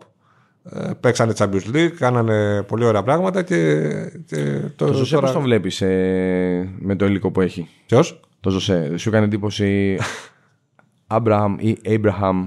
Ε, 0.71 0.91
παίξανε 1.01 1.33
Champions 1.37 1.75
League, 1.75 1.91
κάνανε 1.99 2.63
πολύ 2.63 2.85
ωραία 2.85 3.03
πράγματα 3.03 3.43
και. 3.43 3.91
και 4.27 4.61
το, 4.77 4.87
το 4.87 4.93
Ζωσέ, 4.93 5.15
τώρα... 5.15 5.27
πώς 5.27 5.35
τον 5.35 5.43
βλέπεις 5.43 5.81
ε, 5.81 6.73
με 6.79 6.97
το 6.97 7.07
υλικό 7.07 7.31
που 7.31 7.41
έχει; 7.41 7.69
Ποιος; 7.87 8.21
Το 8.41 8.51
Ζωσέ. 8.51 8.97
Σου 8.97 9.09
έκανε 9.09 9.25
εντύπωση. 9.25 9.99
Αμπραάμ 11.07 11.57
ή 11.59 11.77
Abraham 11.85 12.47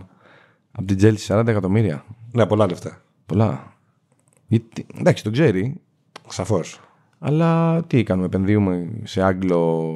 από 0.71 0.85
την 0.85 0.97
Τζέλση 0.97 1.33
40 1.35 1.47
εκατομμύρια; 1.47 2.05
Ναι, 2.31 2.45
πολλά 2.45 2.65
λεφτά. 2.65 3.01
Πολλά. 3.25 3.73
Γιατί, 4.47 4.85
εντάξει, 4.99 5.23
το 5.23 5.31
ξέρει. 5.31 5.81
Σαφώς. 6.27 6.79
Αλλά 7.19 7.81
τι 7.87 8.03
κάνουμε, 8.03 8.25
επενδύουμε 8.25 8.89
σε 9.03 9.21
Άγγλο 9.21 9.93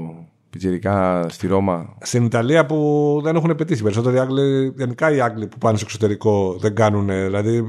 πιτσιρικά 0.49 1.25
στη 1.29 1.47
Ρώμα; 1.47 1.97
Στην 2.01 2.25
Ιταλία 2.25 2.65
που 2.65 3.19
δεν 3.23 3.35
έχουν 3.35 3.55
πετύχει. 3.55 3.83
Περισσότεροι 3.83 4.19
Άγγλοι, 4.19 4.73
γενικά 4.77 5.11
οι 5.11 5.21
Άγγλοι 5.21 5.47
που 5.47 5.57
πάνε 5.57 5.77
στο 5.77 5.85
εξωτερικό 5.89 6.57
δεν 6.59 6.75
κάνουν. 6.75 7.07
Δηλαδή, 7.07 7.63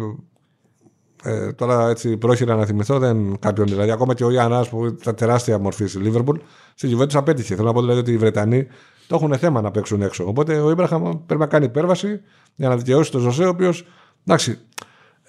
ε, 1.22 1.52
τώρα 1.52 1.88
έτσι 1.88 2.16
πρόχειρα 2.16 2.54
να 2.54 2.64
θυμηθώ, 2.64 2.98
δεν 2.98 3.38
κάποιον. 3.38 3.66
Δηλαδή, 3.66 3.90
ακόμα 3.90 4.14
και 4.14 4.24
ο 4.24 4.30
Ιαννάς 4.30 4.68
που 4.68 4.87
ήταν 4.87 5.14
τεράστια 5.14 5.58
μορφή 5.58 5.87
στη 5.87 5.98
Λίβερπουλ, 5.98 6.38
στη 6.74 6.87
Γιουβέντους 6.87 7.16
απέτυχε. 7.16 7.54
Θέλω 7.54 7.66
να 7.66 7.72
πω 7.72 7.80
δηλαδή 7.80 7.98
ότι 8.00 8.12
οι 8.12 8.16
Βρετανοί 8.16 8.66
το 9.06 9.14
έχουν 9.14 9.38
θέμα 9.38 9.61
να 9.61 9.70
παίξουν 9.70 10.02
έξω. 10.02 10.24
Οπότε 10.26 10.61
ο 10.61 10.70
Ήμπραχαμ 10.70 11.02
πρέπει 11.26 11.40
να 11.40 11.46
κάνει 11.46 11.64
υπέρβαση 11.64 12.20
για 12.54 12.68
να 12.68 12.76
δικαιώσει 12.76 13.11
τον 13.11 13.20
Ζωσέ, 13.20 13.44
ο 13.44 13.48
οποίος 13.48 13.87
εντάξει, 14.26 14.58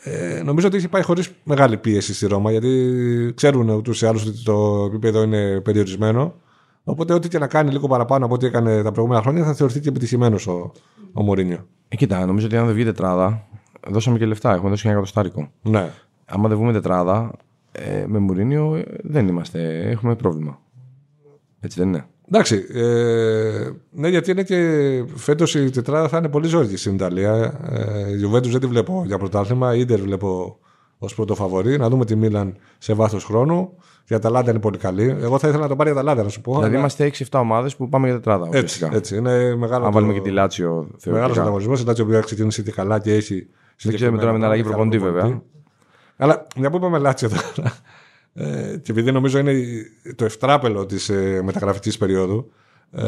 ε, 0.03 0.41
νομίζω 0.43 0.67
ότι 0.67 0.77
έχει 0.77 0.88
πάει 0.88 1.03
χωρίς 1.03 1.29
μεγάλη 1.43 1.77
πίεση 1.77 2.13
στη 2.13 2.27
Ρώμα, 2.27 2.51
γιατί 2.51 3.34
ξέρουν 3.36 3.69
ούτως 3.69 4.01
ή 4.01 4.06
άλλως 4.06 4.25
ότι 4.25 4.43
το 4.43 4.86
επίπεδο 4.88 5.21
είναι 5.21 5.62
περιορισμένο. 5.62 6.34
Οπότε, 6.84 7.13
ό,τι 7.13 7.27
και 7.27 7.39
να 7.39 7.47
κάνει 7.47 7.71
λίγο 7.71 7.88
παραπάνω 7.88 8.25
από 8.25 8.34
ό,τι 8.34 8.45
έκανε 8.45 8.84
τα 8.84 8.91
προηγούμενα 8.91 9.21
χρόνια, 9.21 9.43
θα 9.43 9.53
θεωρηθεί 9.53 9.79
και 9.79 9.89
επιτυχημένος 9.89 10.47
ο, 10.47 10.71
ο 11.13 11.23
Μωρίνιο. 11.23 11.67
Ε, 11.88 11.95
κοίτα, 11.95 12.25
νομίζω 12.25 12.45
ότι 12.45 12.58
αν 12.58 12.65
δεν 12.65 12.75
βγει 12.75 12.84
τετράδα, 12.84 13.47
δώσαμε 13.88 14.17
και 14.17 14.26
λεφτά. 14.26 14.54
Έχουμε 14.54 14.69
δώσει 14.69 14.82
ένα 14.84 14.93
εκατοστάρικο. 14.93 15.52
Ναι. 15.62 15.89
Άμα 16.26 16.48
δεν 16.48 16.58
βγούμε 16.58 16.72
τετράδα, 16.72 17.32
ε, 17.72 18.06
με 18.08 18.19
Μουρίνιο 18.19 18.76
ε, 18.76 18.84
δεν 19.04 19.28
είμαστε. 19.28 19.89
Έχουμε 19.89 20.15
πρόβλημα. 20.15 20.60
Έτσι 21.60 21.80
δεν 21.80 21.88
είναι. 21.88 22.06
Εντάξει. 22.28 22.65
Ε, 22.74 23.69
ναι, 23.91 24.08
γιατί 24.08 24.32
είναι 24.32 24.43
και 24.43 24.58
φέτος 25.15 25.56
η 25.56 25.69
τετράδα 25.69 26.08
θα 26.08 26.17
είναι 26.17 26.30
πολύ 26.30 26.48
ζώρικη 26.48 26.78
στην 26.78 26.93
Ιταλία. 26.93 27.60
Ε, 27.69 28.10
η 28.10 28.22
Juventus 28.26 28.50
δεν 28.50 28.60
τη 28.60 28.67
βλέπω 28.67 29.04
για 29.06 29.17
πρωτάθλημα. 29.17 29.76
Ιντερ 29.76 30.02
βλέπω 30.02 30.58
ως 30.98 31.15
πρώτο 31.15 31.36
φαβορή. 31.36 31.78
Να 31.78 31.89
δούμε 31.89 32.06
τη 32.06 32.15
Μίλαν 32.15 32.56
σε 32.78 32.93
βάθος 32.93 33.24
χρόνου. 33.24 33.78
Η 34.08 34.15
Αταλάντα 34.15 34.52
είναι 34.52 34.60
πολύ 34.60 34.78
καλή. 34.78 35.17
Εγώ 35.19 35.39
θα 35.39 35.48
ήθελα 35.48 35.63
να 35.63 35.69
το 35.69 35.76
πάρει 35.76 35.89
η 35.89 35.93
Αταλάντα, 35.93 36.24
να 36.24 36.30
σου 36.30 36.41
πω. 36.41 36.52
Δηλαδή 36.52 36.69
αλλά... 36.69 36.80
είμαστε 36.80 37.12
6-7 37.32 37.39
ομάδες 37.39 37.76
που 37.76 37.89
πάμε 37.89 38.08
για 38.08 38.15
τετράδα. 38.15 38.50
Έτσι, 38.52 38.89
έτσι. 38.91 39.17
Είναι 39.17 39.56
μεγάλο. 39.56 39.86
Αν 39.86 39.91
το... 39.91 39.98
βάλουμε 39.98 40.13
και 40.13 40.22
τη 40.22 40.30
Λάτσιο. 40.30 40.88
Μεγάλος 41.06 41.38
ανταγωνισμός. 41.38 41.82
Η 41.82 41.86
Λάτσιο 41.86 42.06
που 42.06 42.12
έχει 42.12 42.26
ξεκινήσει 42.26 42.63
και 42.63 42.72
καλά 42.72 43.00
και 43.00 43.13
έχει. 43.13 43.48
Δεν 43.81 43.95
ξέρουμε 43.95 44.17
τώρα 44.17 44.31
με 44.31 44.38
την 44.38 44.45
αλλαγή 44.45 44.63
προποντή, 44.63 44.97
βέβαια. 44.97 45.41
Αλλά 46.17 46.47
μια 46.55 46.69
που 46.69 46.77
είπαμε 46.77 46.97
Λάτσιο 46.97 47.29
τώρα. 47.29 47.71
Ε, 48.33 48.77
και 48.77 48.91
επειδή 48.91 49.12
νομίζω 49.12 49.39
είναι 49.39 49.53
το 50.15 50.25
ευτράπελο 50.25 50.86
της 50.86 51.09
ε, 51.09 51.41
μεταγραφικής 51.43 51.97
περίοδου, 51.97 52.51
ε, 52.91 53.03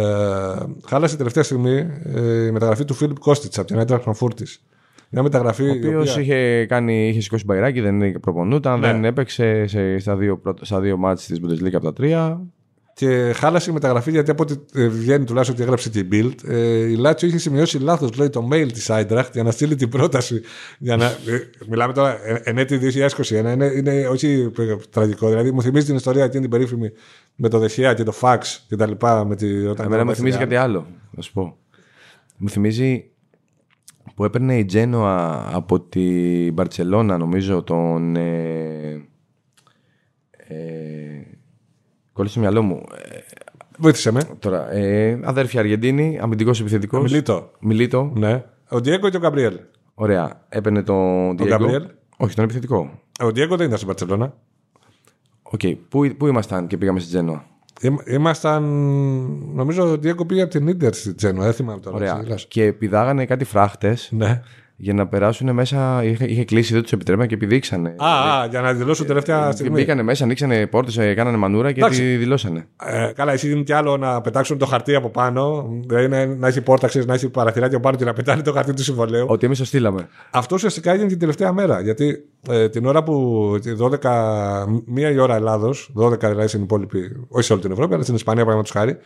χάλασε 0.85 1.17
τελευταία 1.17 1.43
στιγμή 1.43 1.87
ε, 2.03 2.45
η 2.45 2.51
μεταγραφή 2.51 2.85
του 2.85 2.93
Φίλιπ 2.93 3.19
Κώστιτς 3.19 3.57
από 3.57 3.67
την 3.67 3.77
Έντρα 3.77 3.99
Φραγκφούρτη. 3.99 4.45
Μια 5.09 5.23
μεταγραφή. 5.23 5.69
Ο 5.69 5.71
οποίος 5.71 6.11
οποία... 6.11 6.21
είχε, 6.21 6.65
κάνει, 6.65 7.07
είχε 7.07 7.21
σηκώσει 7.21 7.45
μπαϊράκι, 7.45 7.81
δεν 7.81 8.19
προπονούταν, 8.19 8.79
ναι. 8.79 8.87
δεν 8.87 9.05
έπαιξε 9.05 9.67
σε, 9.67 9.97
στα 9.97 10.15
δύο, 10.15 10.41
στα 10.61 10.79
δύο 10.79 10.97
μάτς 10.97 11.25
της 11.25 11.39
Bundesliga 11.43 11.73
από 11.73 11.85
τα 11.85 11.93
τρία. 11.93 12.41
Και 12.95 13.33
χάλασε 13.35 13.69
η 13.69 13.73
μεταγραφή 13.73 14.11
γιατί 14.11 14.31
από 14.31 14.43
ό,τι 14.43 14.81
ε, 14.81 14.87
βγαίνει 14.87 15.25
τουλάχιστον 15.25 15.55
ότι 15.55 15.63
έγραψε 15.63 15.89
και 15.89 15.99
η 15.99 16.07
Bild, 16.11 16.49
ε, 16.49 16.89
η 16.89 16.95
Λάτσιο 16.95 17.27
είχε 17.27 17.37
σημειώσει 17.37 17.77
λάθος 17.77 18.17
λέει 18.17 18.29
το 18.29 18.47
mail 18.51 18.67
της 18.73 18.89
Άιντραχτ 18.89 19.33
για 19.33 19.43
να 19.43 19.51
στείλει 19.51 19.75
την 19.75 19.89
πρόταση. 19.89 20.41
Για 20.79 20.95
να, 20.95 21.05
ε, 21.05 21.49
μιλάμε 21.67 21.93
τώρα 21.93 22.17
εν 22.43 22.57
έτη 22.57 22.77
2021, 22.77 23.29
είναι, 23.29 23.65
είναι 23.65 24.07
όχι 24.07 24.51
τραγικό. 24.89 25.29
Δηλαδή 25.29 25.51
μου 25.51 25.61
θυμίζει 25.61 25.85
την 25.85 25.95
ιστορία 25.95 26.23
εκείνη 26.23 26.41
την 26.41 26.51
περίφημη 26.51 26.91
με 27.35 27.49
το 27.49 27.59
δεχεία 27.59 27.93
και 27.93 28.03
το 28.03 28.13
fax 28.21 28.39
και 28.67 28.75
τα 28.75 28.87
λοιπά. 28.87 29.25
Με 29.25 29.35
τη, 29.35 29.47
Εμένα 29.65 30.05
μου 30.05 30.15
θυμίζει 30.15 30.37
κάτι 30.37 30.55
άλλο, 30.55 30.87
να 31.11 31.21
σου 31.21 31.33
πω. 31.33 31.57
Μου 32.37 32.49
θυμίζει 32.49 33.09
που 34.15 34.25
έπαιρνε 34.25 34.57
η 34.57 34.65
Τζένοα 34.65 35.49
από 35.53 35.79
την 35.81 36.53
Μπαρτσελώνα 36.53 37.17
νομίζω 37.17 37.63
τον... 37.63 38.15
Ε, 38.15 39.07
ε, 40.47 41.24
κόλλησε 42.15 42.33
στο 42.33 42.39
μυαλό 42.39 42.61
μου. 42.61 42.83
Βοήθησε 43.77 44.11
με. 44.11 44.21
Τώρα, 44.39 44.71
ε, 44.71 45.19
αδέρφια 45.23 45.59
Αργεντίνη, 45.59 46.19
αμυντικός 46.21 46.59
επιθετικός. 46.59 47.01
Μιλίτο. 47.01 47.51
Μιλίτο. 47.59 48.11
Ναι. 48.15 48.43
Ο 48.69 48.81
Ντιέγκο 48.81 49.09
και 49.09 49.17
ο 49.17 49.19
Γκαμπριέλ. 49.19 49.59
Ωραία. 49.93 50.45
Έπαιρνε 50.49 50.83
τον 50.83 51.35
Ντιέγκο. 51.35 51.55
Γκαμπριέλ. 51.57 51.85
Όχι, 52.17 52.35
τον 52.35 52.43
επιθετικό. 52.43 52.99
Ο 53.19 53.31
Ντιέγκο 53.31 53.55
δεν 53.55 53.65
ήταν 53.65 53.77
στην 53.77 53.89
Μπαρσελόνα. 53.89 54.33
Οκ. 55.41 55.59
Okay. 55.63 55.77
Πού, 55.89 56.15
πού 56.17 56.27
ήμασταν 56.27 56.67
και 56.67 56.77
πήγαμε 56.77 56.99
στη 56.99 57.09
Τζένοα. 57.09 57.45
Ήμασταν. 58.07 58.63
Νομίζω 59.53 59.83
ότι 59.83 59.91
ο 59.91 59.97
Ντιέγκο 59.97 60.25
πήγε 60.25 60.41
από 60.41 60.51
την 60.51 60.77
ντερ 60.77 60.93
στη 60.93 61.13
Τζένοα. 61.13 61.43
Δεν 61.43 61.53
θυμάμαι 61.53 61.79
τώρα. 61.79 61.95
Ωραία. 61.95 62.23
Και 62.47 62.73
πηδάγανε 62.73 63.25
κάτι 63.25 63.43
φράχτες. 63.43 64.09
Ναι 64.11 64.41
για 64.75 64.93
να 64.93 65.07
περάσουν 65.07 65.53
μέσα. 65.53 66.03
Είχε, 66.03 66.25
είχε 66.25 66.45
κλείσει, 66.45 66.73
δεν 66.73 66.81
τους 66.81 66.91
επιτρέπανε 66.91 67.27
και 67.27 67.33
επιδείξανε. 67.33 67.95
Α, 67.97 68.39
α, 68.39 68.45
για 68.45 68.61
να 68.61 68.73
δηλώσουν 68.73 69.05
τελευταία 69.05 69.51
στιγμή. 69.51 69.79
Μπήκανε 69.79 70.03
μέσα, 70.03 70.23
ανοίξανε 70.23 70.67
πόρτες, 70.67 70.95
κάνανε 71.15 71.37
μανούρα 71.37 71.71
και 71.71 71.83
τη 71.83 72.15
δηλώσανε. 72.15 72.67
Ε, 72.85 73.11
καλά, 73.15 73.31
εσύ 73.31 73.51
είναι 73.51 73.61
κι 73.61 73.73
άλλο 73.73 73.97
να 73.97 74.21
πετάξουν 74.21 74.57
το 74.57 74.65
χαρτί 74.65 74.95
από 74.95 75.09
πάνω. 75.09 75.69
Δηλαδή 75.87 76.35
να 76.37 76.47
έχει 76.47 76.61
πόρτα, 76.61 76.87
ξέρεις, 76.87 77.07
να 77.07 77.13
έχει 77.13 77.29
παραθυράκια 77.29 77.77
από 77.77 77.85
πάνω 77.85 77.97
και 77.97 78.05
να 78.05 78.13
πετάνε 78.13 78.41
το 78.41 78.51
χαρτί 78.51 78.73
του 78.73 78.83
συμβολέου. 78.83 79.25
Ότι 79.29 79.45
εμείς 79.45 79.57
το 79.57 79.65
στείλαμε. 79.65 80.07
Αυτό 80.31 80.55
ουσιαστικά 80.55 80.91
έγινε 80.91 81.07
την 81.07 81.19
τελευταία 81.19 81.53
μέρα. 81.53 81.81
Γιατί 81.81 82.25
ε, 82.49 82.69
την 82.69 82.85
ώρα 82.85 83.03
που. 83.03 83.13
12, 84.01 84.65
μία 84.85 85.09
η 85.09 85.17
ώρα 85.17 85.35
Ελλάδος, 85.35 85.91
12 85.95 86.19
δηλαδή 86.19 86.47
στην 86.47 86.61
υπόλοιπη. 86.61 87.25
Όχι 87.27 87.45
σε 87.45 87.53
όλη 87.53 87.61
την 87.61 87.71
Ευρώπη, 87.71 87.93
αλλά 87.93 88.03
στην 88.03 88.15
Ισπανία, 88.15 88.45
παραδείγματος 88.45 88.81
χάρη 88.81 88.97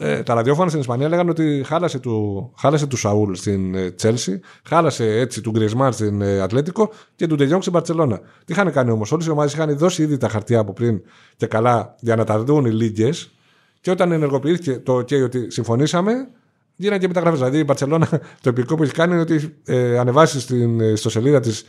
ε, 0.00 0.22
τα 0.22 0.34
ραδιόφωνα 0.34 0.68
στην 0.68 0.80
Ισπανία 0.80 1.08
λέγανε 1.08 1.30
ότι 1.30 1.62
χάλασε 1.66 1.98
του, 1.98 2.52
χάλασε 2.56 2.86
του 2.86 2.96
Σαούλ 2.96 3.34
στην 3.34 3.74
ε, 3.74 3.90
Τσέλσι, 3.90 4.40
χάλασε 4.64 5.18
έτσι 5.18 5.40
του 5.40 5.50
Γκρισμάν 5.50 5.92
στην 5.92 6.22
ε, 6.22 6.40
Ατλέτικο 6.40 6.90
και 7.16 7.26
του 7.26 7.34
Ντεγιόνγκ 7.34 7.60
στην 7.60 7.72
Παρσελώνα. 7.72 8.20
Τι 8.44 8.52
είχαν 8.52 8.72
κάνει 8.72 8.90
όμως, 8.90 9.12
όλες 9.12 9.26
οι 9.26 9.30
ομάδες 9.30 9.52
είχαν 9.52 9.76
δώσει 9.76 10.02
ήδη 10.02 10.16
τα 10.16 10.28
χαρτιά 10.28 10.58
από 10.58 10.72
πριν 10.72 11.02
και 11.36 11.46
καλά 11.46 11.94
για 12.00 12.16
να 12.16 12.24
τα 12.24 12.44
δουν 12.44 12.64
οι 12.64 12.70
λίγες. 12.70 13.30
Και 13.80 13.90
όταν 13.90 14.12
ενεργοποιήθηκε 14.12 14.78
το 14.78 14.96
OK 14.96 15.22
ότι 15.24 15.50
συμφωνήσαμε, 15.50 16.12
γίνανε 16.76 17.00
και 17.00 17.06
μεταγραφές. 17.06 17.38
Δηλαδή 17.38 17.58
η 17.58 17.64
Μπαρσελόνα 17.66 18.08
το 18.42 18.48
επικό 18.48 18.74
που 18.74 18.82
έχει 18.82 18.92
κάνει 18.92 19.12
είναι 19.12 19.20
ότι 19.20 19.56
ε, 19.64 19.98
ανεβάσει 19.98 20.40
στην 20.40 20.80
ε, 20.80 20.86
ιστοσελίδα 20.86 21.40
της 21.40 21.64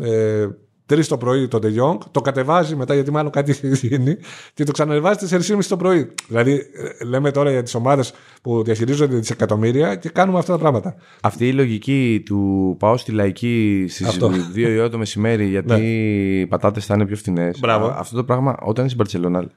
ε, 0.00 0.46
τρεις 0.92 1.08
το 1.08 1.16
πρωί 1.16 1.48
το 1.48 1.58
De 1.62 1.66
Jong, 1.66 1.98
το 2.10 2.20
κατεβάζει 2.20 2.76
μετά 2.76 2.94
γιατί 2.94 3.10
μάλλον 3.10 3.30
κάτι 3.30 3.50
έχει 3.50 3.86
γίνει 3.86 4.16
και 4.54 4.64
το 4.64 4.72
ξανανεβάζει 4.72 5.26
4,5 5.30 5.64
το 5.68 5.76
πρωί. 5.76 6.14
Δηλαδή, 6.28 6.52
ε, 7.00 7.04
λέμε 7.04 7.30
τώρα 7.30 7.50
για 7.50 7.62
τις 7.62 7.74
ομάδες 7.74 8.14
που 8.42 8.62
διαχειρίζονται 8.62 9.16
δισεκατομμύρια 9.16 9.94
και 9.94 10.08
κάνουμε 10.08 10.38
αυτά 10.38 10.52
τα 10.52 10.58
πράγματα. 10.58 10.94
Αυτή 11.22 11.48
η 11.48 11.52
λογική 11.52 12.22
του 12.24 12.76
πάω 12.78 12.96
στη 12.96 13.12
λαϊκή 13.12 13.86
στις 13.88 14.18
2 14.20 14.30
η 14.54 14.78
ώρα 14.78 14.88
το 14.88 14.98
μεσημέρι 14.98 15.46
γιατί 15.46 15.72
ναι. 15.72 15.78
οι 15.78 16.46
πατάτες 16.46 16.86
θα 16.86 16.94
είναι 16.94 17.06
πιο 17.06 17.16
φθηνέ. 17.16 17.50
Αυτό 17.96 18.16
το 18.16 18.24
πράγμα 18.24 18.56
όταν 18.60 18.84
είσαι 18.84 18.94
στην 18.94 18.96
Παρσελόνα. 18.96 19.50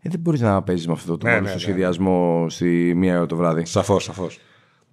Ε, 0.00 0.08
δεν 0.08 0.20
μπορείς 0.20 0.40
να 0.40 0.62
παίζεις 0.62 0.86
με 0.86 0.92
αυτό 0.92 1.16
το 1.16 1.26
ναι, 1.26 1.34
ναι, 1.34 1.40
ναι, 1.40 1.58
σχεδιασμό 1.58 2.46
στη 2.48 2.92
μία 2.96 3.16
ώρα 3.16 3.26
το 3.26 3.36
βράδυ. 3.36 3.64
Σαφώς, 3.64 4.04
σαφώς. 4.04 4.38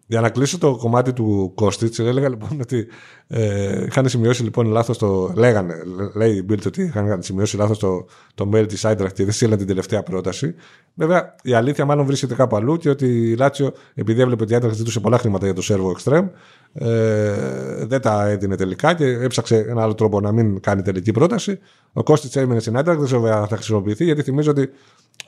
Για 0.08 0.22
να 0.22 0.30
κλείσω 0.30 0.58
το 0.58 0.76
κομμάτι 0.76 1.14
του 1.14 1.52
Κώστιτς, 1.56 2.00
έλεγα 2.00 2.30
λοιπόν 2.30 2.60
ότι 2.62 2.88
ε, 3.28 3.86
είχαν 3.86 4.10
σημειώσει 4.10 4.44
λοιπόν 4.44 4.68
λάθος 4.68 4.98
το. 4.98 5.34
Λέγανε, 5.36 5.74
λέει 6.16 6.36
η 6.36 6.46
Bild 6.50 6.66
ότι 6.66 6.82
είχαν 6.82 7.22
σημειώσει 7.22 7.58
λάθος 7.58 7.80
το, 7.80 8.06
το 8.36 8.50
mail 8.54 8.68
της 8.68 8.86
Άιντραχ 8.86 9.12
και 9.12 9.24
δεν 9.24 9.34
στείλαν 9.34 9.58
την 9.58 9.68
τελευταία 9.68 10.04
πρόταση. 10.04 10.56
Βέβαια, 10.94 11.36
η 11.44 11.54
αλήθεια 11.54 11.86
μάλλον 11.86 12.06
βρίσκεται 12.06 12.36
κάπου 12.36 12.56
αλλού 12.56 12.78
και 12.78 12.90
ότι 12.90 13.32
η 13.32 13.36
Λάτσιο, 13.36 13.74
επειδή 13.94 14.22
έβλεπε 14.22 14.44
ότι 14.44 14.52
η 14.52 14.56
Άιντραχ 14.56 14.74
ζητούσε 14.74 15.00
πολλά 15.00 15.18
χρήματα 15.18 15.46
για 15.46 15.56
το 15.56 15.62
σερβο 15.62 15.96
Extreme, 15.98 16.30
ε, 16.74 17.86
δεν 17.86 18.02
τα 18.02 18.28
έδινε 18.28 18.56
τελικά 18.56 18.94
και 18.94 19.06
έψαξε 19.06 19.58
ένα 19.58 19.82
άλλο 19.82 19.94
τρόπο 19.94 20.20
να 20.20 20.32
μην 20.32 20.60
κάνει 20.60 20.82
τελική 20.82 21.12
πρόταση. 21.12 21.60
Ο 21.94 22.04
Κώστιτς 22.04 22.36
έμεινε 22.36 22.60
στην 22.60 22.76
Άιντραχ, 22.76 22.98
δεν 22.98 23.06
ξέρω 23.06 23.26
αν 23.26 23.48
θα 23.48 23.56
χρησιμοποιηθεί 23.56 24.04
γιατί 24.04 24.22
θυμίζω 24.22 24.52
ότι 24.52 24.70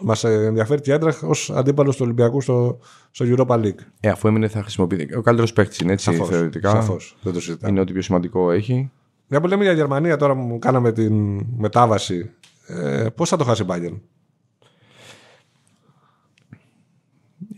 Μας 0.01 0.23
ενδιαφέρει 0.23 0.81
και 0.81 0.91
η 0.91 0.93
Έντραχ 0.93 1.23
ως 1.23 1.49
αντίπαλος 1.49 1.95
του 1.95 2.01
Ολυμπιακού 2.05 2.41
στο, 2.41 2.79
στο 3.11 3.25
Europa 3.29 3.55
League. 3.55 3.79
Ε, 3.99 4.09
αφού 4.09 4.27
έμεινε 4.27 4.47
θα 4.47 4.61
χρησιμοποιηθεί. 4.61 5.15
Ο 5.15 5.21
καλύτερος 5.21 5.53
παίκτης 5.53 5.79
είναι 5.79 5.91
έτσι 5.91 6.11
σαφώς, 6.11 6.29
θεωρητικά. 6.29 6.69
Σαφώς. 6.69 7.17
Δεν 7.21 7.33
το 7.33 7.41
συζητάμε. 7.41 7.71
Είναι 7.71 7.81
ό,τι 7.81 7.93
πιο 7.93 8.01
σημαντικό 8.01 8.51
έχει. 8.51 8.91
Μια 9.27 9.41
που 9.41 9.47
λέμε 9.47 9.63
για 9.63 9.73
Γερμανία 9.73 10.17
τώρα 10.17 10.35
που 10.35 10.59
κάναμε 10.61 10.91
την 10.91 11.45
μετάβαση. 11.57 12.31
Ε, 12.67 13.07
Πώς 13.15 13.29
θα 13.29 13.37
το 13.37 13.43
χάσει 13.43 13.63
η 13.63 13.65
Bayern; 13.69 13.99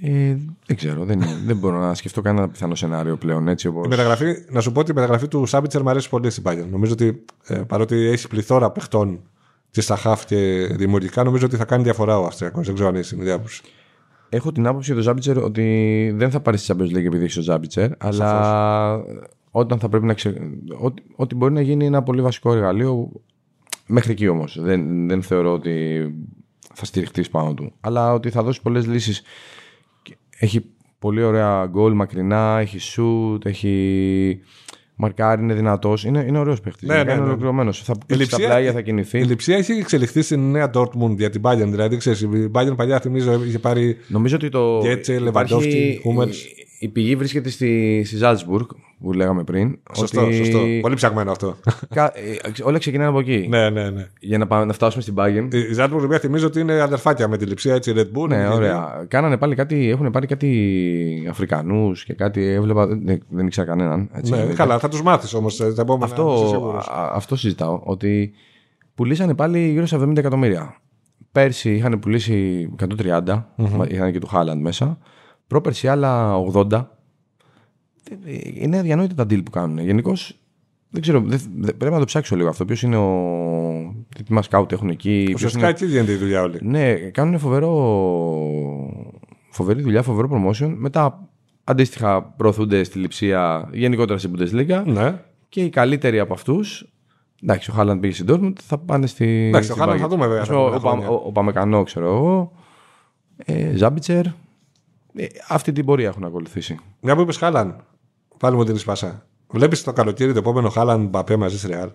Ε, 0.02 0.36
δεν 0.65 0.78
ξέρω, 0.78 1.06
δεν, 1.06 1.23
δεν 1.45 1.58
μπορώ 1.58 1.80
να 1.80 1.93
σκεφτώ 1.93 2.21
κανένα 2.21 2.49
πιθανό 2.49 2.75
σενάριο 2.75 3.17
πλέον 3.17 3.47
έτσι 3.47 3.67
όπως... 3.67 3.86
Η 3.86 3.89
μεταγραφή, 3.89 4.34
να 4.49 4.62
σου 4.62 4.71
πω 4.71 4.80
ότι 4.80 4.91
η 4.91 4.93
μεταγραφή 4.93 5.28
του 5.28 5.45
Σάμπιτσερ 5.45 5.82
μου 5.82 5.89
αρέσει 5.89 6.10
πολύ 6.10 6.30
στην 6.30 6.43
Bayern. 6.45 6.67
Νομίζω 6.71 6.93
ότι 6.93 7.25
ε, 7.47 7.56
παρότι 7.56 7.95
έχει 7.95 8.28
πληθώρα 8.28 8.71
παιχτών 8.71 9.21
τη 9.71 9.82
Σαχάφ 9.82 10.25
και 10.25 10.69
δημιουργικά, 10.71 11.23
νομίζω 11.23 11.45
ότι 11.45 11.55
θα 11.55 11.65
κάνει 11.65 11.84
διαφορά 11.84 12.19
ο 12.19 12.25
Αυστριακό. 12.25 12.62
Δεν 12.62 12.73
ξέρω 12.73 12.89
αν 12.89 12.95
είσαι 12.95 13.15
την 13.15 13.32
άποψη. 13.32 13.62
Έχω 14.29 14.51
την 14.51 14.67
άποψη 14.67 14.86
για 14.86 14.95
τον 14.95 15.03
Ζάμπιτσερ 15.03 15.38
ότι 15.38 16.13
δεν 16.15 16.32
θα 16.32 16.39
πάρει 16.39 16.58
στη 16.58 16.73
Champions 16.73 16.97
League 16.97 17.05
επειδή 17.05 17.23
έχει 17.23 17.39
ο 17.39 17.41
Ζάμπιτσερ, 17.41 17.91
αλλά 17.97 19.03
όταν 19.51 19.79
θα 19.79 19.89
πρέπει 19.89 20.05
να 20.05 20.13
ξε... 20.13 20.34
ότι, 20.79 21.03
ότι 21.15 21.36
μπορεί 21.36 21.53
να 21.53 21.62
γίνει 21.62 21.86
ένα 21.86 22.03
πολύ 22.03 22.21
βασικό 22.21 22.53
εργαλείο 22.53 23.12
μέχρι 23.88 24.12
εκεί 24.12 24.27
όμω. 24.27 24.45
Δεν, 24.55 25.08
δεν 25.08 25.21
θεωρώ 25.21 25.53
ότι 25.53 26.05
θα 26.73 26.86
στηριχτεί 26.86 27.25
πάνω 27.32 27.53
του. 27.53 27.73
Αλλά 27.82 28.13
ότι 28.13 28.29
θα 28.29 28.43
δώσει 28.43 28.62
πολλέ 28.62 28.79
λύσει. 28.79 29.23
Έχει 30.39 30.65
πολύ 30.99 31.23
ωραία 31.23 31.65
γκολ 31.65 31.93
μακρινά, 31.93 32.58
έχει 32.60 32.79
σουτ, 32.79 33.45
έχει 33.45 34.39
μαρκάρι, 35.01 35.41
είναι 35.41 35.53
δυνατός. 35.53 36.03
Είναι, 36.03 36.23
είναι 36.27 36.39
ωραίος 36.39 36.62
παίχτης. 36.62 36.88
Ναι, 36.88 36.95
ναι, 36.95 37.01
είναι 37.01 37.13
ναι. 37.13 37.19
ολοκληρωμένος. 37.27 37.83
Θα 37.83 37.93
Η 37.93 37.97
πει 38.05 38.13
στα 38.13 38.23
λειψία- 38.23 38.47
πλάγια, 38.47 38.71
θα 38.71 38.81
κινηθεί. 38.81 39.19
Η 39.19 39.23
λειψία 39.23 39.57
έχει 39.57 39.71
εξελιχθεί 39.71 40.21
στην 40.21 40.51
νέα 40.51 40.69
Dortmund 40.73 41.15
για 41.17 41.29
την 41.29 41.41
Bayern. 41.45 41.67
Δηλαδή, 41.69 41.97
ξέρεις, 41.97 42.21
η 42.21 42.51
Bayern 42.53 42.73
παλιά 42.75 42.99
θυμίζω 42.99 43.43
είχε 43.43 43.59
πάρει. 43.59 43.97
Νομίζω 44.07 44.35
ότι 44.35 44.49
το. 44.49 44.79
Γκέτσε, 44.81 45.13
υπάρχει- 45.13 45.23
Λεβαντόφσκι, 45.23 45.99
Χούμελς. 46.03 46.45
Η- 46.79 46.85
Η 46.85 46.87
πηγή 46.87 47.15
βρίσκεται 47.15 47.49
στη, 47.49 48.03
στη 48.05 48.17
Salzburg 48.21 48.65
που 48.99 49.13
λέγαμε 49.13 49.43
πριν. 49.43 49.79
Σωστό, 49.95 50.21
ότι 50.25 50.35
σωστό. 50.35 50.59
Πολύ 50.81 50.95
ψαγμένο 50.95 51.31
αυτό. 51.31 51.55
κα- 51.93 52.11
ε, 52.17 52.63
όλα 52.63 52.77
ξεκινάνε 52.77 53.09
από 53.09 53.19
εκεί. 53.19 53.47
ναι, 53.49 53.69
ναι, 53.69 53.89
ναι. 53.89 54.07
Για 54.19 54.37
να, 54.37 54.47
πάμε, 54.47 54.65
να 54.65 54.73
φτάσουμε 54.73 55.01
στην 55.01 55.13
Bayern. 55.17 55.47
Η 55.53 55.57
η 55.59 55.73
Ζάλμπουργκ, 55.73 56.03
οποία 56.03 56.19
θυμίζω 56.19 56.47
ότι 56.47 56.59
είναι 56.59 56.81
αδερφάκια 56.81 57.27
με 57.27 57.37
τη 57.37 57.45
λειψία, 57.45 57.73
έτσι, 57.73 57.93
Red 57.95 58.17
Bull. 58.19 58.27
Ναι, 58.27 58.35
είναι 58.35 58.47
ωραία. 58.47 59.05
Κάνανε 59.07 59.37
πάλι 59.37 59.55
κάτι, 59.55 59.89
έχουν 59.89 60.11
πάρει 60.11 60.27
κάτι 60.27 61.27
Αφρικανούς 61.29 62.03
και 62.05 62.13
κάτι. 62.13 62.45
Έβλεπα, 62.45 62.87
δεν, 62.87 63.23
δεν 63.29 63.45
ήξερα 63.45 63.67
κανέναν. 63.67 64.09
Έτσι, 64.13 64.31
Ναι, 64.31 64.37
εννοείται. 64.37 64.57
καλά, 64.57 64.79
θα 64.79 64.89
τους 64.89 65.01
μάθεις 65.01 65.33
όμως 65.33 65.55
τα 65.57 65.65
επόμενα. 65.79 66.05
είσαι 66.05 66.13
Αυτό, 66.21 66.47
σίγουρος. 66.49 66.87
α- 66.87 67.11
αυτό 67.13 67.35
συζητάω. 67.35 67.81
Ότι 67.83 68.31
πουλήσανε 68.95 69.35
πάλι 69.35 69.69
γύρω 69.69 69.85
στα 69.85 69.97
70 69.97 70.17
εκατομμύρια. 70.17 70.75
Πέρσι 71.31 71.71
είχαν 71.75 71.99
πουλήσει 71.99 72.69
130, 72.79 73.45
μα- 73.55 73.85
είχαν 73.89 74.11
και 74.11 74.19
του 74.19 74.27
Χάλαντ 74.27 74.61
μέσα. 74.61 74.97
Πρόπερσι 75.49 75.88
άλλα 75.88 76.35
80. 76.69 76.85
Είναι 78.53 78.77
αδιανόητα 78.77 79.13
τα 79.15 79.23
deal 79.23 79.43
που 79.43 79.51
κάνουν. 79.51 79.77
Γενικώς 79.79 80.33
δεν 80.89 81.01
ξέρω, 81.01 81.19
δεν- 81.25 81.41
δεν- 81.57 81.77
πρέπει 81.77 81.93
να 81.93 81.99
το 81.99 82.05
ψάξω 82.05 82.35
λίγο 82.35 82.49
αυτό. 82.49 82.65
Ποιος 82.65 82.81
είναι 82.81 82.97
ο. 82.97 83.13
Τι 84.25 84.33
μας 84.33 84.47
scout 84.51 84.71
έχουν 84.71 84.89
εκεί. 84.89 85.23
ποιος 85.25 85.35
Ουσιαστικά 85.35 85.63
είναι... 85.67 85.75
εκεί 85.75 85.85
γίνεται 85.85 86.12
η 86.12 86.15
δουλειά 86.15 86.41
όλη. 86.41 86.59
Ναι, 86.62 86.93
κάνουν 86.95 87.39
φοβερό. 87.39 87.71
Φοβερή 89.49 89.81
δουλειά, 89.81 90.01
φοβερό 90.01 90.29
promotion. 90.31 90.73
Μετά 90.77 91.29
αντίστοιχα 91.63 92.23
προωθούνται 92.23 92.83
στη 92.83 92.99
λειψία 92.99 93.69
γενικότερα 93.73 94.19
στην 94.19 94.35
Bundesliga. 94.38 94.83
Ναι. 94.85 95.21
Και 95.49 95.63
οι 95.63 95.69
καλύτεροι 95.69 96.19
από 96.19 96.33
αυτού. 96.33 96.59
Εντάξει, 97.43 97.71
ο 97.71 97.73
Χάλαντ 97.73 97.99
πήγε 97.99 98.13
στην 98.13 98.25
Dortmund, 98.29 98.53
θα 98.62 98.77
πάνε 98.77 99.07
στη. 99.07 99.47
Εντάξει, 99.47 99.71
ο 99.71 99.73
στην 99.73 99.85
Haaland 99.85 99.93
Bayern. 99.93 99.97
θα 99.99 100.07
δούμε, 100.07 100.27
βέβαια, 100.27 100.41
Ας 100.41 100.47
τα 100.47 100.53
πούμε, 100.53 100.65
Ο, 100.65 100.73
επόμενα 100.75 100.97
ο, 100.97 101.01
χρόνια. 101.01 101.09
ο, 101.09 101.27
ο 101.27 101.31
Παμεκανό, 101.31 101.83
ξέρω 101.83 102.05
εγώ. 102.15 102.51
Ε, 103.38 103.75
Ζάμπιτσερ. 103.75 104.25
Ε, 105.15 105.25
αυτή 105.47 105.71
την 105.71 105.85
πορεία 105.85 106.07
έχουν 106.07 106.23
ακολουθήσει. 106.23 106.79
Μια 107.01 107.15
που 107.15 107.21
είπες 107.21 107.37
Χάλαν, 107.37 107.83
πάλι 108.37 108.55
μου 108.55 108.63
δίνεις 108.63 108.83
πάσα. 108.83 109.25
Βλέπεις 109.51 109.83
το 109.83 109.93
καλοκαίρι 109.93 110.31
το 110.33 110.39
επόμενο 110.39 110.69
Χάλαν 110.69 111.07
Μπαπέ 111.07 111.35
μαζί 111.35 111.57
στη 111.57 111.67
Ρεάλ; 111.67 111.89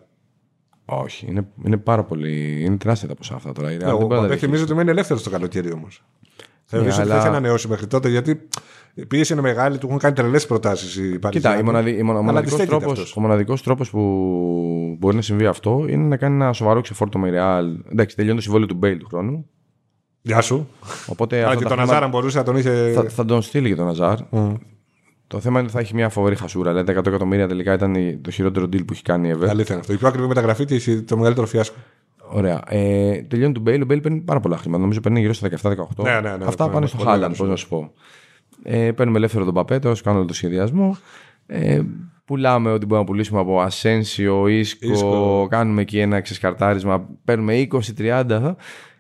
Όχι, 0.85 1.27
είναι, 1.29 1.47
είναι 1.65 1.77
πάρα 1.77 2.05
πολύ. 2.05 2.65
Είναι 2.65 2.77
τεράστια 2.77 3.09
τα 3.09 3.15
ποσά 3.15 3.35
αυτά 3.35 3.53
τώρα. 3.53 3.73
Η 3.73 3.77
Real 3.77 3.79
Ναι, 3.79 3.85
δεν 3.85 3.95
ο 3.95 3.97
μπορεί 3.97 4.03
να 4.09 4.09
τα 4.09 4.15
Μπαπέ 4.15 4.27
διαχειριστεί. 4.29 4.47
θυμίζω 4.47 4.65
ότι 4.65 4.75
μένει 4.75 4.91
ελεύθερος 4.91 5.23
το 5.23 5.31
καλοκαίρι 5.31 5.73
όμως. 5.73 6.05
Θεωρείς 6.65 6.93
ότι 6.93 7.03
αλλά- 7.03 7.13
δεν 7.15 7.23
θα 7.23 7.29
ανανεώσει 7.29 7.69
μέχρι 7.69 7.87
τότε 7.87 8.09
γιατί 8.09 8.49
η 8.95 9.07
πίεση 9.07 9.33
είναι 9.33 9.43
μεγάλη, 9.43 9.79
του 9.79 9.87
έχουν 9.87 9.99
κάνει 9.99 10.15
τρελές 10.15 10.47
προτάσεις 10.47 10.97
οι 10.97 11.03
Κοίτα, 11.03 11.19
Παριζιάνοι. 11.19 11.61
η 11.61 11.63
μοναδι, 11.63 11.91
η 11.91 12.03
μονα- 12.03 12.19
Αλλά 12.19 12.23
μοναδικός 12.23 12.53
αντιστέκεται 12.55 12.79
τρόπος, 12.85 12.99
αυτός. 12.99 13.17
ο 13.17 13.21
μοναδικός 13.21 13.63
τρόπος 13.63 13.91
που 13.91 14.01
μπορεί 14.99 15.17
να 15.17 15.23
συμβεί 15.23 15.47
αυτό 15.47 15.85
είναι 15.89 16.05
να 16.07 16.17
κάνει 16.17 16.35
ένα 16.35 16.53
σοβαρό 16.53 16.81
ξεφόρτο 16.81 17.19
με 17.19 17.29
η 17.29 17.33
Real. 17.35 17.91
Εντάξει, 17.93 18.17
τελειώνει 18.17 18.37
το 18.37 18.43
συμβόλαιο 18.43 18.67
του 18.69 18.75
Μπέιλ 18.75 18.99
του 18.99 19.07
χρόνου. 19.07 19.49
Γεια 20.27 20.41
σου. 20.41 20.69
Οπότε 21.07 21.37
Αλλά 21.37 21.47
αυτά 21.47 21.57
και 21.57 21.63
τα 21.63 21.69
τον 21.69 21.79
χρήματα 21.79 21.97
Αζάρα 21.97 22.09
μπορούσε 22.11 22.39
να 22.39 22.45
τον 22.45 22.57
είχε. 22.57 22.93
θα, 22.95 23.03
θα 23.09 23.25
τον 23.25 23.43
στείλει 23.43 23.69
και 23.69 23.75
τον 23.75 23.89
Αζάρ. 23.89 24.17
Το 25.27 25.41
θέμα 25.41 25.59
είναι 25.59 25.69
ότι 25.69 25.77
θα 25.77 25.81
έχει 25.81 25.95
μια 25.95 26.09
φοβερή 26.09 26.37
χασούρα. 26.37 26.71
Δηλαδή 26.73 26.93
τα 26.93 27.01
100 27.01 27.07
εκατομμύρια 27.07 27.49
τελικά 27.49 27.73
ήταν 27.73 27.95
η- 27.95 28.17
το 28.17 28.31
χειρότερο 28.31 28.65
deal 28.67 28.79
που 28.87 28.93
έχει 28.93 29.03
κάνει 29.03 29.29
η 29.29 29.33
Ever. 29.35 29.47
Αλήθεια 29.49 29.67
είναι 29.75 29.81
αυτό. 29.81 29.93
Η 29.93 29.97
πιο 29.97 30.09
ακριβή 30.09 30.27
μεταγραφή 30.27 30.65
και 30.65 30.75
η- 30.75 31.03
το 31.03 31.17
μεγαλύτερο 31.17 31.47
φιάσκο. 31.47 31.77
Ωραία. 32.31 32.61
Ε, 32.69 33.23
τελειώνει 33.23 33.53
του 33.53 33.61
Μπέιλ. 33.61 33.83
Ο 33.83 33.85
Μπέιλ 33.85 34.01
παίρνει 34.01 34.21
πάρα 34.21 34.41
πολλά 34.41 34.57
χρήματα. 34.57 34.81
Νομίζω 34.83 35.01
παίρνει 35.01 35.21
γύρω 35.21 35.33
στα 35.33 35.49
17-18. 35.49 36.03
Ναι, 36.05 36.11
ναι, 36.21 36.37
ναι, 36.37 36.45
Αυτά 36.45 36.65
ναι, 36.67 36.71
πάνε 36.73 36.81
ναι, 36.81 36.87
στο 36.87 36.97
πολύ 36.97 37.09
Χάλαντ, 37.11 37.21
μεγάλο 37.21 37.37
πώς 37.39 37.49
να 37.49 37.57
σου 37.57 37.69
πω. 37.69 37.93
Ε, 38.63 38.93
παίρνουμε 38.93 39.19
ελεύθερο 39.19 39.45
τον 39.45 39.55
Εμπαπέ, 39.55 39.79
τώρα 39.79 39.95
σου 39.95 40.03
κάνω 40.03 40.17
όλο 40.19 40.27
το 40.27 40.35
σχεδιασμό. 40.35 40.97
Ε, 41.47 41.81
πουλάμε 42.25 42.71
ό,τι 42.71 42.87
μπορούμε 42.87 42.99
να 42.99 43.05
πουλήσουμε 43.13 43.41
από 43.41 43.61
Ασένσιο, 43.61 44.47
Ίσκο, 44.49 44.91
Ίσκο. 44.93 45.47
κάνουμε 45.51 45.81
εκεί 45.81 45.99
ένα 45.99 46.21
ξεσκαρτάρισμα. 46.21 47.09
Παίρνουμε 47.25 47.69
20-30. 47.99 48.55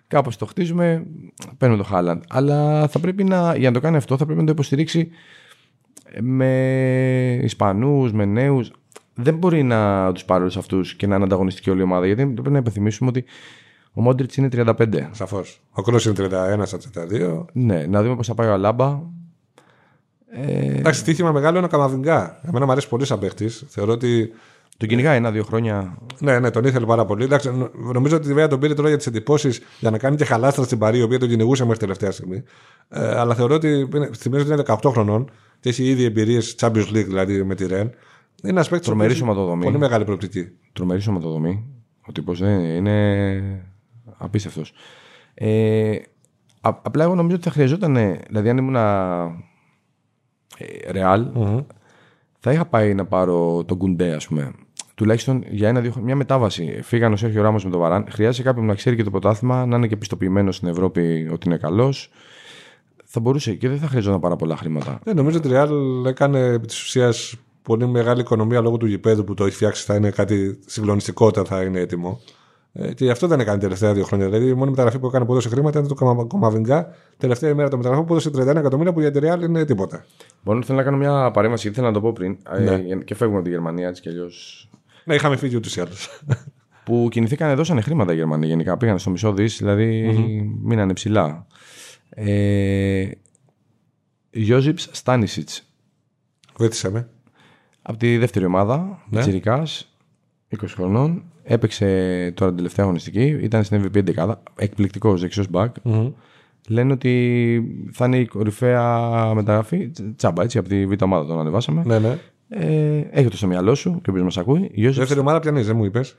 Κάπως 0.08 0.36
το 0.36 0.46
χτίζουμε, 0.46 1.06
παίρνουμε 1.58 1.82
το 1.82 1.88
Χάλαντ. 1.88 2.22
Αλλά 2.28 2.88
θα 2.88 2.98
πρέπει 2.98 3.24
να, 3.24 3.56
για 3.56 3.68
να 3.68 3.74
το 3.74 3.80
κάνει 3.80 3.96
αυτό, 3.96 4.16
θα 4.16 4.24
πρέπει 4.24 4.40
να 4.40 4.46
το 4.46 4.52
υποστηρίξει 4.52 5.10
με 6.20 7.40
Ισπανούς, 7.42 8.12
με 8.12 8.24
νέους. 8.24 8.70
Δεν 9.14 9.34
μπορεί 9.36 9.62
να 9.62 10.12
τους 10.12 10.24
πάρει 10.24 10.40
όλους 10.40 10.56
αυτούς 10.56 10.94
και 10.94 11.06
να 11.06 11.14
είναι 11.14 11.24
ανταγωνιστική 11.24 11.70
όλη 11.70 11.80
η 11.80 11.82
ομάδα. 11.82 12.06
Γιατί 12.06 12.26
πρέπει 12.26 12.50
να 12.50 12.58
υπενθυμίσουμε 12.58 13.08
ότι 13.08 13.24
ο 13.92 14.00
Μόντριτς 14.00 14.36
είναι 14.36 14.48
35. 14.52 15.08
Σαφώς. 15.10 15.62
Ο 15.70 15.82
Κρό 15.82 15.98
είναι 16.06 16.14
31 16.60 16.62
στα 16.64 16.78
32. 17.10 17.44
Ναι, 17.52 17.86
να 17.86 18.02
δούμε 18.02 18.16
πώς 18.16 18.26
θα 18.26 18.34
πάει 18.34 18.48
ο 18.48 18.52
Αλάμπα. 18.52 19.00
Ε, 20.30 20.78
Εντάξει, 20.78 21.00
στοίχημα 21.00 21.32
μεγάλο 21.32 21.56
είναι 21.56 21.66
ο 21.66 21.68
Καμαβιγκά. 21.68 22.40
Εμένα 22.48 22.64
μου 22.64 22.72
αρέσει 22.72 22.88
πολύ 22.88 23.04
σαν 23.04 23.18
παίχτης. 23.18 23.64
Θεωρώ 23.68 23.92
ότι. 23.92 24.32
Τον 24.76 24.88
κυνηγάει 24.88 25.16
ένα-δύο 25.16 25.44
χρόνια. 25.44 25.98
Ναι, 26.18 26.38
ναι, 26.38 26.50
τον 26.50 26.64
ήθελε 26.64 26.86
πάρα 26.86 27.04
πολύ. 27.04 27.24
Εντάξει, 27.24 27.50
νο- 27.56 27.70
νομίζω 27.92 28.16
ότι 28.16 28.26
βέβαια 28.26 28.48
τον 28.48 28.60
πήρε 28.60 28.74
τώρα 28.74 28.88
για 28.88 28.96
τις 28.96 29.06
εντυπώσεις 29.06 29.60
για 29.80 29.90
να 29.90 29.98
κάνει 29.98 30.16
και 30.16 30.24
χαλάστρα 30.24 30.64
στην 30.64 30.78
Παρή, 30.78 30.98
η 30.98 31.02
οποία 31.02 31.18
τον 31.18 31.28
κυνηγούσε 31.28 31.62
μέχρι 31.64 31.78
τελευταία 31.78 32.10
στιγμή. 32.10 32.42
Ε, 32.88 33.18
αλλά 33.18 33.34
θεωρώ 33.34 33.54
ότι. 33.54 33.88
είναι- 33.94 34.10
Θυμίζω 34.16 34.42
ότι 34.42 34.52
είναι 34.52 34.62
18 34.82 34.90
χρονών 34.90 35.30
και 35.60 35.68
έχει 35.68 35.84
ήδη 35.84 36.04
εμπειρίες 36.04 36.54
Champions 36.60 36.88
League 36.88 37.04
δηλαδή 37.06 37.42
με 37.44 37.54
τη 37.54 37.66
Ρεν. 37.66 37.80
Είναι 38.42 38.52
ένας 38.52 38.68
παίκτης 38.68 38.86
Τρομερή 38.88 39.14
σωματοδομή. 39.14 39.64
Πολύ 39.64 39.78
μεγάλη 39.78 40.04
προοπτική. 40.04 40.48
Τρομερή 40.72 41.00
σωματοδομή. 41.00 41.64
Ο 42.06 42.12
τύπος 42.12 42.40
είναι 42.40 43.64
απίστευτος. 44.16 44.72
Ε, 45.34 45.90
α- 46.60 46.78
απλά 46.82 47.04
εγώ 47.04 47.14
νομίζω 47.14 47.36
ότι 47.36 47.44
θα 47.44 47.50
χρειαζόταν. 47.50 47.94
Δηλαδή, 48.28 48.48
αν 48.48 48.56
ήμουν 48.58 48.76
ρεάλ, 50.90 51.26
θα 52.38 52.52
είχα 52.52 52.64
πάει 52.66 52.94
να 52.94 53.04
πάρω 53.06 53.64
τον 53.64 53.78
Κουντέ, 53.78 54.12
ας 54.14 54.26
πούμε. 54.26 54.52
Τουλάχιστον 54.94 55.44
για 55.48 55.68
ένα-δύο 55.68 55.90
χρόνια. 55.90 56.06
Μια 56.06 56.16
μετάβαση. 56.16 56.80
Φύγαν 56.82 57.12
ο 57.12 57.16
Σέρχιο 57.16 57.42
Ράμος 57.42 57.64
με 57.64 57.70
τον 57.70 57.80
Βαράν. 57.80 58.06
Χρειάζεται 58.10 58.48
κάποιον 58.48 58.66
να 58.66 58.74
ξέρει 58.74 58.96
και 58.96 59.02
το 59.02 59.10
πρωτάθλημα, 59.10 59.66
να 59.66 59.76
είναι 59.76 59.86
και 59.86 59.96
πιστοποιημένος 59.96 60.56
στην 60.56 60.68
Ευρώπη 60.68 61.28
ότι 61.32 61.46
είναι 61.48 61.56
καλός. 61.56 62.10
Θα 63.04 63.20
μπορούσε 63.20 63.54
και 63.54 63.68
δεν 63.68 63.78
θα 63.78 63.86
χρειαζόταν 63.86 64.20
πάρα 64.20 64.36
πολλά 64.36 64.56
χρήματα. 64.56 65.00
Ναι, 65.04 65.12
νομίζω 65.12 65.38
ότι 65.38 65.48
η 65.48 65.50
Real 65.54 65.70
έκανε 66.06 66.40
επί 66.46 66.66
της 66.66 66.82
ουσίας 66.82 67.34
πολύ 67.62 67.86
μεγάλη 67.86 68.20
οικονομία 68.20 68.60
λόγω 68.60 68.76
του 68.76 68.86
γηπέδου 68.86 69.24
που 69.24 69.34
το 69.34 69.44
έχει 69.44 69.54
φτιάξει. 69.54 69.84
Θα 69.84 69.94
είναι 69.94 70.10
κάτι 70.10 70.58
συγκλονιστικό 70.66 71.26
όταν 71.26 71.44
θα 71.44 71.62
είναι 71.62 71.80
έτοιμο. 71.80 72.20
Ε, 72.72 72.92
και 72.92 73.04
γι' 73.04 73.10
αυτό 73.10 73.26
δεν 73.26 73.40
έκανε 73.40 73.58
τελευταία 73.58 73.92
δύο 73.92 74.04
χρόνια. 74.04 74.26
Δηλαδή, 74.28 74.46
η 74.48 74.54
μόνη 74.54 74.70
μεταγραφή 74.70 74.98
που 74.98 75.06
έκανε 75.06 75.24
που 75.24 75.30
έδωσε 75.32 75.48
χρήματα 75.48 75.78
ήταν 75.78 75.88
το 75.88 75.94
Καμα- 75.94 76.24
Κομαβιγκά. 76.24 76.94
Τελευταία 77.16 77.50
ημέρα 77.50 77.68
το 77.68 77.76
μεταγραφή 77.76 78.04
που 78.04 78.12
έδωσε 78.12 78.30
31 78.30 78.56
εκατομμύρια 78.56 78.92
που 78.92 79.00
για 79.00 79.10
τη 79.10 79.18
Real 79.22 79.42
είναι 79.42 79.64
τίποτα. 79.64 80.04
Μπορώ 80.42 80.62
θέλω 80.62 80.78
να 80.78 80.84
κάνω 80.84 80.96
μια 80.96 81.30
παρέμβαση 81.30 81.62
γιατί 81.62 81.76
θέλω 81.76 81.88
να 81.88 81.94
το 81.94 82.00
πω 82.00 82.12
πριν. 82.12 82.36
Ναι. 82.64 82.74
Ε, 82.74 82.96
και 83.04 83.14
φεύγουμε 83.14 83.38
από 83.38 83.48
τη 83.48 83.54
Γερμανία 83.54 83.88
έτσι 83.88 84.02
κι 84.02 84.08
αλλιώς. 84.08 84.68
Ναι, 85.04 85.14
είχαμε 85.14 85.36
φύγει 85.36 85.56
ούτως 85.56 85.76
ή 85.76 85.80
άλλως. 85.80 86.22
που 86.84 87.08
κινηθήκαν, 87.10 87.56
δώσανε 87.56 87.80
χρήματα 87.80 88.12
οι 88.12 88.16
Γερμανοί 88.16 88.46
γενικά. 88.46 88.76
Πήγαν 88.76 88.98
στο 88.98 89.10
μισό 89.10 89.32
δις, 89.32 89.58
δηλαδή 89.58 90.12
μείνανε 90.62 90.92
ψηλά. 90.92 91.46
Ε, 92.10 93.08
Γιώζιπ 94.30 94.78
Στάνισιτς 94.78 95.68
Βοήθησε 96.56 96.90
με. 96.90 97.08
από 97.82 97.98
τη 97.98 98.16
δεύτερη 98.18 98.44
ομάδα, 98.44 99.02
Ναι. 99.10 99.20
Τσιρικάς, 99.20 99.96
20 100.48 100.56
χρονών. 100.74 101.24
Έπαιξε 101.42 101.86
τώρα 102.34 102.46
την 102.48 102.56
τελευταία 102.56 102.84
αγωνιστική, 102.84 103.22
ήταν 103.42 103.64
στην 103.64 103.82
MVP 103.94 104.02
11. 104.16 104.34
Εκπληκτικός 104.56 105.20
δεξιός 105.20 105.46
back. 105.52 105.68
Λένε 106.68 106.92
ότι 106.92 107.62
θα 107.92 108.06
είναι 108.06 108.18
η 108.18 108.26
κορυφαία 108.26 109.10
μεταγραφή. 109.34 109.90
Τσάμπα 110.16 110.42
έτσι, 110.42 110.58
από 110.58 110.68
τη 110.68 110.86
β' 110.86 111.02
ομάδα 111.02 111.26
τον 111.26 111.38
ανεβάσαμε. 111.38 111.82
Ναι, 111.86 111.98
ναι. 111.98 112.18
Ε, 112.56 113.08
έχει 113.10 113.28
το 113.28 113.36
στο 113.36 113.46
μυαλό 113.46 113.74
σου 113.74 113.90
και 113.90 114.10
ο 114.10 114.12
οποίο 114.12 114.24
μας 114.24 114.38
ακούει. 114.38 114.70
Γιώζιπ 114.74 114.98
Δεύτερη 114.98 115.20
ομάδα 115.20 115.40
πιανή, 115.40 115.62
δεν 115.62 115.76
μου 115.76 115.84
είπες. 115.84 116.16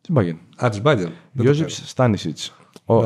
Τσιμπάγεν. 0.00 0.38
Α, 0.64 0.68
τη 0.68 0.80
Μπάγκερ. 0.80 1.08
Γιώζιπ 1.32 1.70
Στάνισιτς. 1.70 2.54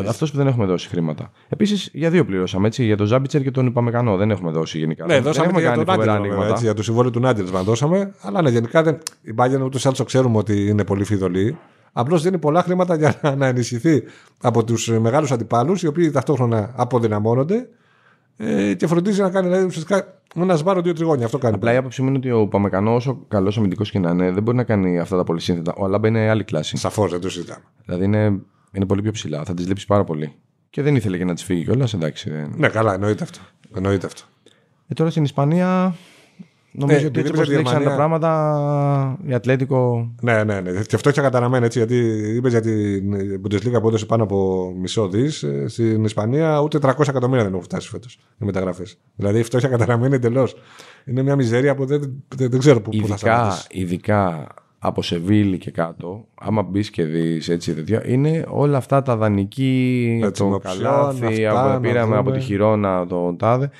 Αυτός 0.08 0.30
που 0.30 0.36
δεν 0.36 0.46
έχουμε 0.46 0.66
δώσει 0.66 0.88
χρήματα. 0.88 1.30
Επίσης 1.48 1.90
για 1.92 2.10
δύο 2.10 2.24
πληρώσαμε 2.24 2.66
έτσι. 2.66 2.84
Για 2.84 2.96
τον 2.96 3.06
Ζάμπιτσερ 3.06 3.42
και 3.42 3.50
τον 3.50 3.66
Υπαμεκανό 3.66 4.16
δεν 4.16 4.30
έχουμε 4.30 4.50
δώσει 4.50 4.78
γενικά. 4.78 5.06
Ναι, 5.06 5.12
δεν 5.14 5.22
δώσαμε 5.22 5.46
και 5.46 5.48
έχουμε 5.48 5.60
για 5.60 5.70
κάνει 5.70 5.84
τον 5.84 5.94
φοβερά 5.94 6.12
Άντελ. 6.12 6.22
βέβαια, 6.22 6.36
ανοίγματα. 6.36 6.54
έτσι, 6.54 6.64
Για 6.64 6.74
το 6.74 6.82
συμβόλαιο 6.82 7.10
του 7.10 7.20
Νάντελ 7.20 7.48
μας 7.52 7.64
δώσαμε. 7.64 8.14
Αλλά 8.20 8.42
ναι, 8.42 8.50
γενικά 8.50 8.82
δεν, 8.82 8.98
η 9.22 9.32
Μπάγκερ 9.32 9.62
ούτως 9.62 9.84
ή 9.84 9.86
άλλως 9.86 10.04
ξέρουμε 10.04 10.38
ότι 10.38 10.66
είναι 10.68 10.84
πολύ 10.84 11.04
φιδωλή. 11.04 11.58
Απλώς 11.92 12.22
δίνει 12.22 12.38
πολλά 12.38 12.62
χρήματα 12.62 12.96
για 12.96 13.14
να, 13.22 13.36
να 13.36 13.46
ενισχυθεί 13.46 14.02
από 14.40 14.64
τους 14.64 14.88
μεγάλους 14.88 15.32
αντιπάλους, 15.32 15.82
οι 15.82 15.86
οποίοι 15.86 16.10
ταυτόχρονα 16.10 16.72
αποδυναμώνονται 16.76 17.68
ε, 18.36 18.74
και 18.74 18.86
φροντίζει 18.86 19.20
να 19.20 19.30
κάνει 19.30 19.48
δηλαδή, 19.48 19.66
ουσιαστικά 19.66 20.20
ένα 20.36 20.56
σβάρο 20.56 20.80
δύο 20.80 20.92
τριγώνια. 20.92 21.24
Αυτό 21.24 21.38
κάνει. 21.38 21.54
Απλά 21.54 21.72
η 21.72 21.76
άποψή 21.76 22.02
μου 22.02 22.08
είναι 22.08 22.16
ότι 22.16 22.30
ο 22.30 22.46
Παμεκανό, 22.46 22.94
όσο 22.94 23.24
καλός 23.28 23.58
αμυντικός 23.58 23.90
και 23.90 23.98
να 23.98 24.10
είναι, 24.10 24.30
δεν 24.30 24.42
μπορεί 24.42 24.56
να 24.56 24.64
κάνει 24.64 24.98
αυτά 24.98 25.16
τα 25.16 25.24
πολύ 25.24 25.40
σύνθετα. 25.40 25.74
Ο 25.76 25.84
Αλάμπα 25.84 26.08
είναι 26.08 26.28
άλλη 26.28 26.44
κλάση. 26.44 26.76
Σαφώς 26.76 27.10
δεν 27.10 27.20
το 27.20 27.30
συζητάμε. 27.30 27.64
Δηλαδή 27.84 28.04
είναι, 28.04 28.40
είναι 28.72 28.86
πολύ 28.86 29.02
πιο 29.02 29.12
ψηλά. 29.12 29.44
Θα 29.44 29.54
τη 29.54 29.62
λείψει 29.62 29.86
πάρα 29.86 30.04
πολύ. 30.04 30.32
Και 30.70 30.82
δεν 30.82 30.96
ήθελε 30.96 31.16
και 31.16 31.24
να 31.24 31.34
τη 31.34 31.44
φύγει 31.44 31.64
κιόλας. 31.64 31.94
Εντάξει. 31.94 32.30
Δεν... 32.30 32.52
Ναι, 32.56 32.68
καλά, 32.68 32.94
εννοείται 32.94 33.22
αυτό. 33.22 33.38
Εννοείται 33.74 34.06
αυτό. 34.06 34.22
Ε, 34.88 34.94
τώρα 34.94 35.10
στην 35.10 35.24
Ισπανία 35.24 35.94
Νομίζω 36.78 37.00
Ναι, 37.00 37.06
ότι 37.06 37.18
έτσι 37.20 37.30
επειδή 37.30 37.38
όπως 37.38 37.46
είπες 37.46 37.56
δείξαν 37.56 37.82
τα 37.82 37.90
Γερμανία- 37.90 37.96
πράγματα, 37.96 39.18
η 39.26 39.34
Ατλέτικο 39.34 40.10
Ναι, 40.20 40.44
ναι, 40.44 40.60
ναι. 40.60 40.70
Και 40.70 40.94
αυτό 40.94 41.08
έχεις 41.08 41.22
καταραμένο 41.22 41.64
έτσι. 41.64 41.78
Γιατί 41.78 41.96
είπες 42.36 42.50
για 42.52 42.60
την 42.60 43.14
Bundesliga 43.44 43.80
που 43.80 43.88
έδωσε 43.88 44.06
πάνω 44.06 44.22
από 44.22 44.72
μισό 44.80 45.08
δις. 45.08 45.44
Στην 45.66 46.04
Ισπανία 46.04 46.60
ούτε 46.60 46.78
300 46.78 47.08
εκατομμύρια 47.08 47.42
δεν 47.42 47.52
έχουν 47.52 47.64
φτάσει 47.64 47.88
φέτος 47.88 48.18
οι 48.40 48.44
μεταγραφές. 48.44 48.98
Δηλαδή 49.14 49.38
η 49.38 49.42
φτώχεια 49.42 49.68
καταραμένη 49.68 50.14
εντελώς. 50.14 50.56
Είναι 51.04 51.22
μια 51.22 51.36
μιζέρια 51.36 51.74
που 51.74 51.84
δεν, 51.86 52.00
δεν, 52.36 52.50
δεν 52.50 52.58
ξέρω 52.58 52.80
πού, 52.80 52.90
πού 52.90 52.96
θα 52.96 53.02
ειδικά, 53.02 53.16
σταματήσει. 53.16 53.66
ειδικά 53.70 54.46
από 54.78 55.02
Σεβίλη 55.02 55.58
και 55.58 55.70
κάτω, 55.70 56.24
άμα 56.34 56.62
μπεις 56.62 56.90
και 56.90 57.04
δεις 57.04 57.48
έτσι 57.48 57.74
τέτοια, 57.74 58.02
είναι 58.08 58.44
όλα 58.48 58.76
αυτά 58.76 59.02
τα 59.02 59.16
δανεική, 59.16 60.20
Έτσι, 60.24 60.42
το 60.42 60.48
με 60.48 60.54
οψιόν, 60.54 60.82
καλάθι, 60.82 61.46
αυτά, 61.46 61.60
από, 61.60 61.68
να 61.72 61.80
πήραμε 61.80 62.04
δούμε. 62.06 62.16
από 62.18 62.30
τη 62.30 62.40
Χιρόνα 62.40 63.06
τον 63.06 63.36
Τάδε. 63.36 63.70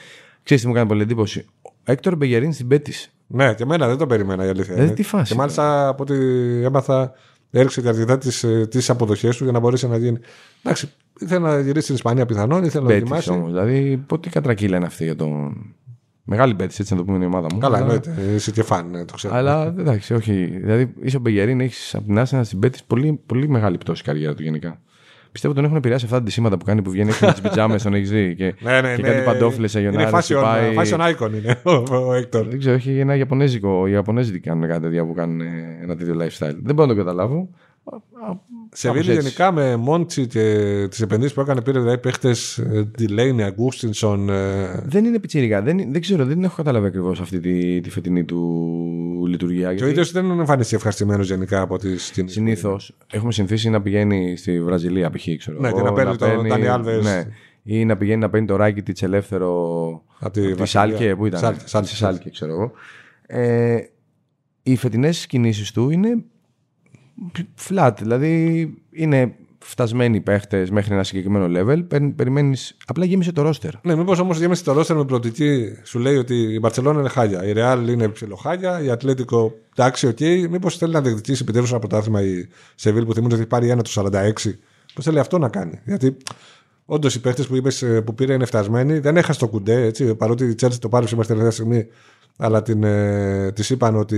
Ξέρεις 0.43 0.63
τι 0.63 0.69
μου 0.69 0.75
κάνει 0.75 0.89
πολύ 0.89 1.03
εντύπωση; 1.03 1.45
Ο 1.89 1.93
Έκτορ 1.93 2.17
Μπεγερίν 2.17 2.53
στην 2.53 2.69
Πέτη. 2.69 2.93
Ναι, 3.27 3.55
και 3.55 3.63
εμένα 3.63 3.87
δεν 3.89 3.97
το 3.97 4.07
περίμενα 4.07 4.45
η 4.45 4.49
αλήθεια. 4.49 4.65
Δηλαδή, 4.75 4.87
είναι. 4.87 4.95
τι 4.95 5.03
φάση 5.03 5.33
Και 5.33 5.39
μάλιστα 5.39 5.89
από 5.89 6.03
ό,τι 6.03 6.15
έμαθα, 6.65 7.13
έριξε 7.51 7.81
και 7.81 7.89
αρκετά 7.89 8.19
τι 8.69 8.87
αποδοχές 8.89 9.37
του 9.37 9.43
για 9.45 9.53
να 9.53 9.59
μπορέσει 9.59 9.89
να 9.89 9.97
γίνει. 9.97 10.19
Εντάξει, 10.63 10.89
ήθελε 11.21 11.49
να 11.49 11.61
γυρίσει 11.61 11.83
στην 11.83 11.95
Ισπανία 11.95 12.27
πιθανόν, 12.27 12.65
ήθελε 12.65 12.83
να 12.83 12.89
Πέτη 12.89 13.01
δοκιμάσει. 13.01 13.31
όμως. 13.31 13.51
Δηλαδή, 13.51 14.05
πότε 14.07 14.29
κατρακύλα 14.29 14.77
είναι 14.77 14.87
αυτή 14.87 15.05
για 15.05 15.17
τον. 15.17 15.57
Μεγάλη 16.29 16.55
Πέτη, 16.55 16.77
έτσι 16.79 16.93
να 16.93 16.99
το 16.99 17.05
πούμε 17.05 17.17
είναι 17.17 17.25
η 17.25 17.29
ομάδα 17.29 17.47
μου. 17.53 17.59
Καλά, 17.59 17.77
Αλλά- 17.77 17.87
εννοείται. 17.87 18.33
Είσαι 18.35 18.51
και 18.51 18.63
φαν, 18.63 18.91
ναι, 18.91 19.05
το 19.05 19.15
ξέρω. 19.15 19.35
Αλλά 19.35 19.75
εντάξει, 19.79 20.15
όχι. 20.15 20.33
Δηλαδή, 20.63 20.93
είσαι 21.03 21.17
ο 21.17 21.21
Μπεγερίν, 21.21 21.61
έχεις 21.61 21.95
από 21.95 22.05
την 22.05 22.19
Άσενα 22.19 22.45
στην 22.45 22.59
Πέτη 22.59 22.79
πολύ, 22.87 23.21
πολύ 23.27 23.49
μεγάλη 23.49 23.79
πτώση 23.79 24.03
η 24.03 24.05
καριέρα 24.05 24.35
του 24.35 24.43
γενικά. 24.43 24.81
Πιστεύω 25.33 25.55
τον 25.55 25.65
έχουν 25.65 25.77
επηρεάσει 25.77 26.05
αυτά 26.05 26.17
τα 26.17 26.23
ντυσίματα 26.23 26.57
που 26.57 26.65
κάνει 26.65 26.83
που 26.83 26.91
βγαίνει 26.91 27.09
έξω 27.09 27.27
με 27.27 27.33
τις 27.33 27.41
πιτζάμες, 27.41 27.83
τον 27.83 27.95
έχεις 27.95 28.11
δει. 28.11 28.35
Και, 28.35 28.55
Ναι, 28.61 28.81
ναι, 28.81 28.95
και 28.95 29.03
ναι. 29.03 29.09
κάτι 29.09 29.25
παντόφλες 29.25 29.71
σε 29.71 29.81
Είναι 29.81 29.89
Ιωνάρη. 29.89 30.11
fashion, 30.17 30.41
πάει... 30.43 30.75
fashion 30.79 31.01
icon 31.01 31.31
είναι 31.33 31.61
ο, 31.63 31.95
ο 32.07 32.13
Έκτορ. 32.15 32.47
Δεν 32.49 32.59
ξέρω, 32.59 32.75
έχει 32.75 32.99
ένα 32.99 33.17
Ιαπωνέζικο. 33.17 33.87
Οι 33.87 33.91
Ιαπωνέζοι 33.93 34.41
κάνουν 34.41 34.69
κάτι 34.69 34.81
τέτοια 34.83 35.05
που 35.07 35.15
κάνουν 35.15 35.41
ε, 35.41 35.79
ένα 35.83 35.97
τέτοιο 35.97 36.15
lifestyle. 36.15 36.57
Δεν 36.63 36.75
μπορώ 36.75 36.89
να 36.89 36.95
το 36.95 36.99
καταλάβω. 37.05 37.49
Σε 38.73 38.87
Κάπως 38.87 39.01
Βίλη 39.03 39.13
έτσι. 39.17 39.23
γενικά 39.23 39.53
με 39.53 39.77
Μόντσι 39.77 40.27
και 40.27 40.43
τις 40.91 41.01
επενδύσεις 41.01 41.35
που 41.35 41.41
έκανε 41.41 41.61
πήρε 41.63 41.79
δηλαδή 41.79 41.99
παίχτες 41.99 42.63
Τιλέινι, 42.97 43.43
Αγκούστινσον. 43.43 44.29
ε, 44.29 44.83
Δεν 44.87 45.05
είναι 45.05 45.19
πιτσίρικα. 45.19 45.63
Δεν, 45.63 45.93
δεν 45.93 46.01
ξέρω, 46.01 46.25
δεν 46.25 46.45
έχω 46.45 46.57
καταλάβει 46.57 46.87
ακριβώς 46.87 47.21
αυτή 47.21 47.41
τη, 47.41 47.81
τη 47.81 47.91
φετινή 47.91 48.25
του 48.25 49.25
λειτουργία. 49.29 49.75
Και 49.75 49.85
ο 49.85 49.89
ίδιος 49.89 50.13
δεν 50.13 50.31
εμφανίστηκε 50.31 50.77
ευχαριστημένος 50.77 51.29
γενικά 51.29 51.61
από 51.61 51.79
τις 51.79 52.11
κινήσεις. 52.11 52.37
Συνήθως 52.37 52.97
έχουμε 53.13 53.33
συνηθίσει 53.33 53.71
να 53.71 53.83
πηγαίνει 53.83 54.37
στη 54.37 54.63
Βραζιλία, 54.63 55.11
π.χ. 55.11 55.27
ξέρω 55.39 55.61
Ναι, 55.61 55.69
εγώ, 55.69 55.77
και 55.77 55.83
να 55.83 55.93
παίρνει 55.93 56.17
τον 56.17 56.29
παίρνει- 56.29 56.49
Ντάνι 56.49 56.67
Άλβες. 56.67 57.05
Ναι, 57.05 57.25
ή 57.63 57.85
να 57.85 57.97
πηγαίνει 57.97 58.21
να 58.21 58.31
παίρνει 58.31 58.47
το 58.47 58.57
ράκι 58.57 58.83
της 58.83 59.03
ελεύθερο. 59.03 59.51
Από 60.19 60.33
τη 60.33 60.41
από 60.41 60.49
τη 60.51 60.55
Βασιλεία. 60.55 60.67
Σάλκε, 60.67 61.17
που 61.17 61.27
ήταν. 61.27 61.41
Σάλκε, 61.41 61.61
Σάλκε, 61.67 61.89
Στη 61.89 61.97
Σάλκε, 61.97 62.31
ξέρω 62.31 62.53
εγώ. 62.53 62.73
Ε, 63.27 63.77
οι 64.63 64.77
φετινές 64.77 65.27
κινήσεις 65.27 65.73
του 65.73 65.91
είναι 65.91 66.25
flat. 67.69 67.93
Δηλαδή 67.99 68.75
είναι 68.91 69.35
φτασμένοι 69.59 70.21
παίχτες 70.21 70.71
μέχρι 70.71 70.95
ένα 70.95 71.05
συγκεκριμένο 71.05 71.61
level. 71.61 71.85
Περιμένεις. 72.17 72.77
Απλά 72.87 73.05
γέμισε 73.05 73.33
το 73.33 73.43
ρόστερ. 73.43 73.73
Ναι, 73.83 73.97
μήπως 73.97 74.19
όμως 74.19 74.39
γέμισε 74.39 74.65
το 74.65 74.73
ρόστερ 74.73 74.97
με 74.97 75.05
προοπτική, 75.05 75.79
σου 75.83 75.99
λέει 75.99 76.17
ότι 76.17 76.35
η 76.35 76.59
Μπαρσελόνα 76.61 77.01
είναι 77.01 77.09
χάλια. 77.09 77.45
Η 77.45 77.53
Ρεάλ 77.53 77.89
είναι 77.89 78.09
ψιλοχάλια. 78.09 78.83
Η 78.83 78.91
Ατλέτικο, 78.91 79.55
εντάξει, 79.77 80.07
οκ. 80.07 80.21
Μήπως 80.51 80.77
θέλει 80.77 80.93
να 80.93 81.01
διεκδικήσει 81.01 81.43
επιτέλους 81.43 81.71
ένα 81.71 81.79
πρωτάθλημα 81.79 82.23
η 82.23 82.49
Σεβίλη 82.75 83.05
που 83.05 83.15
θυμίζει 83.15 83.33
ότι 83.33 83.41
έχει 83.41 83.51
πάρει 83.51 83.69
ένα 83.69 83.83
το 83.83 83.91
46. 83.95 84.33
Πώς 84.95 85.05
θέλει 85.05 85.19
αυτό 85.19 85.39
να 85.39 85.49
κάνει. 85.49 85.81
Γιατί 85.85 86.17
όντως 86.85 87.15
οι 87.15 87.21
παίχτες 87.21 87.47
που, 87.47 87.57
είπες, 87.57 87.83
ε, 87.83 88.01
που 88.01 88.15
πήρε 88.15 88.35
είναι 88.35 88.45
φτασμένοι. 88.45 88.99
Δεν 88.99 89.17
έχασε 89.17 89.39
το 89.39 89.49
Κουντέ, 89.49 89.83
έτσι, 89.83 90.15
παρότι 90.15 90.45
η 90.45 90.55
Τσέλση 90.55 90.81
το 90.81 90.89
πάρει 90.89 91.09
σήμερα 91.09 91.27
τελευταία 91.29 91.53
στιγμή. 91.53 91.87
Αλλά 92.37 92.63
την, 92.63 92.85
ε, 92.85 93.53
της 93.53 93.71
είπαν 93.71 93.97
ότι 93.97 94.17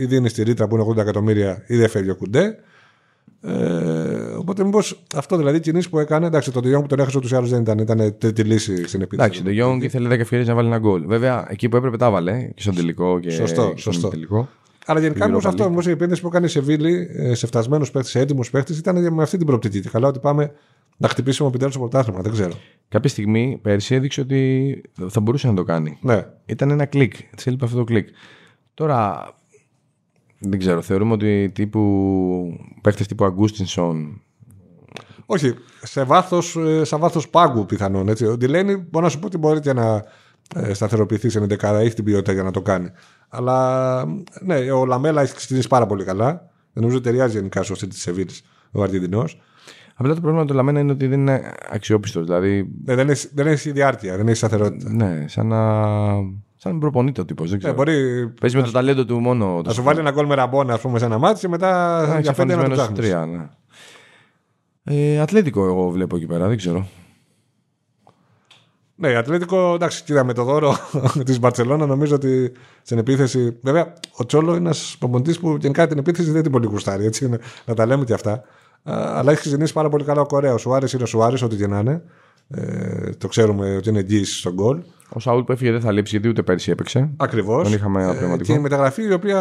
ή 0.00 0.04
δίνεις 0.06 0.30
τη 0.30 0.42
ρήτρα 0.42 0.66
που 0.68 0.74
είναι 0.76 0.84
80 0.88 0.96
εκατομμύρια 0.96 1.62
ή 1.66 1.76
δεν 1.76 1.88
φεύγει 1.88 2.10
ο 2.10 2.16
Κουντέ. 2.16 2.58
Ε, 3.42 3.52
οπότε 4.38 4.64
μήπως 4.64 5.02
αυτό 5.16 5.36
δηλαδή 5.36 5.56
οι 5.56 5.60
κινήσεις 5.60 5.88
που 5.90 5.98
έκανε. 5.98 6.26
Εντάξει, 6.26 6.50
το 6.52 6.60
Διόγκ 6.60 6.80
που 6.82 6.86
τον 6.88 6.98
έχασε 6.98 7.18
ούτως 7.18 7.30
ή 7.30 7.34
άλλως 7.34 7.50
δεν 7.50 7.60
ήταν. 7.60 7.78
Ήταν 7.78 8.14
τρίτη 8.18 8.42
λύση 8.42 8.86
στην 8.88 9.00
επίθεση. 9.02 9.40
Εντάξει, 9.42 9.42
το 9.42 9.50
Young 9.78 9.82
ήθελε 9.82 10.08
10 10.08 10.18
ευκαιρίες 10.18 10.48
να 10.48 10.54
βάλει 10.54 10.68
ένα 10.68 10.78
γκολ. 10.78 11.06
Βέβαια, 11.06 11.46
εκεί 11.48 11.68
που 11.68 11.76
έπρεπε 11.76 11.96
τα 11.96 12.10
'βαλε 12.10 12.48
και 12.54 12.62
στον 12.62 12.74
τελικό 12.74 13.18
και, 13.20 13.30
Σωστό, 13.30 13.72
και 13.74 13.80
στον 13.80 13.92
σωστό. 13.92 14.08
τελικό. 14.08 14.48
Αλλά 14.86 15.00
γενικά 15.00 15.18
Στην 15.20 15.30
όμως 15.32 15.44
Europa 15.44 15.48
αυτό 15.48 15.64
League. 15.64 15.68
όμως, 15.68 15.86
η 15.86 15.90
επένδυση 15.90 16.20
που 16.20 16.26
έκανε 16.26 16.46
η 16.46 16.48
Σεβίλη 16.48 17.08
ε, 17.12 17.34
σε 17.34 17.46
φτασμένους 17.46 17.90
παίχτες, 17.90 18.08
σε 18.08 18.20
έτοιμους 18.20 18.50
παίχτες, 18.50 18.72
ήταν 18.74 19.12
με 19.14 19.22
αυτή 19.22 19.36
την 19.36 19.46
προοπτική. 19.46 19.80
Και 19.80 19.88
καλά 19.88 20.08
ότι 20.08 20.18
πάμε 20.18 20.52
να 20.96 21.08
χτυπήσουμε 21.08 21.48
επιτέλους 21.48 21.74
το 21.74 21.80
πρωτάθλημα. 21.80 22.20
Δεν 22.20 22.32
ξέρω. 22.32 22.52
Κάποια 22.88 23.08
στιγμή 23.08 23.58
πέρσι 23.62 23.94
έδειξε 23.94 24.20
ότι 24.20 24.82
θα 25.08 25.20
μπορούσε 25.20 25.46
να 25.46 25.54
το 25.54 25.64
κάνει. 25.64 25.98
Ναι. 26.00 26.26
Ήταν 26.46 26.70
ένα 26.70 26.84
κλικ. 26.84 27.14
Της 27.36 27.46
έλειπε 27.46 27.64
αυτό 27.64 27.76
το 27.76 27.84
κλικ. 27.84 28.08
Τώρα 28.74 29.30
δεν 30.38 30.58
ξέρω. 30.58 30.82
Θεωρούμε 30.82 31.12
ότι 31.12 31.50
τύπου 31.54 32.60
παίχτες 32.80 33.06
τύπου 33.06 33.24
Αγκούστινσον. 33.24 34.20
Όχι, 35.26 35.54
σε 35.82 36.02
βάθος 36.02 36.56
σε 36.82 36.96
βάθος 36.96 37.28
πάγκου 37.28 37.66
πιθανόν. 37.66 38.08
Έτσι. 38.08 38.26
Ο 38.26 38.36
Ντιλένι 38.36 38.76
μπορεί 38.76 39.04
να 39.04 39.10
σου 39.10 39.18
πω 39.18 39.26
ότι 39.26 39.38
μπορεί 39.38 39.60
και 39.60 39.72
να 39.72 40.04
ε, 40.54 40.72
σταθεροποιηθεί 40.74 41.28
σε 41.28 41.46
11, 41.50 41.62
έχει 41.62 41.94
την 41.94 42.04
ποιότητα 42.04 42.32
για 42.32 42.42
να 42.42 42.50
το 42.50 42.62
κάνει. 42.62 42.90
Αλλά 43.28 44.04
ναι, 44.40 44.70
ο 44.70 44.86
Λαμέλα 44.86 45.22
έχει 45.22 45.34
ξεκινήσει 45.34 45.68
πάρα 45.68 45.86
πολύ 45.86 46.04
καλά. 46.04 46.26
Δεν 46.72 46.82
νομίζω 46.82 46.96
ότι 46.96 47.04
ταιριάζει 47.04 47.36
γενικά 47.36 47.62
στο 47.62 47.74
στυλ 47.74 47.88
της 47.88 48.00
Σεβίλης 48.00 48.42
ο 48.70 48.82
Αργεντινός. 48.82 49.40
Απλά 49.98 50.14
το 50.14 50.20
πρόβλημα 50.20 50.44
του 50.44 50.54
Λαμένα 50.54 50.80
είναι 50.80 50.92
ότι 50.92 51.06
δεν 51.06 51.20
είναι 51.20 51.52
αξιόπιστος. 51.70 52.24
Δηλαδή, 52.24 52.68
Ναι, 52.84 52.94
δεν, 52.94 53.08
έχει, 53.10 53.28
δεν 53.34 53.46
έχεις 53.46 53.72
διάρκεια, 53.72 54.16
δεν 54.16 54.26
έχεις 54.26 54.38
σταθερότητα. 54.38 54.90
ναι, 54.90 55.24
σαν 55.28 55.46
να. 55.46 55.82
σαν 56.56 56.72
να 56.72 56.78
προπονείται 56.78 57.20
ο 57.20 57.24
τύπος. 57.24 57.44
Δεν 57.50 57.52
Ναι, 57.58 57.62
ξέρω. 57.62 57.74
μπορεί 57.76 58.28
Παίζει 58.40 58.56
με 58.56 58.62
το 58.62 58.70
ταλέντο 58.70 59.04
του 59.04 59.20
μόνο. 59.20 59.62
να 59.64 59.72
σου 59.72 59.82
βάλει 59.82 59.98
ένα 59.98 60.10
γκολ 60.10 60.26
με 60.26 60.34
ραμπόνα 60.34 60.74
ας 60.74 60.80
πούμε, 60.80 60.98
σε 60.98 61.04
ένα 61.04 61.18
μάτι 61.18 61.40
και 61.40 61.48
μετά 61.48 62.00
να 62.06 62.20
για 62.20 62.32
πέντε 62.32 62.54
να 62.56 62.64
το 62.64 62.72
εξαφανισμένο 62.72 62.74
ψάχνεις. 62.74 62.98
τρία. 62.98 63.26
Ναι. 63.26 63.48
Ε, 64.84 65.20
ατλέτικο 65.20 65.64
εγώ 65.66 65.90
βλέπω 65.90 66.16
εκεί 66.16 66.26
πέρα, 66.26 66.48
δεν 66.48 66.56
ξέρω. 66.56 66.86
Ναι, 68.98 69.08
η 69.08 69.14
Ατλέτικο, 69.14 69.74
εντάξει, 69.74 70.04
κοίτα 70.04 70.24
με 70.24 70.32
το 70.32 70.44
δώρο 70.44 70.76
της 71.26 71.38
Μπαρσελόνα, 71.40 71.86
νομίζω 71.86 72.14
ότι 72.14 72.52
στην 72.82 72.98
επίθεση. 72.98 73.56
Βέβαια, 73.62 73.92
ο 74.16 74.26
Τσόλο 74.26 74.50
είναι 74.50 74.58
ένας 74.58 74.96
προπονητής 74.98 75.38
που 75.40 75.56
γενικά 75.60 75.86
την 75.86 75.98
επίθεση 75.98 76.30
δεν 76.30 76.42
την 76.42 76.52
πολύ 76.52 76.66
γουστάρει, 76.66 77.04
έτσι, 77.04 77.28
να, 77.28 77.38
να 77.64 77.74
τα 77.74 77.86
λέμε 77.86 78.04
και 78.04 78.12
αυτά. 78.12 78.42
Α, 78.90 79.18
αλλά 79.18 79.30
έχεις 79.30 79.40
ξεκινήσει 79.40 79.72
πάρα 79.72 79.88
πολύ 79.88 80.04
καλά 80.04 80.20
ο 80.20 80.26
Κορέας. 80.26 80.54
Ο 80.54 80.58
Σουάρε 80.58 80.86
είναι 80.94 81.02
ο 81.02 81.06
Σουάρε, 81.06 81.36
ό,τι 81.44 81.56
και 81.56 81.66
να 81.66 81.78
είναι. 81.78 82.02
Ε, 82.48 83.10
το 83.18 83.28
ξέρουμε 83.28 83.76
ότι 83.76 83.88
είναι 83.88 83.98
εγγύηση 83.98 84.38
στον 84.38 84.52
γκολ. 84.52 84.78
Ο 85.08 85.20
Σαούλ 85.20 85.42
που 85.42 85.52
έφυγε 85.52 85.70
δεν 85.70 85.80
θα 85.80 85.92
λείψει 85.92 86.10
γιατί 86.10 86.28
ούτε 86.28 86.42
πέρσι 86.42 86.70
έπαιξε. 86.70 87.10
Ακριβώς. 87.16 87.62
Τον 87.62 87.72
είχαμε 87.72 88.02
αναπληρωματικό. 88.02 88.52
και 88.52 88.58
η 88.58 88.62
μεταγραφή 88.62 89.02
η 89.02 89.12
οποία 89.12 89.40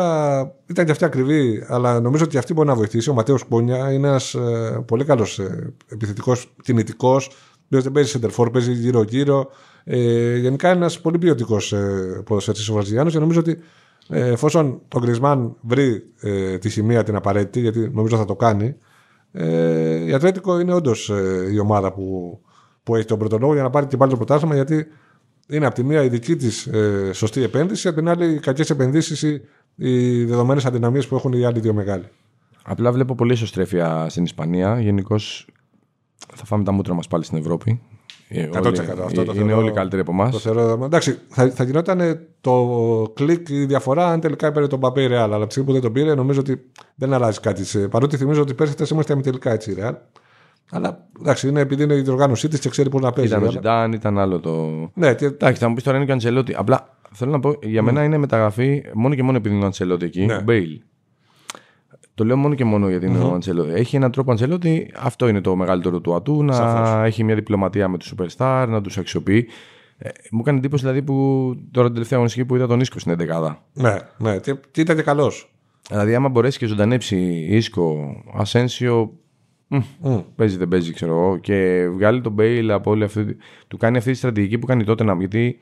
ήταν 0.65 0.85
και 0.85 0.91
αυτή 0.91 1.05
ακριβή, 1.05 1.63
αλλά 1.67 1.99
νομίζω 1.99 2.23
ότι 2.23 2.37
αυτή 2.37 2.53
μπορεί 2.53 2.67
να 2.67 2.75
βοηθήσει. 2.75 3.09
Ο 3.09 3.13
Ματέος 3.13 3.43
Κούνια 3.43 3.91
είναι 3.91 4.07
ένας 4.07 4.33
ε, 4.33 4.83
πολύ 4.87 5.03
καλός 5.03 5.39
ε, 5.39 5.73
επιθετικός, 5.91 6.53
κινητικό. 6.63 7.21
Δεν 7.67 7.91
παίζει 7.91 8.09
σεντερφόρ, 8.09 8.49
παίζει 8.49 8.71
γύρω-γύρω. 8.71 9.49
Ε, 9.83 10.37
γενικά 10.37 10.67
είναι 10.67 10.77
ένας 10.77 11.01
πολύ 11.01 11.17
ποιοτικός 11.17 11.73
ε, 11.73 12.21
ποδοσφαιριστής 12.25 12.69
ο 12.69 12.73
Βραζιλιάνος 12.73 13.13
και 13.13 13.19
νομίζω 13.19 13.39
ότι 13.39 13.59
ε, 14.09 14.29
εφόσον 14.29 14.81
ο 14.95 14.99
Γκρισμάν 14.99 15.55
βρει 15.61 16.03
ε, 16.21 16.57
τη 16.57 16.69
σημεία 16.69 17.03
την 17.03 17.15
απαραίτητη, 17.15 17.59
γιατί 17.59 17.89
νομίζω 17.93 18.17
θα 18.17 18.25
το 18.25 18.35
κάνει, 18.35 18.75
ε, 19.37 20.05
η 20.05 20.13
Ατλέτικο 20.13 20.59
είναι 20.59 20.73
όντως 20.73 21.09
ε, 21.09 21.49
η 21.51 21.59
ομάδα 21.59 21.93
που, 21.93 22.39
που 22.83 22.95
έχει 22.95 23.05
τον 23.05 23.19
πρώτο 23.19 23.37
λόγο 23.37 23.53
για 23.53 23.63
να 23.63 23.69
πάρει 23.69 23.85
και 23.85 23.97
πάλι 23.97 24.11
το 24.11 24.17
πρωτάθλημα, 24.17 24.55
γιατί 24.55 24.85
είναι 25.47 25.65
από 25.65 25.75
τη 25.75 25.83
μία 25.83 26.03
η 26.03 26.07
δική 26.07 26.35
της 26.35 26.65
ε, 26.67 27.09
σωστή 27.13 27.43
επένδυση, 27.43 27.87
από 27.87 27.97
την 27.97 28.09
άλλη 28.09 28.33
οι 28.33 28.39
κακές 28.39 28.69
επενδύσεις 28.69 29.21
ή 29.21 29.41
οι 29.75 30.23
δεδομένες 30.23 30.65
αδυναμίες 30.65 31.07
που 31.07 31.15
έχουν 31.15 31.33
οι 31.33 31.45
άλλοι 31.45 31.59
δύο 31.59 31.73
μεγάλοι. 31.73 32.05
Απλά 32.63 32.91
βλέπω 32.91 33.15
πολλή 33.15 33.33
ισοστρέφεια 33.33 34.09
στην 34.09 34.23
Ισπανία. 34.23 34.79
Γενικώς 34.79 35.47
θα 36.33 36.45
φάμε 36.45 36.63
τα 36.63 36.71
μούτρα 36.71 36.93
μας 36.93 37.07
πάλι 37.07 37.23
στην 37.23 37.37
Ευρώπη. 37.37 37.81
Ε, 38.27 38.49
100% 38.53 38.57
όλοι- 38.67 38.79
αυτό 39.05 39.23
το 39.23 39.31
είναι 39.35 39.43
θεωρώ- 39.45 39.57
όλοι 39.57 39.71
καλύτεροι 39.71 40.01
από 40.01 40.11
εμάς. 40.11 40.31
Το 40.31 40.39
θεωρώ, 40.39 40.79
εντάξει, 40.85 41.17
θα, 41.27 41.49
θα 41.49 41.63
γινόταν 41.63 42.19
το 42.41 42.53
κλικ 43.15 43.49
η 43.49 43.65
διαφορά 43.65 44.07
αν 44.11 44.19
τελικά 44.19 44.47
έπαιρνε 44.47 44.67
τον 44.67 44.79
Παπέ 44.79 45.01
η 45.01 45.07
Ρεάλ. 45.07 45.23
Αλλά 45.23 45.35
από 45.35 45.45
τη 45.45 45.51
στιγμή 45.51 45.67
που 45.67 45.73
δεν 45.73 45.81
τον 45.81 45.91
πήρε, 45.93 46.15
νομίζω 46.15 46.39
ότι 46.39 46.61
δεν 46.95 47.13
αλλάζει 47.13 47.39
κάτι. 47.39 47.65
σε- 47.65 47.87
Παρότι 47.87 48.17
θυμίζω 48.17 48.41
ότι 48.41 48.53
πέρσι 48.53 48.73
χτες 48.73 48.89
είμαστε 48.89 49.15
τελικά 49.15 49.51
έτσι 49.51 49.71
η 49.71 49.73
Ρεάλ. 49.73 49.95
Αλλά 50.71 51.05
εντάξει, 51.19 51.47
είναι 51.47 51.59
επειδή 51.59 51.83
είναι 51.83 51.95
η 51.95 52.01
διοργάνωσή 52.01 52.47
της 52.47 52.59
και 52.59 52.69
ξέρει 52.69 52.89
πώς 52.89 53.01
να 53.01 53.11
παίζει. 53.11 53.29
Ήταν 53.31 53.41
ο 53.43 53.45
Αλλά- 53.45 53.53
Ζιντάν, 53.55 53.91
ήταν 53.93 54.19
άλλο 54.19 54.39
το. 54.39 54.69
Ναι, 54.93 55.13
και, 55.13 55.25
Εντάξει, 55.25 55.61
θα 55.61 55.67
μου 55.67 55.73
πεις 55.73 55.83
τώρα 55.83 55.95
είναι 55.97 56.05
και 56.05 56.11
ο 56.11 56.13
Αντσελότη. 56.13 56.53
Απλά 56.57 56.97
θέλω 57.11 57.31
να 57.31 57.39
πω, 57.39 57.55
για 57.61 57.81
μένα 57.81 58.03
είναι 58.03 58.17
μεταγραφή 58.17 58.83
μόνο 58.93 59.15
και 59.15 59.23
μόνο 59.23 59.37
επειδή 59.37 59.53
είναι 59.55 59.63
ο 59.63 59.65
Αντσελότη 59.67 60.05
εκεί. 60.05 60.25
Ναι. 60.25 60.35
Ο 60.35 60.41
Μπέιλ. 60.41 60.81
Το 62.15 62.25
λέω 62.25 62.37
μόνο 62.37 62.55
και 62.55 62.63
μόνο 62.65 62.89
γιατί 62.89 63.05
είναι 63.05 63.17
ο 63.17 63.33
Αντσελότη. 63.33 63.71
Έχει 63.73 63.95
έναν 63.95 64.11
τρόπο 64.11 64.29
ο 64.29 64.31
Αντσελότη, 64.31 64.91
αυτό 64.95 65.27
είναι 65.27 65.41
το 65.41 65.55
μεγαλύτερο 65.55 66.01
του 66.01 66.15
ατού, 66.15 66.43
να 66.43 66.53
Σαφώς. 66.53 67.05
έχει 67.05 67.23
μια 67.23 67.35
διπλωματία 67.35 67.87
με 67.87 67.97
τους 67.97 68.13
Superstar, 68.17 68.65
να 68.69 68.81
τους 68.81 68.97
αξιοποιεί. 68.97 69.47
Ε, 69.97 70.09
μου 70.31 70.39
έκανε 70.39 70.57
εντύπωση 70.57 70.83
δηλαδή 70.83 71.01
που 71.01 71.13
τώρα 71.71 71.85
την 71.85 71.93
τελευταία 71.93 72.17
αγωνιστική 72.17 72.47
που 72.47 72.55
είδα 72.55 72.67
τον 72.67 72.79
Ίσκο 72.79 72.99
στην 72.99 73.15
11 73.19 73.55
Ναι, 73.73 73.95
ναι, 74.17 74.37
και, 74.37 74.55
και 74.71 74.81
ήταν 74.81 74.95
και 74.95 75.01
καλός. 75.01 75.55
Δηλαδή, 75.89 76.15
άμα 76.15 76.29
μπορέσει 76.29 76.57
και 76.57 76.65
ζωντανέψει 76.65 77.17
Ίσκο, 77.49 78.15
Ασένσιο. 78.33 79.13
Mm. 79.69 80.23
Παίζει, 80.35 80.57
δεν 80.57 80.67
παίζει, 80.67 80.93
ξέρω 80.93 81.11
εγώ. 81.11 81.37
Και 81.37 81.87
βγάλει 81.93 82.21
τον 82.21 82.31
Μπέιλ 82.31 82.71
από 82.71 82.91
όλη 82.91 83.03
αυτή. 83.03 83.37
Του 83.67 83.77
κάνει 83.77 83.97
αυτή 83.97 84.11
τη 84.11 84.17
στρατηγική 84.17 84.57
που 84.57 84.65
κάνει 84.65 84.83
τότε 84.83 85.03
να. 85.03 85.13
Γιατί 85.13 85.59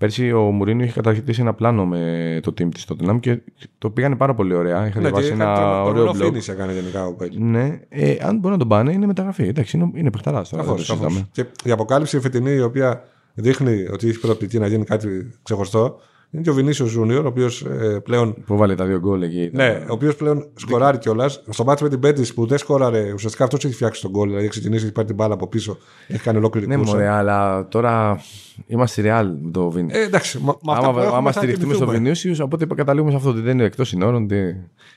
πέρσι 0.00 0.32
ο 0.32 0.40
Μουρίνο 0.40 0.82
είχε 0.82 0.92
καταρχήσει 0.92 1.40
ένα 1.40 1.54
πλάνο 1.54 1.86
με 1.86 2.38
το 2.42 2.50
team 2.58 2.68
της 2.74 2.84
τότε 2.84 3.18
και 3.20 3.40
το 3.78 3.90
πήγανε 3.90 4.16
πάρα 4.16 4.34
πολύ 4.34 4.54
ωραία. 4.54 4.86
Είχα 4.86 5.00
Ναι, 5.00 5.08
διαβάσει 5.08 5.26
και 5.28 5.32
ένα 5.34 5.54
το- 5.54 5.60
το 5.60 5.84
ωραίο 5.90 6.04
ρόλο 6.04 6.18
blog. 6.20 6.26
finish 6.36 6.48
έκανε 6.48 6.72
γενικά 6.72 7.06
ο 7.06 7.14
Μπέιλ. 7.18 7.32
Ναι, 7.38 7.80
ε, 7.88 8.16
αν 8.20 8.38
μπορεί 8.38 8.52
να 8.52 8.58
τον 8.58 8.68
πάνε, 8.68 8.92
είναι 8.92 9.06
μεταγραφή. 9.06 9.42
Εντάξει, 9.48 9.76
είναι, 9.76 9.90
είναι 9.94 10.10
παιχταράς 10.10 10.48
τώρα. 10.48 10.62
δεν 10.64 10.76
το 10.76 10.82
Σαφώς, 10.82 10.98
συζητάμε. 10.98 11.26
σαφώς. 11.34 11.52
Και 11.62 11.68
η 11.68 11.72
αποκάλυψη 11.72 12.16
η 12.16 12.20
φετινή, 12.20 12.50
η 12.50 12.60
οποία 12.60 13.04
δείχνει 13.34 13.86
ότι 13.92 14.08
έχει 14.08 14.20
προοπτική 14.20 14.58
να 14.58 14.66
γίνει 14.66 14.84
κάτι 14.84 15.08
ξεχωριστό, 15.42 16.00
είναι 16.30 16.42
και 16.42 16.50
ο 16.50 16.54
Βινίσιο 16.54 16.86
Ζούνιορ, 16.86 17.24
ο 17.24 17.28
οποίος 17.28 17.66
πλέον. 18.02 18.36
Που 18.46 18.56
βάλε 18.56 18.74
τα 18.74 18.84
δύο 18.84 18.98
γκολ 18.98 19.22
εκεί. 19.22 19.50
Ναι, 19.52 19.82
ο 19.88 19.92
οποίος 19.92 20.16
πλέον 20.16 20.48
σκοράρει 20.54 20.98
κιόλας. 20.98 21.42
Στο 21.48 21.64
μάτι 21.64 21.82
με 21.82 21.88
την 21.88 22.00
Πέτης 22.00 22.34
που 22.34 22.46
δεν 22.46 22.58
σκόραρε, 22.58 23.12
ουσιαστικά 23.12 23.44
αυτός 23.44 23.64
έχει 23.64 23.74
φτιάξει 23.74 24.02
τον 24.02 24.10
γκολ. 24.10 24.24
Δηλαδή 24.26 24.42
έχει 24.42 24.50
ξεκινήσει, 24.50 24.84
έχει 24.84 24.92
πάρει 24.92 25.06
την 25.06 25.16
μπάλα 25.16 25.34
από 25.34 25.46
πίσω, 25.48 25.78
έχει 26.06 26.22
κάνει 26.22 26.38
ολόκληρη 26.38 26.66
Ναι, 26.66 26.76
κούρσα. 26.76 26.92
μωρέ, 26.92 27.08
αλλά 27.08 27.68
τώρα 27.68 28.20
είμαστε 28.66 29.02
real 29.04 29.30
με 29.42 29.50
το 29.50 29.70
Βίνι. 29.70 29.88
Ε, 29.92 30.02
εντάξει, 30.02 30.38
μα, 30.38 30.56
με 30.62 30.72
αυτά 30.72 30.84
που 30.84 30.90
άμα 30.90 31.02
έχουμε 31.02 31.16
άμα 31.16 31.32
θα 31.32 31.38
στηριχτούμε 31.38 31.74
στο 31.74 31.84
κοιμηθούμε. 31.84 32.04
Βινίσιου, 32.04 32.34
οπότε 32.44 32.66
καταλήγουμε 32.74 33.10
σε 33.10 33.16
αυτό 33.16 33.30
ότι 33.30 33.40
δεν 33.40 33.52
είναι 33.54 33.64
εκτός 33.64 33.88
συνόρων. 33.88 34.26
Τι... 34.28 34.36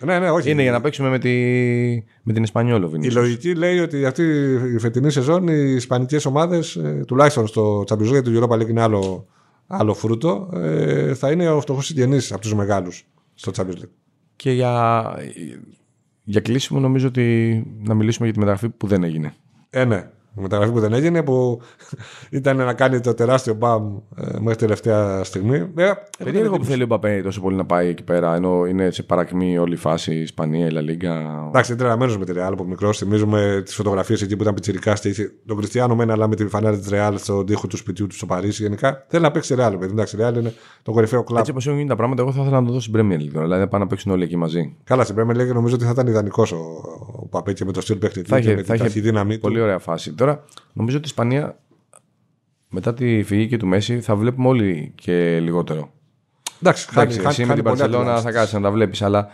Ναι, 0.05 0.19
ναι, 0.19 0.29
όχι. 0.29 0.51
Είναι 0.51 0.61
για 0.61 0.71
να 0.71 0.81
παίξουμε 0.81 1.09
με, 1.09 1.19
τη... 1.19 1.29
με 2.23 2.33
την 2.33 2.43
Εσπανιόλο 2.43 2.85
Η 2.87 2.89
Βινίσιου. 2.89 3.21
λογική 3.21 3.55
λέει 3.55 3.79
ότι 3.79 4.05
αυτή 4.05 4.23
η 4.75 4.79
φετινή 4.79 5.11
σεζόν 5.11 5.47
οι 5.47 5.73
ισπανικές 5.75 6.25
ομάδες, 6.25 6.79
τουλάχιστον 7.07 7.47
στο 7.47 7.83
Champions 7.89 8.07
League, 8.07 8.11
γιατί 8.11 8.33
το 8.33 8.47
Europa 8.47 8.55
League 8.61 8.69
είναι 8.69 8.81
άλλο, 8.81 9.25
άλλο 9.67 9.93
φρούτο, 9.93 10.49
ε, 10.53 11.13
θα 11.13 11.31
είναι 11.31 11.49
ο 11.49 11.61
φτωχός 11.61 11.85
συγγενής 11.85 12.31
από 12.31 12.41
τους 12.41 12.53
μεγάλους 12.53 13.05
στο 13.33 13.51
Champions 13.55 13.77
League. 13.81 13.89
Και 14.35 14.51
για... 14.51 15.03
για 16.23 16.41
κλείσιμο, 16.41 16.79
νομίζω 16.79 17.07
ότι 17.07 17.57
να 17.83 17.93
μιλήσουμε 17.93 18.25
για 18.25 18.33
τη 18.33 18.39
μεταγραφή 18.39 18.69
που 18.69 18.87
δεν 18.87 19.03
έγινε. 19.03 19.33
Ε, 19.69 19.85
ναι. 19.85 20.09
Η 20.37 20.41
μεταγραφή 20.41 20.71
που 20.71 20.79
δεν 20.79 20.93
έγινε, 20.93 21.23
που 21.23 21.61
ήταν 22.31 22.57
να 22.57 22.73
κάνει 22.73 22.99
το 22.99 23.13
τεράστιο 23.13 23.53
μπαμ 23.53 23.97
ε, 24.17 24.39
μέχρι 24.39 24.55
τελευταία 24.59 25.23
στιγμή. 25.23 25.55
Ε, 25.75 25.91
Περίεργο 26.23 26.57
που 26.57 26.65
θέλει 26.65 26.83
ο 26.83 26.85
Μπαπέ 26.85 27.21
τόσο 27.23 27.41
πολύ 27.41 27.55
να 27.55 27.65
πάει 27.65 27.87
εκεί 27.87 28.03
πέρα, 28.03 28.35
ενώ 28.35 28.65
είναι 28.65 28.91
σε 28.91 29.03
παρακμή 29.03 29.57
όλη 29.57 29.73
η 29.73 29.77
φάση, 29.77 30.15
Ισπανία, 30.15 30.65
η 30.65 30.69
Λα 30.69 30.81
Λίγκα. 30.81 31.45
Εντάξει, 31.47 31.71
είναι 31.71 31.79
τρελαμένος 31.81 32.17
με 32.17 32.25
τη 32.25 32.31
Ρεάλ 32.33 32.53
από 32.53 32.63
μικρός. 32.63 32.97
Θυμίζουμε 32.97 33.61
τις 33.65 33.75
φωτογραφίες 33.75 34.21
εκεί 34.21 34.35
που 34.35 34.41
ήταν 34.41 34.53
πιτσυρικά 34.53 34.93
και 34.93 35.09
είχε 35.09 35.31
τον 35.45 35.57
Κριστιανό 35.57 35.95
μένα, 35.95 36.13
αλλά 36.13 36.27
με 36.27 36.35
τη 36.35 36.47
φανάρι 36.47 36.77
της 36.77 36.89
Ρεάλ 36.89 37.17
στον 37.17 37.45
τοίχο 37.45 37.67
του 37.67 37.77
σπιτιού 37.77 38.07
του 38.07 38.15
στο 38.15 38.25
Παρίσι. 38.25 38.63
Γενικά 38.63 39.05
θέλει 39.07 39.23
να 39.23 39.31
παίξει 39.31 39.55
Ρεάλ, 39.55 39.77
παιδί. 39.77 39.91
Εντάξει, 39.91 40.15
η 40.15 40.19
Ρεάλ 40.19 40.35
είναι 40.35 40.53
το 40.83 40.91
κορυφαίο 40.91 41.23
κλαμπ. 41.23 41.39
Έτσι 41.39 41.51
όπως 41.51 41.65
έχουν 41.65 41.77
γίνει 41.77 41.89
τα 41.89 41.95
πράγματα, 41.95 42.21
εγώ 42.21 42.31
θα 42.31 42.41
ήθελα 42.41 42.59
να 42.59 42.67
το 42.67 42.73
δω 42.73 42.79
στην 42.79 42.93
Premier 42.95 43.17
League 43.21 43.29
τώρα. 43.33 43.43
Δηλαδή 43.45 43.61
να 43.61 43.67
πάνε 43.67 43.83
να 43.83 43.89
παίξουν 43.89 44.11
όλοι 44.11 44.23
εκεί 44.23 44.37
μαζί. 44.37 44.75
Καλά, 44.83 45.03
στην 45.03 45.15
Premier 45.19 45.35
League 45.41 45.53
νομίζω 45.53 45.75
ότι 45.75 45.83
θα 45.83 45.89
ήταν 45.91 46.07
ιδανικός 46.07 46.51
ο, 46.51 46.57
ο 47.21 47.27
Παπέ 47.27 47.53
και 47.53 47.65
με 47.65 47.71
το 47.71 47.81
στυλ 47.81 47.97
παιχνιδιού 47.97 48.33
Θα 48.33 48.39
και 48.39 48.47
είχε, 48.47 48.55
με 48.55 48.61
θα 48.61 48.65
την 48.65 48.75
είχε 48.75 48.83
ταχυδύναμή 48.83 49.33
του. 49.33 49.39
πολύ 49.39 49.59
ωραία 49.61 49.79
φάση. 49.79 50.13
Τώρα, 50.23 50.43
νομίζω 50.73 50.97
ότι 50.97 51.05
η 51.05 51.09
Ισπανία 51.09 51.59
μετά 52.69 52.93
τη 52.93 53.23
φυγή 53.23 53.47
και 53.47 53.57
του 53.57 53.67
Μέση 53.67 54.01
θα 54.01 54.15
βλέπουμε 54.15 54.47
όλοι 54.47 54.91
και 54.95 55.39
λιγότερο. 55.39 55.91
Εντάξει, 56.61 56.87
χάνει, 56.87 57.01
Εντάξει, 57.01 57.19
χάνει, 57.19 57.29
εσύ 57.31 57.41
με 57.41 57.47
χάνει 57.47 57.59
την 57.61 57.63
πολύ 57.69 57.77
Παρσελώνα 57.77 58.03
αντιλάσεις. 58.03 58.23
θα 58.25 58.31
κάτσεις 58.31 58.53
να 58.53 58.61
τα 58.61 58.71
βλέπεις, 58.71 59.01
αλλά 59.01 59.27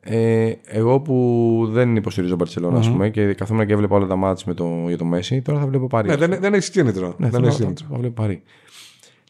ε, 0.00 0.52
εγώ 0.64 1.00
που 1.00 1.68
δεν 1.70 1.96
υποστηρίζω 1.96 2.36
Μπαρσελόνα, 2.36 2.78
ας 2.78 2.90
πούμε, 2.90 3.10
και 3.10 3.34
καθόμουν 3.34 3.66
και 3.66 3.72
έβλεπα 3.72 3.96
όλα 3.96 4.06
τα 4.06 4.16
μάτια 4.16 4.44
με 4.46 4.54
το, 4.54 4.84
για 4.88 4.98
το 4.98 5.04
Μέση, 5.04 5.42
τώρα 5.42 5.58
θα 5.60 5.66
βλέπω 5.66 5.86
Παρί. 5.86 6.08
Ναι, 6.08 6.16
δεν, 6.16 6.40
δεν 6.40 6.54
έχεις 6.54 6.70
κίνητρο. 6.70 7.06
Ναι, 7.08 7.14
δεν 7.18 7.30
θέλω 7.30 7.46
έχεις 7.46 7.58
να- 7.58 7.64
κίνητρο. 7.64 7.86
θα 7.90 7.96
βλέπω 7.96 8.22
Παρί. 8.22 8.42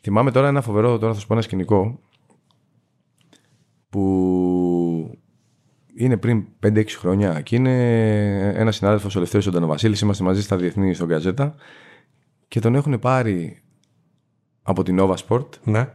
Θυμάμαι 0.02 0.30
τώρα 0.30 0.48
ένα 0.48 0.60
φοβερό, 0.60 0.98
τώρα 0.98 1.14
θα 1.14 1.20
σου 1.20 1.26
πω 1.26 1.32
ένα 1.32 1.42
σκηνικό 1.42 1.98
που 3.90 5.18
είναι 6.04 6.16
πριν 6.16 6.44
5-6 6.66 6.84
χρόνια 6.88 7.40
και 7.40 7.56
είναι 7.56 7.72
ένας 8.56 8.76
συνάδελφος 8.76 9.16
ο 9.16 9.20
Λευτέρης 9.20 9.46
Οντανοβασίλης 9.46 10.00
είμαστε 10.00 10.24
μαζί 10.24 10.42
στα 10.42 10.56
διεθνή 10.56 10.94
στον 10.94 11.08
Καζέτα 11.08 11.54
και 12.48 12.60
τον 12.60 12.74
έχουν 12.74 12.98
πάρει 12.98 13.62
από 14.62 14.82
την 14.82 14.98
Nova 15.00 15.14
Sport 15.28 15.46
Ναι, 15.64 15.88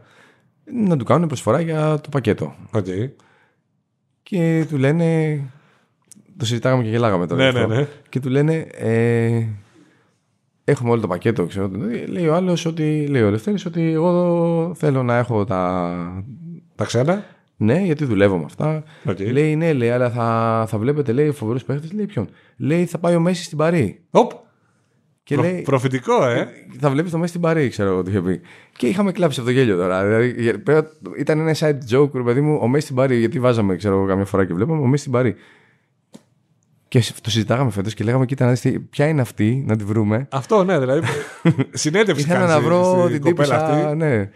να 0.86 0.96
του 0.96 1.04
κάνουν 1.04 1.26
προσφορά 1.28 1.60
για 1.60 2.00
το 2.00 2.08
πακέτο. 2.08 2.54
οκ. 2.70 2.86
Και 4.22 4.66
του 4.68 4.76
λένε. 4.76 5.40
Το 6.36 6.44
συζητάγαμε 6.46 6.82
και 6.82 6.88
γελάγαμε 6.88 7.26
τώρα. 7.26 7.42
Ναι, 7.42 7.50
γι' 7.50 7.56
αυτό. 7.56 7.68
ναι, 7.68 7.80
ναι. 7.80 7.86
Και 8.08 8.20
του 8.20 8.28
λένε. 8.28 8.54
Ε, 8.72 9.46
έχουμε 10.64 10.90
όλο 10.90 11.00
το 11.00 11.06
πακέτο, 11.06 11.46
ξέρω. 11.46 11.70
Λέει 12.08 12.26
ο 12.26 12.34
άλλος 12.34 12.64
ότι. 12.66 13.06
Λέει 13.06 13.22
ο 13.22 13.30
Λευτέρης 13.30 13.64
ότι 13.66 13.92
εγώ 13.92 14.72
θέλω 14.74 15.02
να 15.02 15.16
έχω 15.16 15.44
τα. 15.44 16.24
Τα 16.74 16.84
ξένα. 16.84 17.24
Ναι, 17.60 17.78
γιατί 17.84 18.04
δουλεύω 18.04 18.38
με 18.38 18.44
αυτά. 18.44 18.82
Οκ. 19.04 19.20
Λέει 19.20 19.56
ναι, 19.56 19.72
λέει, 19.72 19.90
αλλά 19.90 20.10
θα, 20.10 20.64
θα 20.68 20.78
βλέπετε, 20.78 21.12
λέει, 21.12 21.30
φοβερούς 21.30 21.58
παίχτες. 21.58 21.88
Λέει 21.94 22.06
ποιον; 22.06 22.28
Λέει 22.56 22.84
θα 22.86 22.98
πάει 22.98 23.14
ο 23.14 23.20
Μέσι 23.20 23.42
στην 23.42 23.58
Παρί. 23.58 24.00
Οπ, 24.10 24.30
Και 25.22 25.34
προ- 25.34 25.46
λέει. 25.46 25.62
προφητικό, 25.62 26.24
ε. 26.28 26.48
Θα 26.80 26.90
βλέπεις 26.90 27.10
το 27.10 27.16
Μέση 27.18 27.28
στην 27.28 27.40
Παρή, 27.40 27.68
ξέρω 27.68 27.90
εγώ 27.90 28.02
τι 28.02 28.10
είχε 28.10 28.20
πει. 28.20 28.40
Και 28.76 28.86
είχαμε 28.86 29.12
κλάψει 29.12 29.40
από 29.40 29.48
το 29.48 29.54
γέλιο 29.54 29.76
τώρα. 29.76 30.04
Δηλαδή, 30.04 30.34
για- 30.42 30.62
πέρα- 30.62 30.90
ήταν 31.18 31.38
ένα 31.40 31.54
side 31.58 31.94
joke, 31.96 32.10
ρε 32.14 32.22
παιδί 32.22 32.40
μου, 32.40 32.58
ο 32.62 32.68
Μέση 32.68 32.84
στην 32.84 32.96
Παρή. 32.96 33.16
Γιατί 33.18 33.40
βάζαμε, 33.40 33.76
ξέρω 33.76 33.94
εγώ, 33.96 34.06
καμιά 34.06 34.24
φορά 34.24 34.44
και 34.46 34.54
βλέπαμε, 34.54 34.80
ο 34.80 34.86
Μέση 34.86 35.00
στην 35.00 35.12
Παρή. 35.12 35.34
Και 36.88 37.00
σε- 37.00 37.12
το 37.22 37.30
συζητάγαμε 37.30 37.70
φέτος 37.70 37.94
και 37.94 38.04
λέγαμε: 38.04 38.26
Κοίτα, 38.26 38.44
να 38.44 38.50
δεις 38.50 38.60
τι- 38.60 38.78
ποια 38.78 39.06
είναι 39.06 39.20
αυτή, 39.20 39.64
να 39.66 39.76
τη 39.76 39.84
βρούμε. 39.84 40.26
Αυτό, 40.30 40.64
ναι, 40.64 40.78
δηλαδή. 40.78 41.00
συνέντευξη 41.70 42.24
Ήθελα 42.24 42.38
κάνεις 42.38 42.54
να 42.54 42.60
στη- 42.60 42.68
βρω 42.68 43.02
στη 43.08 43.12
την 43.12 43.20
κοπέλα 43.22 43.58
τύπησα. 43.66 43.84
αυτή. 43.86 43.96
Ναι. 43.96 44.28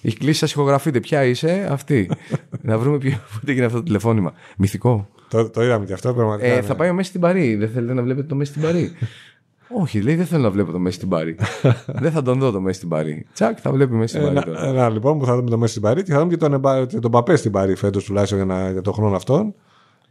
Η 0.00 0.12
κλίση 0.12 0.38
σα 0.38 0.46
ηχογραφείτε. 0.46 1.00
Ποια 1.00 1.24
είσαι, 1.24 1.68
αυτή. 1.70 2.10
να 2.62 2.78
βρούμε 2.78 2.98
ποιο, 2.98 3.18
πότε 3.34 3.50
έγινε 3.50 3.66
αυτό 3.66 3.78
το 3.78 3.84
τηλεφώνημα. 3.84 4.32
Μυθικό. 4.56 5.08
Το, 5.28 5.50
το 5.50 5.62
είδαμε 5.62 5.84
και 5.84 5.92
αυτό 5.92 6.14
πραγματικά. 6.14 6.48
Ε, 6.52 6.54
ναι. 6.54 6.62
θα 6.62 6.74
πάει 6.74 6.90
ο 6.90 6.94
Μέση 6.94 7.08
στην 7.08 7.20
Παρή. 7.20 7.54
Δεν 7.54 7.68
θέλετε 7.68 7.94
να 7.94 8.02
βλέπετε 8.02 8.26
το 8.26 8.34
Μέση 8.34 8.50
στην 8.50 8.62
Παρή; 8.62 8.92
Όχι, 9.82 10.00
λέει 10.00 10.14
δεν 10.14 10.26
θέλω 10.26 10.42
να 10.42 10.50
βλέπω 10.50 10.72
το 10.72 10.78
Μέση 10.78 10.96
στην 10.96 11.08
Παρή. 11.08 11.36
δεν 12.02 12.12
θα 12.12 12.22
τον 12.22 12.38
δω 12.38 12.50
το 12.50 12.60
Μέση 12.60 12.76
στην 12.76 12.88
Παρή. 12.88 13.26
Τσακ, 13.32 13.58
θα 13.60 13.72
βλέπει 13.72 13.94
Μέση 13.94 14.08
στην 14.08 14.20
Παρή 14.20 14.36
Ένα, 14.36 14.44
τώρα. 14.44 14.66
ένα, 14.66 14.88
λοιπόν 14.88 15.18
που 15.18 15.24
θα 15.24 15.36
δούμε 15.36 15.50
το 15.50 15.58
Μέση 15.58 15.70
στην 15.70 15.82
Παρή 15.82 16.02
και 16.02 16.12
θα 16.12 16.18
δούμε 16.18 16.30
και 16.30 16.36
τον, 16.36 16.52
Εμπα- 16.52 16.86
και 16.86 16.98
τον 16.98 17.10
Παπέ 17.10 17.36
στην 17.36 17.50
Παρή 17.50 17.74
φέτος 17.74 18.04
τουλάχιστον 18.04 18.38
για, 18.38 18.46
να, 18.46 18.70
για 18.70 18.82
τον 18.82 18.92
χρόνο 18.92 19.16
αυτόν. 19.16 19.54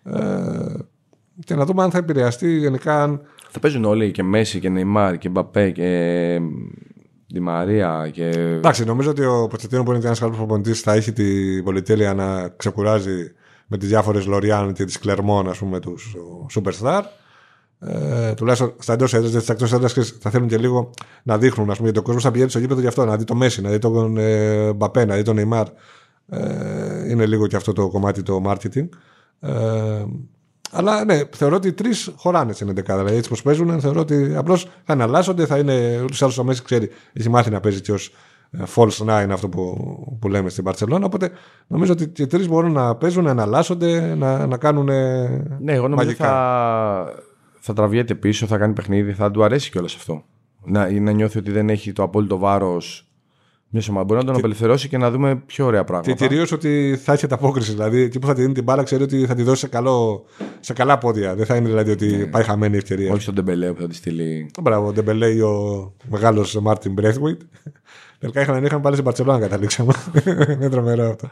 Ε, 0.03 0.19
και 1.43 1.55
να 1.55 1.65
δούμε 1.65 1.83
αν 1.83 1.91
θα 1.91 1.97
επηρεαστεί 1.97 2.57
γενικά. 2.57 3.03
Αν... 3.03 3.21
Θα 3.49 3.59
παίζουν 3.59 3.85
όλοι 3.85 4.11
και 4.11 4.23
Μέση 4.23 4.59
και 4.59 4.69
Νεϊμάρ 4.69 5.17
και 5.17 5.29
Μπαπέ 5.29 5.69
και 5.69 6.39
Τη 7.33 7.39
Μαρία 7.39 8.09
και. 8.13 8.29
Εντάξει, 8.29 8.83
νομίζω 8.83 9.09
ότι 9.09 9.25
ο 9.25 9.47
Ποτσετίνο 9.47 9.83
που 9.83 9.91
είναι 9.91 9.99
και 9.99 10.05
ένας 10.05 10.19
καλός 10.19 10.37
προπονητής 10.37 10.79
θα 10.79 10.93
έχει 10.93 11.13
την 11.13 11.63
πολυτέλεια 11.63 12.13
να 12.13 12.47
ξεκουράζει 12.47 13.31
με 13.67 13.77
τις 13.77 13.87
διάφορες 13.87 14.25
Λοριάν 14.25 14.73
και 14.73 14.85
τις 14.85 14.99
Κλερμόν, 14.99 15.49
ας 15.49 15.57
πούμε, 15.57 15.79
τους 15.79 16.15
Superstar. 16.55 17.01
Ε, 17.79 18.33
τουλάχιστον 18.33 18.73
στα 18.79 18.93
εντός 18.93 19.13
έδρας, 19.13 19.29
γιατί 19.29 19.43
στα 19.43 19.53
εκτός 19.53 19.73
έδρας 19.73 20.17
θα 20.19 20.29
θέλουν 20.29 20.47
και 20.47 20.57
λίγο 20.57 20.89
να 21.23 21.37
δείχνουν, 21.37 21.69
ας 21.69 21.77
πούμε, 21.77 21.89
γιατί 21.89 21.99
ο 21.99 22.03
κόσμος 22.03 22.23
θα 22.23 22.31
πηγαίνει 22.31 22.49
στο 22.49 22.59
γήπεδο 22.59 22.81
γι' 22.81 22.87
αυτό, 22.87 23.05
να 23.05 23.17
δει 23.17 23.23
το 23.23 23.35
Μέση, 23.35 23.61
να 23.61 23.69
δει 23.69 23.77
τον 23.77 24.17
ε, 24.17 24.73
Μπαπέ, 24.73 25.05
να 25.05 25.15
δει 25.15 25.23
τον 25.23 25.35
Νεϊμάρ. 25.35 25.67
Ε, 26.29 27.09
είναι 27.09 27.25
λίγο 27.25 27.47
και 27.47 27.55
αυτό 27.55 27.73
το 27.73 27.89
κομμάτι 27.89 28.23
το 28.23 28.41
marketing. 28.45 28.89
Ε, 29.39 30.05
αλλά 30.71 31.05
ναι, 31.05 31.21
θεωρώ 31.31 31.55
ότι 31.55 31.67
οι 31.67 31.73
τρεις 31.73 32.11
χωράνε 32.15 32.53
στην 32.53 32.69
11. 32.69 32.83
Δηλαδή 32.85 33.15
έτσι 33.15 33.29
πώ 33.29 33.35
παίζουν, 33.43 33.79
θεωρώ 33.79 33.99
ότι 33.99 34.33
απλώς 34.35 34.67
θα 34.83 34.93
εναλλάσσονται. 34.93 35.45
Θα 35.45 35.57
είναι 35.57 36.01
ούτω 36.03 36.13
ή 36.13 36.17
άλλω 36.19 36.33
ο 36.39 36.43
Μέση 36.43 36.63
ξέρει, 36.63 36.89
έχει 37.13 37.29
μάθει 37.29 37.49
να 37.49 37.59
παίζει 37.59 37.81
και 37.81 37.91
ως 37.91 38.11
false 38.75 39.05
nine 39.05 39.29
αυτό 39.31 39.49
που, 39.49 39.77
που 40.19 40.27
λέμε 40.27 40.49
στην 40.49 40.63
Παρσελόνα. 40.63 41.05
Οπότε 41.05 41.31
νομίζω 41.67 41.91
ότι 41.91 42.07
και 42.07 42.23
οι 42.23 42.27
τρεις 42.27 42.47
μπορούν 42.47 42.71
να 42.71 42.95
παίζουν, 42.95 43.23
να 43.23 43.29
εναλλάσσονται, 43.29 44.15
να, 44.15 44.47
να 44.47 44.57
κάνουν. 44.57 44.85
Ναι, 45.59 45.73
εγώ 45.73 45.87
νομίζω 45.87 45.95
μαγικά. 45.95 46.25
θα, 46.25 47.23
θα 47.59 47.73
τραβιέται 47.73 48.15
πίσω, 48.15 48.45
θα 48.45 48.57
κάνει 48.57 48.73
παιχνίδι, 48.73 49.13
θα 49.13 49.31
του 49.31 49.43
αρέσει 49.43 49.71
κιόλας 49.71 49.95
αυτό. 49.95 50.23
Να, 50.65 50.99
να 50.99 51.11
νιώθει 51.11 51.37
ότι 51.37 51.51
δεν 51.51 51.69
έχει 51.69 51.91
το 51.91 52.03
απόλυτο 52.03 52.37
βάρος 52.37 53.08
μια 53.69 53.83
ομάδα. 53.89 54.05
Μπορεί 54.05 54.19
να 54.19 54.25
τον 54.25 54.35
απελευθερώσει 54.35 54.87
και 54.87 54.97
να 54.97 55.11
δούμε 55.11 55.35
πιο 55.45 55.65
ωραία 55.65 55.79
Και 55.79 55.85
πράγματα. 55.85 56.27
κυρίω 56.27 56.45
ότι 56.53 56.99
θα 57.03 57.13
έχει 57.13 57.25
ανταπόκριση. 57.25 57.71
Δηλαδή, 57.71 58.01
εκεί 58.01 58.19
που 58.19 58.27
θα 58.27 58.33
τη 58.33 58.41
δίνει 58.41 58.53
την 58.53 58.63
μπάλα, 58.63 58.83
ξέρει 58.83 59.03
ότι 59.03 59.25
θα 59.25 59.35
τη 59.35 59.43
δώσει 59.43 59.59
σε, 59.59 59.67
καλό, 59.67 60.25
σε 60.59 60.73
καλά 60.73 60.97
πόδια. 60.97 61.35
Δεν 61.35 61.45
θα 61.45 61.55
είναι 61.55 61.67
δηλαδή 61.67 61.91
ότι 61.91 62.27
πάει 62.31 62.43
χαμένη 62.43 62.75
η 62.75 62.77
ευκαιρία. 62.77 63.11
Όχι 63.11 63.21
στον 63.21 63.33
Ντεμπελέ 63.33 63.73
που 63.73 63.81
θα 63.81 63.87
τη 63.87 63.95
στείλει. 63.95 64.51
Μπράβο, 64.61 64.87
ο 64.87 64.91
Ντεμπελέ 64.91 65.27
ή 65.27 65.39
ο 65.39 65.93
μεγάλος 66.09 66.59
Μάρτιν 66.61 66.93
Μπρέθουιτ. 66.93 67.41
Τελικά 68.19 68.41
είχαν, 68.41 68.65
είχαν 68.65 68.81
πάλι 68.81 68.93
στην 68.93 69.05
Παρσελόνα, 69.05 69.39
καταλήξαμε. 69.39 69.93
είναι 70.53 70.69
τρομερό 70.69 71.09
αυτό. 71.09 71.29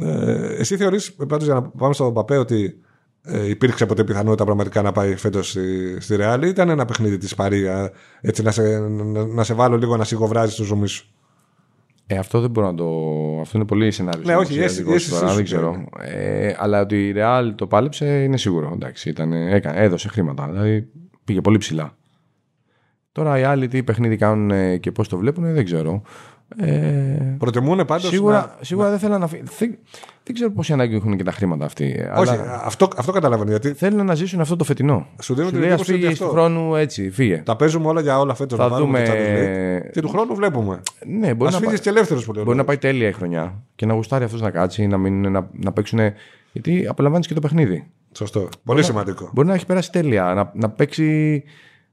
Ε, 0.00 0.54
εσύ 0.58 0.76
θεωρείς, 0.76 1.12
πάντως 1.12 1.44
για 1.44 1.54
να 1.54 1.62
πάμε 1.62 1.94
στον 1.94 2.14
Παπέ, 2.14 2.36
ότι 2.36 2.80
ε, 3.22 3.48
υπήρξε 3.48 3.86
ποτέ 3.86 4.04
πιθανότητα 4.04 4.44
πραγματικά 4.44 4.82
να 4.82 4.92
πάει 4.92 5.16
φέτος 5.16 5.48
στη, 5.48 6.00
στη 6.00 6.16
Ρεάλ 6.16 6.42
ή 6.42 6.48
ήταν 6.48 6.68
ένα 6.68 6.84
παιχνίδι 6.84 7.18
της 7.18 7.34
Παρία, 7.34 7.92
έτσι 8.20 8.42
να 8.42 8.50
σε, 8.50 8.78
να, 8.78 9.24
να 9.26 9.44
σε 9.44 9.54
βάλω 9.54 9.76
λίγο 9.76 9.96
να 9.96 10.04
σιγοβράζει 10.04 10.56
το 10.56 10.64
ζουμί 10.64 10.88
σου. 10.88 11.06
Ε, 12.08 12.16
αυτό 12.16 12.40
δεν 12.40 12.50
μπορώ 12.50 12.66
να 12.66 12.74
το. 12.74 12.86
Αυτό 13.40 13.56
είναι 13.56 13.66
πολύ 13.66 13.90
σενάριο. 13.90 14.22
Ναι, 14.24 14.36
όχι, 14.36 14.52
συνωμοσιαστικό 14.52 14.90
η 14.90 14.94
αίσθηση 14.94 15.14
τώρα, 15.14 15.28
σου, 15.28 15.34
δεν 15.34 15.36
ναι. 15.36 15.42
ξέρω. 15.42 15.84
Ε, 16.00 16.54
αλλά 16.58 16.80
ότι 16.80 17.08
η 17.08 17.14
Real 17.16 17.52
το 17.54 17.66
πάλεψε 17.66 18.22
είναι 18.22 18.36
σίγουρο. 18.36 18.70
Εντάξει, 18.74 19.08
ήταν, 19.08 19.32
έκανε, 19.32 19.80
έδωσε 19.80 20.08
χρήματα. 20.08 20.46
Δηλαδή 20.46 20.88
πήγε 21.24 21.40
πολύ 21.40 21.58
ψηλά. 21.58 21.96
Τώρα 23.12 23.38
οι 23.38 23.42
άλλοι 23.42 23.68
τι 23.68 23.82
παιχνίδι 23.82 24.16
κάνουν 24.16 24.50
ε, 24.50 24.76
και 24.76 24.92
πώς 24.92 25.08
το 25.08 25.16
βλέπουν 25.16 25.54
δεν 25.54 25.64
ξέρω. 25.64 26.02
Ε, 26.56 27.34
Προτιμούν 27.38 27.84
πάντως. 27.84 28.08
σίγουρα 28.08 28.36
να... 28.58 28.64
σίγουρα 28.64 28.90
δεν 28.90 28.98
θέλουν 28.98 29.20
να 29.20 29.26
φύγουν. 29.26 29.46
Δεν, 29.58 29.78
δεν 30.24 30.34
ξέρω 30.34 30.50
πόση 30.50 30.72
ανάγκη 30.72 30.94
έχουν 30.94 31.16
και 31.16 31.22
τα 31.22 31.32
χρήματα 31.32 31.64
αυτοί. 31.64 31.84
Όχι, 32.16 32.30
αλλά 32.30 32.62
αυτό, 32.64 32.88
αυτό 32.96 33.12
καταλαβαίνω. 33.12 33.50
Γιατί 33.50 33.72
θέλουν 33.72 34.06
να 34.06 34.14
ζήσουν 34.14 34.40
αυτό 34.40 34.56
το 34.56 34.64
φετινό. 34.64 35.06
Σου 35.22 35.34
δίνουν 35.34 35.50
την 35.50 35.60
λέει, 35.60 35.68
ας 35.70 35.74
εντύπωση 35.74 35.92
ότι 35.92 36.00
φύγει 36.00 36.12
αυτό- 36.12 36.24
του 36.26 36.30
χρόνου 36.30 36.74
έτσι, 36.74 37.10
φύγε. 37.10 37.42
τα 37.44 37.56
παίζουμε 37.56 37.86
όλα 37.88 38.00
για 38.00 38.18
όλα 38.18 38.34
φέτος. 38.34 38.58
Θα 38.58 38.68
δούμε- 38.68 39.02
Και 39.92 40.00
του 40.00 40.08
χρόνου 40.08 40.34
βλέπουμε. 40.34 40.80
Ναι, 41.06 41.34
μπορεί 41.34 41.50
Α 41.50 41.52
να, 41.52 41.58
φύγεις 41.58 41.74
πά- 41.74 41.82
και 41.82 41.88
ελεύθερος 41.88 42.24
που 42.24 42.32
λέω. 42.32 42.44
μπορεί 42.44 42.56
να 42.56 42.64
πάει 42.64 42.78
τέλεια 42.78 43.08
η 43.08 43.12
χρονιά 43.12 43.62
και 43.74 43.86
να 43.86 43.94
γουστάρει 43.94 44.24
αυτός 44.24 44.40
να 44.40 44.50
κάτσει, 44.50 44.86
να, 44.86 44.96
μην, 44.96 45.30
να, 45.30 45.48
να 45.52 45.72
παίξουν. 45.72 45.98
Γιατί 46.52 46.86
απολαμβάνεις 46.88 47.26
και 47.26 47.34
το 47.34 47.40
παιχνίδι. 47.40 47.86
Σωστό. 48.12 48.48
Πολύ 48.64 48.82
σημαντικό. 48.82 49.30
Μπορεί 49.32 49.48
να 49.48 49.54
έχει 49.54 49.66
περάσει 49.66 49.92
τέλεια, 49.92 50.24
να, 50.34 50.50
να 50.54 50.70
παίξει. 50.70 51.42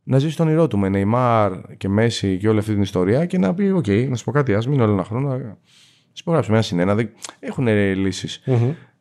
Να 0.04 0.18
ζήσει 0.18 0.38
το 0.38 0.48
όνειρό 0.48 0.68
του 0.68 0.78
με 0.78 0.90
Νεϊμάρ 0.90 1.76
και 1.78 1.90
Μέσι 1.90 2.38
και 2.38 2.50
όλη 2.50 2.60
αυτή 2.60 2.74
την 2.74 2.82
ιστορία 2.82 3.26
και 3.26 3.38
να 3.38 3.54
πει: 3.54 3.70
Οκ, 3.70 3.88
να 3.88 4.16
σου 4.16 4.24
πω 4.24 4.32
κάτι, 4.32 4.54
ας 4.54 4.68
μείνει 4.68 4.82
άλλο 4.82 4.94
ένα 4.94 5.04
χρόνο. 5.04 5.28
Να 5.38 5.58
υπογράψουμε 6.20 6.56
ένα 6.56 6.66
συν 6.66 6.79
ένα. 6.79 6.96
Δεν... 6.96 7.10
Έχουν 7.40 7.68
λύσει. 7.96 8.42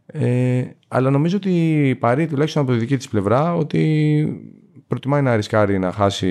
Ε, 0.06 0.64
αλλά 0.88 1.10
νομίζω 1.10 1.36
ότι 1.36 1.88
η 1.88 1.94
Παρί, 1.94 2.26
τουλάχιστον 2.26 2.62
από 2.62 2.72
τη 2.72 2.78
δική 2.78 2.96
της 2.96 3.08
πλευρά, 3.08 3.54
ότι 3.54 4.52
προτιμάει 4.86 5.22
να 5.22 5.36
ρισκάρει 5.36 5.78
να 5.78 5.92
χάσει. 5.92 6.28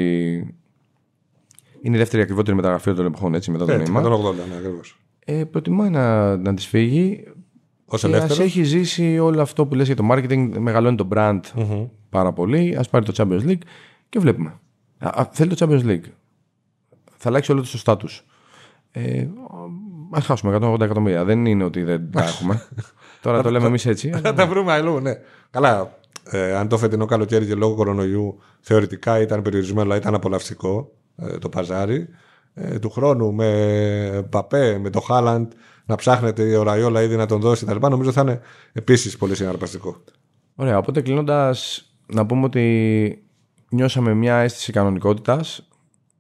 Είναι 1.82 1.96
η 1.96 2.00
δεύτερη 2.00 2.22
ακριβότερη 2.24 2.56
μεταγραφή 2.56 2.94
των 2.94 3.06
εποχών 3.06 3.34
έτσι, 3.34 3.52
μετά 3.52 3.66
τον 3.66 3.80
Έτσι, 3.80 3.92
Νεϊμάρ. 3.92 4.12
με 4.12 4.18
τον 4.18 4.34
80, 4.34 4.36
ναι, 4.50 4.56
ακριβώς. 4.56 5.00
Ε, 5.26 5.44
προτιμάει 5.44 5.90
να, 5.90 6.38
να 6.38 6.54
της 6.54 6.66
φύγει. 6.68 7.24
Ω 7.28 7.34
Και 7.86 7.96
ας 7.96 8.04
ελεύθερο. 8.04 8.44
έχει 8.44 8.64
ζήσει 8.64 9.20
όλο 9.20 9.42
αυτό 9.42 9.66
που 9.66 9.76
λες 9.76 9.86
για 9.86 9.96
το 9.96 10.08
marketing, 10.12 10.52
μεγαλώνει 10.60 10.96
το 10.96 11.08
brand 11.14 11.40
πάρα 12.10 12.34
πολύ. 12.34 12.76
Ας 12.78 12.90
πάρει 12.90 13.06
το 13.06 13.14
Champions 13.18 13.48
League 13.50 13.62
και 14.12 14.20
βλέπουμε. 14.20 14.60
Α, 14.98 15.22
α, 15.22 15.30
θέλει 15.32 15.56
το 15.56 15.66
Champions 15.70 15.86
League. 15.86 16.10
Θα 17.18 17.30
αλλάξει 17.30 17.52
όλο 17.52 17.62
το 17.62 17.82
status. 17.86 18.20
Ε, 18.92 19.28
ας 20.12 20.26
χάσουμε 20.26 20.58
180 20.62 20.82
εκατομμύρια. 20.82 21.24
Δεν 21.26 21.46
είναι 21.46 21.64
ότι 21.64 21.84
δεν 21.84 22.12
τα 22.12 22.24
έχουμε. 22.24 22.68
Τώρα 23.22 23.42
το 23.44 23.52
λέμε 23.52 23.68
εμείς 23.68 23.86
έτσι. 23.86 24.10
Θα 24.12 24.18
αλλά- 24.18 24.34
τα 24.34 24.48
βρούμε 24.48 24.72
αλλού, 24.72 25.00
ναι. 25.00 25.14
Καλά. 25.50 26.00
Ε, 26.24 26.56
αν 26.56 26.68
το 26.68 26.78
φετινό 26.78 27.06
καλοκαίρι 27.06 27.46
και 27.46 27.56
λόγω 27.56 27.76
κορονοϊού 27.76 28.38
θεωρητικά 28.60 29.22
ήταν 29.22 29.42
περιορισμένο, 29.42 29.82
αλλά 29.82 29.96
ήταν 29.96 30.14
απολαυστικό 30.14 30.92
ε, 31.16 31.38
το 31.38 31.50
παζάρι. 31.50 32.08
Ε, 32.54 32.80
του 32.80 32.90
χρόνου 32.90 33.34
με 33.34 34.28
Παπέ, 34.30 34.78
με 34.78 34.90
το 34.90 35.00
Χάλαντ 35.00 35.52
να 35.86 35.96
ψάχνετε 35.96 36.58
ο 36.58 36.64
Ραϊόλα 36.64 37.02
ήδη 37.02 37.16
να 37.16 37.26
τον 37.26 37.40
δώσει 37.42 37.66
κτλ. 37.66 37.88
Νομίζω 37.90 38.12
θα 38.12 38.22
είναι 38.22 38.40
επίσης 38.74 39.18
πολύ 39.18 39.36
συναρπαστικό. 39.36 40.04
Ωραία, 40.56 40.78
οπότε 40.78 41.02
κλείνοντας, 41.02 41.86
να 42.06 42.26
πούμε 42.26 42.46
ότι 42.46 43.24
νιώσαμε 43.72 44.14
μια 44.14 44.36
αίσθηση 44.36 44.72
κανονικότητας 44.72 45.68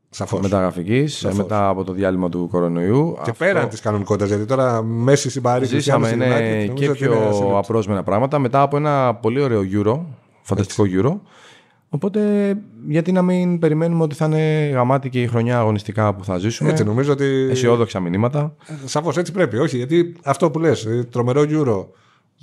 Σαφώς. 0.09 0.41
μεταγραφικής 0.41 1.27
μετά 1.33 1.67
από 1.67 1.83
το 1.83 1.93
διάλειμμα 1.93 2.29
του 2.29 2.47
κορονοϊού. 2.51 3.17
Και 3.23 3.33
πέραν 3.33 3.69
της 3.69 3.79
κανονικότητας, 3.79 4.29
γιατί 4.29 4.45
τώρα 4.45 4.81
μέση 4.83 5.29
συμπαρή 5.29 5.65
Ζήσαμε 5.65 6.11
ναι, 6.11 6.67
και 6.67 6.89
πιο 6.89 7.57
απρόσμενα 7.57 8.03
πράγματα 8.03 8.39
μετά 8.39 8.61
από 8.61 8.77
ένα 8.77 9.15
πολύ 9.15 9.41
ωραίο 9.41 9.61
Euro, 9.73 9.99
φανταστικό 10.41 10.83
Euro. 10.87 11.19
Οπότε 11.93 12.53
γιατί 12.87 13.11
να 13.11 13.21
μην 13.21 13.59
περιμένουμε 13.59 14.03
ότι 14.03 14.15
θα 14.15 14.25
είναι 14.25 14.69
γαμάτη 14.73 15.09
και 15.09 15.21
η 15.21 15.27
χρονιά 15.27 15.59
αγωνιστικά 15.59 16.13
που 16.13 16.23
θα 16.23 16.37
ζήσουμε. 16.37 16.69
Έτσι, 16.69 16.83
νομίζω 16.83 17.11
ότι. 17.11 17.47
Αισιόδοξα 17.49 17.99
μηνύματα. 17.99 18.55
Σαφώς 18.85 19.17
έτσι 19.17 19.31
πρέπει. 19.31 19.57
Όχι, 19.57 19.77
γιατί 19.77 20.15
αυτό 20.23 20.51
που 20.51 20.59
λες, 20.59 20.87
τρομερό 21.09 21.41
Euro, 21.49 21.85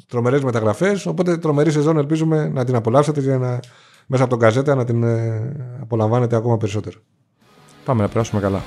τρομερές 0.08 0.42
μεταγραφές. 0.42 1.06
Οπότε 1.06 1.36
τρομερή 1.36 1.70
σεζόν 1.70 1.98
ελπίζουμε 1.98 2.48
να 2.48 2.64
την 2.64 2.74
απολαύσετε 2.74 3.20
για 3.20 3.38
να 3.38 3.60
μέσα 4.10 4.22
από 4.22 4.32
τον 4.32 4.40
καζέτα 4.40 4.74
να 4.74 4.84
την 4.84 5.02
ε, 5.02 5.78
απολαμβάνετε 5.80 6.36
ακόμα 6.36 6.56
περισσότερο. 6.56 7.00
Πάμε 7.84 8.02
να 8.02 8.08
περάσουμε 8.08 8.40
καλά. 8.40 8.62